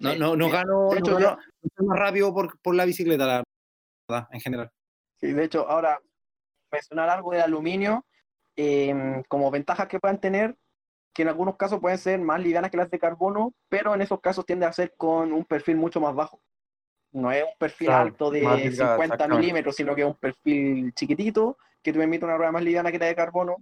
[0.01, 1.39] no, no, no gano, De no hecho, gano-
[1.79, 3.43] yo- más rápido por, por la bicicleta, la
[4.09, 4.71] verdad, en general.
[5.21, 5.99] Sí, de hecho, ahora
[6.71, 8.05] mencionar algo del aluminio,
[8.57, 10.57] em, como ventajas que puedan tener,
[11.13, 14.21] que en algunos casos pueden ser más livianas que las de carbono, pero en esos
[14.21, 16.41] casos tiende a ser con un perfil mucho más bajo.
[17.13, 19.41] No es un perfil Claro, alto de delgada, 50 exactamente.
[19.41, 22.99] milímetros, sino que es un perfil chiquitito que te permite una rueda más liviana que
[22.99, 23.57] la de carbono.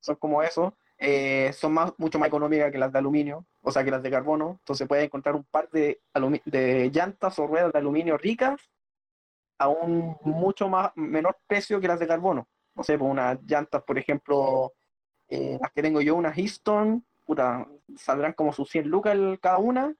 [0.00, 0.74] Son como eso.
[1.02, 4.10] Eh, son más, mucho más económicas que las de aluminio, o sea, que las de
[4.10, 4.58] carbono.
[4.60, 6.02] Entonces puedes encontrar un par de,
[6.44, 8.60] de llantas o ruedas de aluminio ricas
[9.58, 12.48] a un mucho más menor precio que las de carbono.
[12.74, 14.74] No sé, pues unas llantas, por ejemplo,
[15.30, 17.66] eh, las que tengo yo, unas Easton, puta,
[17.96, 19.94] saldrán como sus 100 lucas cada una,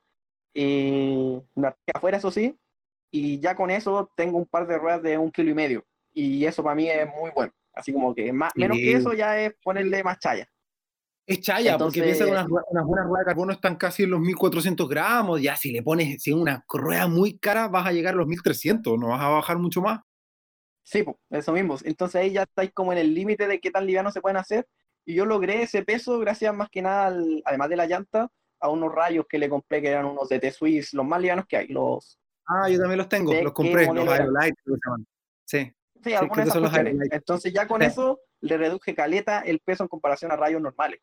[0.54, 2.58] eh, una afuera, eso sí,
[3.10, 6.44] y ya con eso tengo un par de ruedas de un kilo y medio, y
[6.44, 7.52] eso para mí es muy bueno.
[7.72, 10.50] Así como que más, menos que eso ya es ponerle más chaya.
[11.24, 14.20] Es chaya, porque Entonces- piensa que unas, buenas ruedas de carbono están casi en los
[14.20, 15.40] 1400 gramos.
[15.40, 18.98] Ya si le pones si una rueda muy cara, vas a llegar a los 1300,
[18.98, 20.00] no vas a bajar mucho más.
[20.82, 21.76] Sí, eso mismo.
[21.84, 24.66] Entonces ahí ya estáis como en el límite de qué tan livianos se pueden hacer.
[25.04, 28.68] Y yo logré ese peso gracias más que nada, al- además de la llanta, a
[28.68, 31.68] unos rayos que le compré que eran unos de T-Swiss, los más livianos que hay.
[31.68, 34.08] Los, Ah, yo también los tengo, ¿De los compré, los?
[34.08, 34.60] Aerolite.
[35.44, 35.72] Sí.
[36.02, 36.76] sí, algunas creo de.
[36.78, 37.16] Aerolite.
[37.16, 37.86] Entonces ya con Sí.
[37.86, 41.00] eso le reduje caleta el peso en comparación a rayos normales.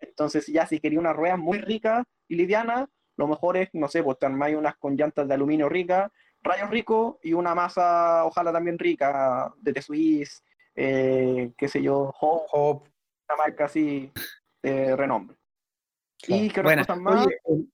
[0.00, 4.02] Entonces ya si quería una rueda muy rica y liviana, lo mejor es, no sé,
[4.02, 6.10] pues armáis unas con llantas de aluminio ricas,
[6.42, 10.44] rayos ricos y una masa, ojalá también rica, de T-Swiss,
[10.74, 12.88] eh, qué sé yo, Hope, Hop,
[13.28, 14.10] una marca así
[14.62, 15.36] de renombre.
[16.26, 16.82] Y otras Buena.
[16.84, 17.26] cosas más.
[17.26, 17.64] Oye, eh,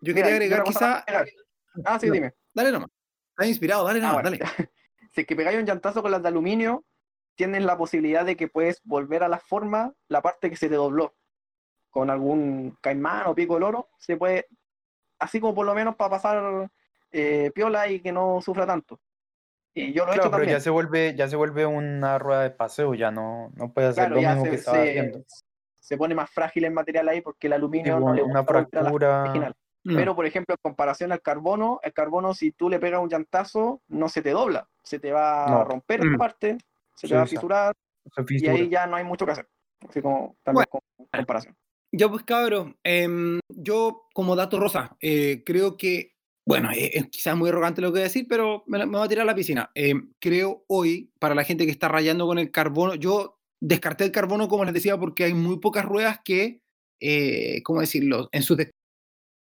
[0.00, 1.04] yo Mira, quería agregar más quizá.
[1.06, 1.32] que.
[1.84, 2.12] Ah, sí, No.
[2.14, 2.34] dime.
[2.54, 2.90] Dale nomás.
[3.30, 4.30] Estás inspirado, dale Ah, nomás, bueno.
[4.38, 4.38] dale.
[5.12, 6.84] si es que pegáis un llantazo con las de aluminio,
[7.34, 10.74] tienes la posibilidad de que puedes volver a la forma la parte que se te
[10.74, 11.14] dobló.
[11.90, 14.46] Con algún caimán o pico de oro, se puede,
[15.18, 16.70] así como por lo menos para pasar
[17.10, 19.00] eh, piola y que no sufra tanto.
[19.74, 20.50] Y yo lo he claro, hecho pero también.
[20.56, 24.08] ya se vuelve, ya se vuelve una rueda de paseo, ya no, no puede hacer
[24.08, 25.24] Claro, lo mismo se, que estaba se- haciendo.
[25.80, 28.52] se pone más frágil el material ahí porque el aluminio Tipo, no le una gusta
[28.52, 29.22] volver a la fractura.
[29.24, 29.54] original.
[29.84, 29.96] Mm.
[29.96, 33.80] Pero, por ejemplo, en comparación al carbono, el carbono, si tú le pegas un llantazo,
[33.88, 36.18] no se te dobla, se te va a romper Mm.
[36.18, 36.58] parte,
[36.94, 37.74] se Sí, te va a fisurar,
[38.14, 39.48] se y ahí ya no hay mucho que hacer.
[39.88, 40.80] Así como también con
[41.10, 41.56] comparación.
[41.90, 46.11] Ya pues cabros, em, yo como dato rosa, eh, creo que,
[46.46, 49.06] bueno, eh, es quizás muy arrogante lo que voy a decir, pero me, me voy
[49.06, 49.70] a tirar a la piscina.
[49.74, 54.12] Em, creo hoy, para la gente que está rayando con el carbono, yo descarté el
[54.12, 56.60] carbono, como les decía, porque hay muy pocas ruedas que,
[57.00, 58.28] eh, ¿cómo decirlo?
[58.32, 58.56] En su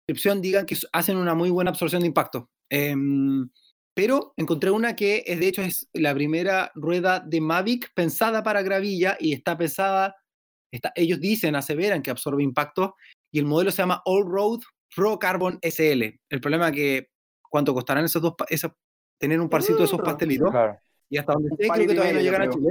[0.06, 2.48] descripción digan que hacen una muy buena absorción de impacto.
[2.70, 3.48] Em,
[3.96, 9.16] pero encontré una que de hecho es la primera rueda de Mavic pensada para gravilla
[9.20, 10.16] y está pensada
[10.72, 12.96] Está- ellos dicen, aseveran que absorbe impacto
[13.32, 14.60] y el modelo se llama All Road
[14.94, 16.20] Pro Carbon SL.
[16.28, 17.10] El problema es que
[17.42, 18.34] cuánto costarán esos dos,
[19.18, 20.78] tener un parcito de esos pastelitos Claro.
[21.08, 22.50] y hasta donde sé creo que todavía no medio, llegan a.
[22.50, 22.68] Chile.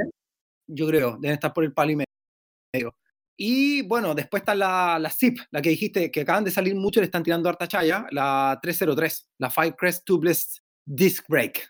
[0.68, 2.96] Yo creo, deben estar por el palo y medio.
[3.36, 7.00] Y bueno, después está la, la ZIP, la que dijiste que acaban de salir mucho,
[7.00, 11.64] le están tirando harta chaya, la 303, la Firecrest Tubeless Disc Brake.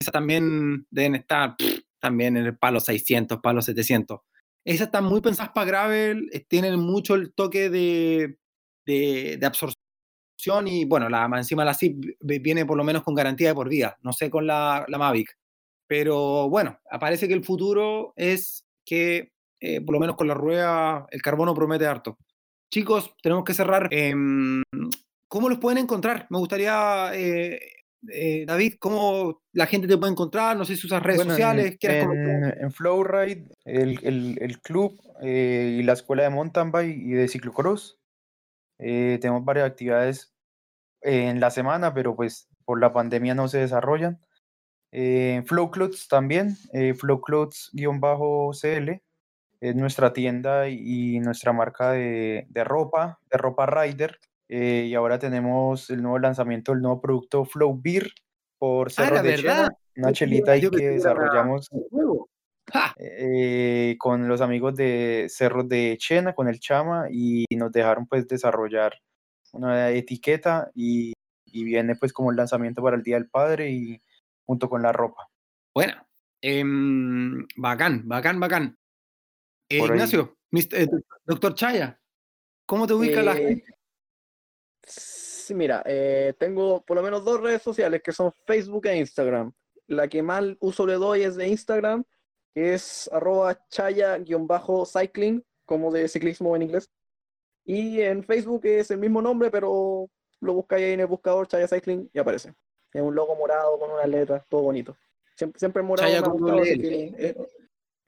[0.00, 1.56] Esa también deben estar
[2.00, 4.20] también en el palo 600, palo 700.
[4.66, 8.38] Esas están muy pensadas para gravel, eh, tienen mucho el toque de,
[8.86, 9.84] de, de absorción
[10.66, 13.96] y bueno, la, encima la ZIP viene por lo menos con garantía de por vida,
[14.02, 15.38] no sé con la, la Mavic.
[15.86, 21.06] Pero bueno, aparece que el futuro es que eh, por lo menos con la rueda,
[21.10, 22.18] el carbono promete harto.
[22.70, 23.88] Chicos, tenemos que cerrar.
[23.90, 24.62] Em,
[25.28, 26.26] ¿Cómo los pueden encontrar?
[26.30, 27.60] Me gustaría, eh,
[28.12, 30.56] eh, David, ¿cómo la gente te puede encontrar?
[30.56, 31.76] No sé si usas redes sociales.
[31.80, 37.28] En, en, Flowride, el, el, el club y la escuela de mountain bike y de
[37.28, 37.98] ciclocross.
[38.78, 40.34] Tenemos varias actividades
[41.00, 44.20] en la semana, pero pues por la pandemia no se desarrollan.
[44.96, 45.42] Eh,
[46.08, 49.02] también, eh, Flowclothes-CL
[49.60, 54.18] es nuestra tienda y nuestra marca de, de ropa, de ropa Rider.
[54.48, 58.10] Eh, y ahora tenemos el nuevo lanzamiento del nuevo producto Flow Beer
[58.58, 61.70] por ah, Cerro de Chena, una chelita ahí que desarrollamos
[62.96, 68.26] eh, con los amigos de Cerro de Chena, con el Chama, y nos dejaron pues
[68.26, 68.94] desarrollar
[69.52, 71.12] una etiqueta y,
[71.46, 74.02] y viene pues como el lanzamiento para el Día del Padre y
[74.44, 75.28] junto con la ropa.
[75.74, 75.94] Bueno,
[76.42, 76.62] eh,
[77.56, 78.76] bacán, bacán, bacán.
[79.68, 80.86] Eh, Ignacio, eh,
[81.24, 81.98] doctor Chaya,
[82.66, 83.74] ¿cómo te ubica la eh, gente?
[84.82, 85.82] Sí, mira,
[86.38, 89.52] tengo por lo menos dos redes sociales que son Facebook e Instagram.
[89.86, 92.04] La que más uso le doy es de Instagram,
[92.54, 96.90] que es arroba chaya-cycling, como de ciclismo en inglés.
[97.64, 100.08] Y en Facebook es el mismo nombre, pero
[100.40, 102.54] lo buscáis ahí en el buscador Chaya Cycling y aparece.
[102.92, 104.96] Es un logo morado con unas letras, todo bonito.
[105.34, 106.08] Siempre, siempre morado.
[106.08, 106.38] Chaya con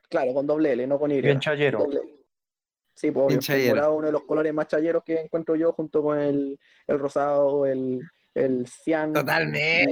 [0.09, 1.21] Claro, con doble L, no con Y.
[1.21, 1.85] Bien chayero.
[2.95, 6.59] Sí, pues morado uno de los colores más chayeros que encuentro yo junto con el,
[6.87, 8.01] el rosado, el,
[8.37, 9.13] el cian.
[9.13, 9.87] Totalmente.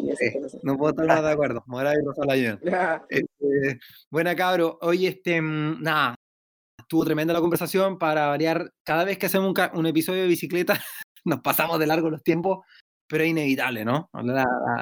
[0.62, 1.64] No puedo estar más de acuerdo.
[1.66, 2.34] Morado y rosado la
[3.08, 3.80] este,
[4.10, 4.78] buena cabro.
[4.82, 6.14] Hoy, este, mm, nada,
[6.78, 8.70] estuvo tremenda la conversación para variar.
[8.84, 10.74] Cada vez que hacemos un, un episodio de bicicleta,
[11.24, 12.58] nos pasamos de largo los tiempos,
[13.08, 14.10] pero es inevitable, ¿no?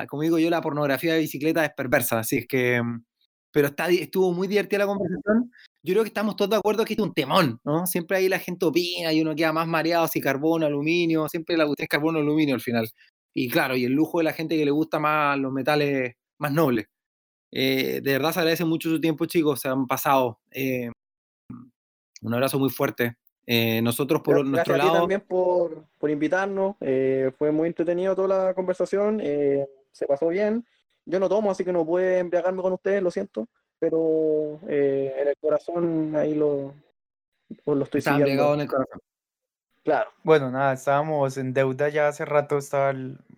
[0.09, 3.05] como digo yo, la pornografía de bicicleta es perversa, así es que mm,
[3.52, 5.52] pero está, estuvo muy divertida la conversación.
[5.84, 7.86] Yo creo que estamos todos de acuerdo que es un temón, ¿no?
[7.86, 11.66] Siempre ahí la gente opina y uno queda más mareado si carbono, aluminio, siempre la
[11.66, 12.89] cuestión es carbono, aluminio al final.
[13.34, 16.52] Y claro, y el lujo de la gente que le gusta más los metales más
[16.52, 16.86] nobles.
[17.50, 20.40] Eh, de verdad se agradece mucho su tiempo, chicos, se han pasado.
[20.50, 20.90] Eh,
[22.22, 23.16] un abrazo muy fuerte.
[23.46, 24.98] Eh, nosotros por Gracias nuestro a ti lado...
[25.00, 26.76] también por, por invitarnos,
[27.38, 30.64] fue muy entretenido toda la conversación, se pasó bien
[31.04, 33.48] yo no tomo, así que no puedo embriagarme con ustedes, lo siento,
[33.80, 36.72] pero en el corazón ahí lo,
[37.66, 39.00] lo estoy Está embriagado en el corazón.
[39.84, 40.10] Claro.
[40.22, 42.94] Bueno, nada, estábamos en deuda ya hace rato, estaba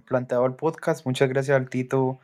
[0.07, 1.07] planteado el podcast.
[1.07, 2.21] Muchas gracias al Tito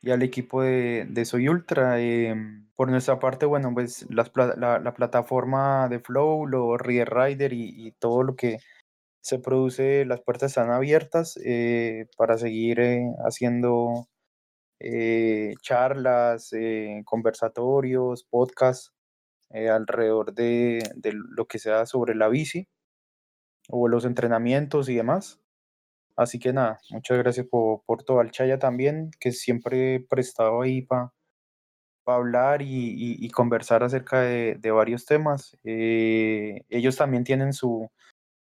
[0.00, 2.00] y al equipo de, de Soy Ultra.
[2.00, 7.92] Em, por nuestra parte, bueno, pues la, la, plataforma de Flow, los Reader Rider y,
[7.98, 8.58] todo lo que
[9.22, 14.08] se produce, las puertas están abiertas eh, para seguir eh, haciendo
[14.80, 16.50] eh, charlas,
[17.04, 18.92] conversatorios, podcasts
[19.50, 22.68] alrededor de, de, lo que sea sobre la bici
[23.68, 25.40] o los entrenamientos y demás.
[26.16, 28.20] Así que nada, muchas gracias por, por todo.
[28.20, 31.12] Al Chaya también, que siempre he prestado ahí para
[32.04, 35.56] pa hablar y, y, y, conversar acerca de, de varios temas.
[35.64, 37.90] ellos también tienen su,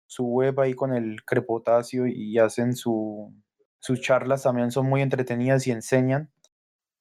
[0.05, 3.33] su web ahí con el crepotasio y hacen su,
[3.79, 6.31] sus charlas también son muy entretenidas y enseñan,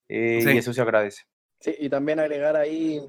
[0.09, 0.51] eh, sí.
[0.51, 1.23] y eso se agradece.
[1.61, 3.01] Sí, y también agregar ahí,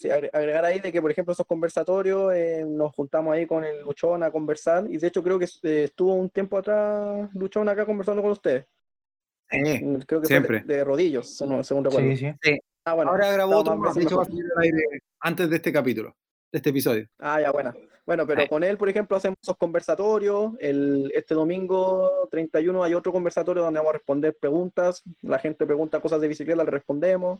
[0.00, 3.82] sí, agregar ahí de que, por ejemplo, esos conversatorios, eh, nos juntamos ahí con el
[3.82, 7.84] Luchón a conversar, y de hecho creo que eh, estuvo un tiempo atrás Luchón acá
[7.84, 8.64] conversando con ustedes.
[9.50, 10.62] Sí, mm, creo que siempre.
[10.64, 12.10] De, de, rodillos, según recuerdo.
[12.10, 12.32] Sí, sí.
[12.42, 12.58] sí.
[12.84, 14.82] Ah, bueno, Ahora grabó otro más, de hecho va a salir al aire
[15.20, 16.16] antes de este capítulo,
[16.50, 17.06] de este episodio.
[17.18, 17.74] Ah, ya, bueno.
[18.06, 20.54] Bueno, pero con él, por ejemplo, hacemos esos conversatorios.
[20.58, 25.04] El, este domingo 31 hay otro conversatorio donde vamos a responder preguntas.
[25.22, 27.38] La gente pregunta cosas de bicicleta, le respondemos.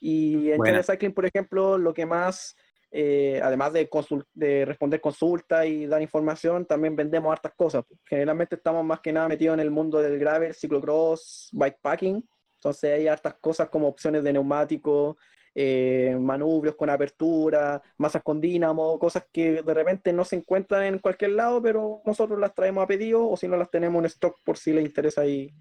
[0.00, 2.56] Y en Chile Cycling, por ejemplo, lo que más,
[2.90, 3.88] eh, además de,
[4.34, 7.84] de responder consultas y dar información, también vendemos hartas cosas.
[8.04, 12.28] Generalmente estamos más que nada metidos en el mundo del gravel, ciclocross, bikepacking.
[12.56, 15.16] Entonces hay hartas cosas como opciones de neumáticos,
[15.58, 20.98] eh, manubrios con apertura, masas con dínamo, cosas que de repente no se encuentran en
[20.98, 24.36] cualquier lado, pero nosotros las traemos a pedido o si no las tenemos en stock
[24.44, 25.54] por si le interesa ahí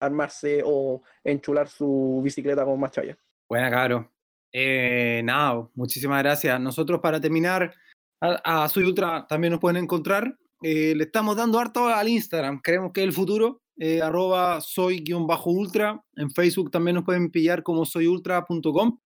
[0.00, 3.18] armarse o enchular su bicicleta con más chaya.
[3.48, 4.10] Buena, Caro.
[4.52, 6.60] Eh, nada, muchísimas gracias.
[6.60, 7.74] Nosotros para terminar,
[8.20, 10.36] a, Soy Ultra también nos pueden encontrar.
[10.62, 13.62] Eh, le estamos dando harto al Instagram, creemos que es el futuro.
[13.78, 16.00] Eh, arroba soy-ultra.
[16.16, 18.98] En Facebook también nos pueden pillar como soyultra.com.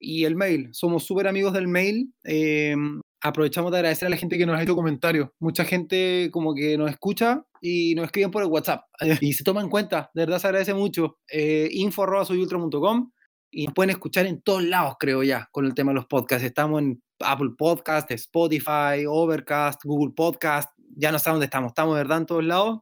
[0.00, 2.12] Y el mail, somos súper amigos del mail.
[2.24, 2.74] Eh,
[3.20, 5.28] aprovechamos de agradecer a la gente que nos ha hecho comentarios.
[5.38, 8.84] Mucha gente como que nos escucha y nos escriben por el WhatsApp.
[9.20, 11.18] Y se toma en cuenta, de verdad se agradece mucho.
[11.30, 13.12] Eh, info arroba soyultra.com
[13.50, 16.44] y nos pueden escuchar en todos lados, creo ya, con el tema de los podcasts.
[16.44, 22.18] Estamos en Apple Podcast, Spotify, Overcast, Google Podcast, ya no sabemos dónde estamos, estamos verdad
[22.18, 22.80] en todos lados.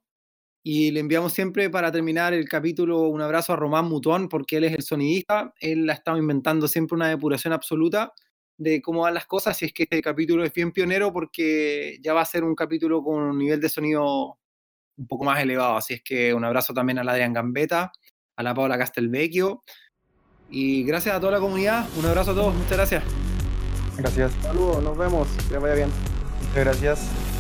[0.62, 4.64] Y le enviamos siempre para terminar el capítulo un abrazo a Román Mutón, porque él
[4.64, 5.54] es el sonidista.
[5.60, 8.12] Él ha estado inventando siempre una depuración absoluta
[8.58, 9.62] de cómo van las cosas.
[9.62, 13.02] Y es que este capítulo es bien pionero porque ya va a ser un capítulo
[13.02, 14.38] con un nivel de sonido
[14.98, 15.76] un poco más elevado.
[15.76, 17.92] Así es que un abrazo también a la Adrián Gambetta,
[18.36, 19.62] a la Paula Castelvecchio.
[20.50, 21.86] Y gracias a toda la comunidad.
[21.98, 22.54] Un abrazo a todos.
[22.54, 23.02] Muchas gracias.
[23.96, 24.32] Gracias.
[24.42, 25.28] Saludos, nos vemos.
[25.48, 25.90] Que vaya bien.
[26.48, 27.37] Muchas gracias.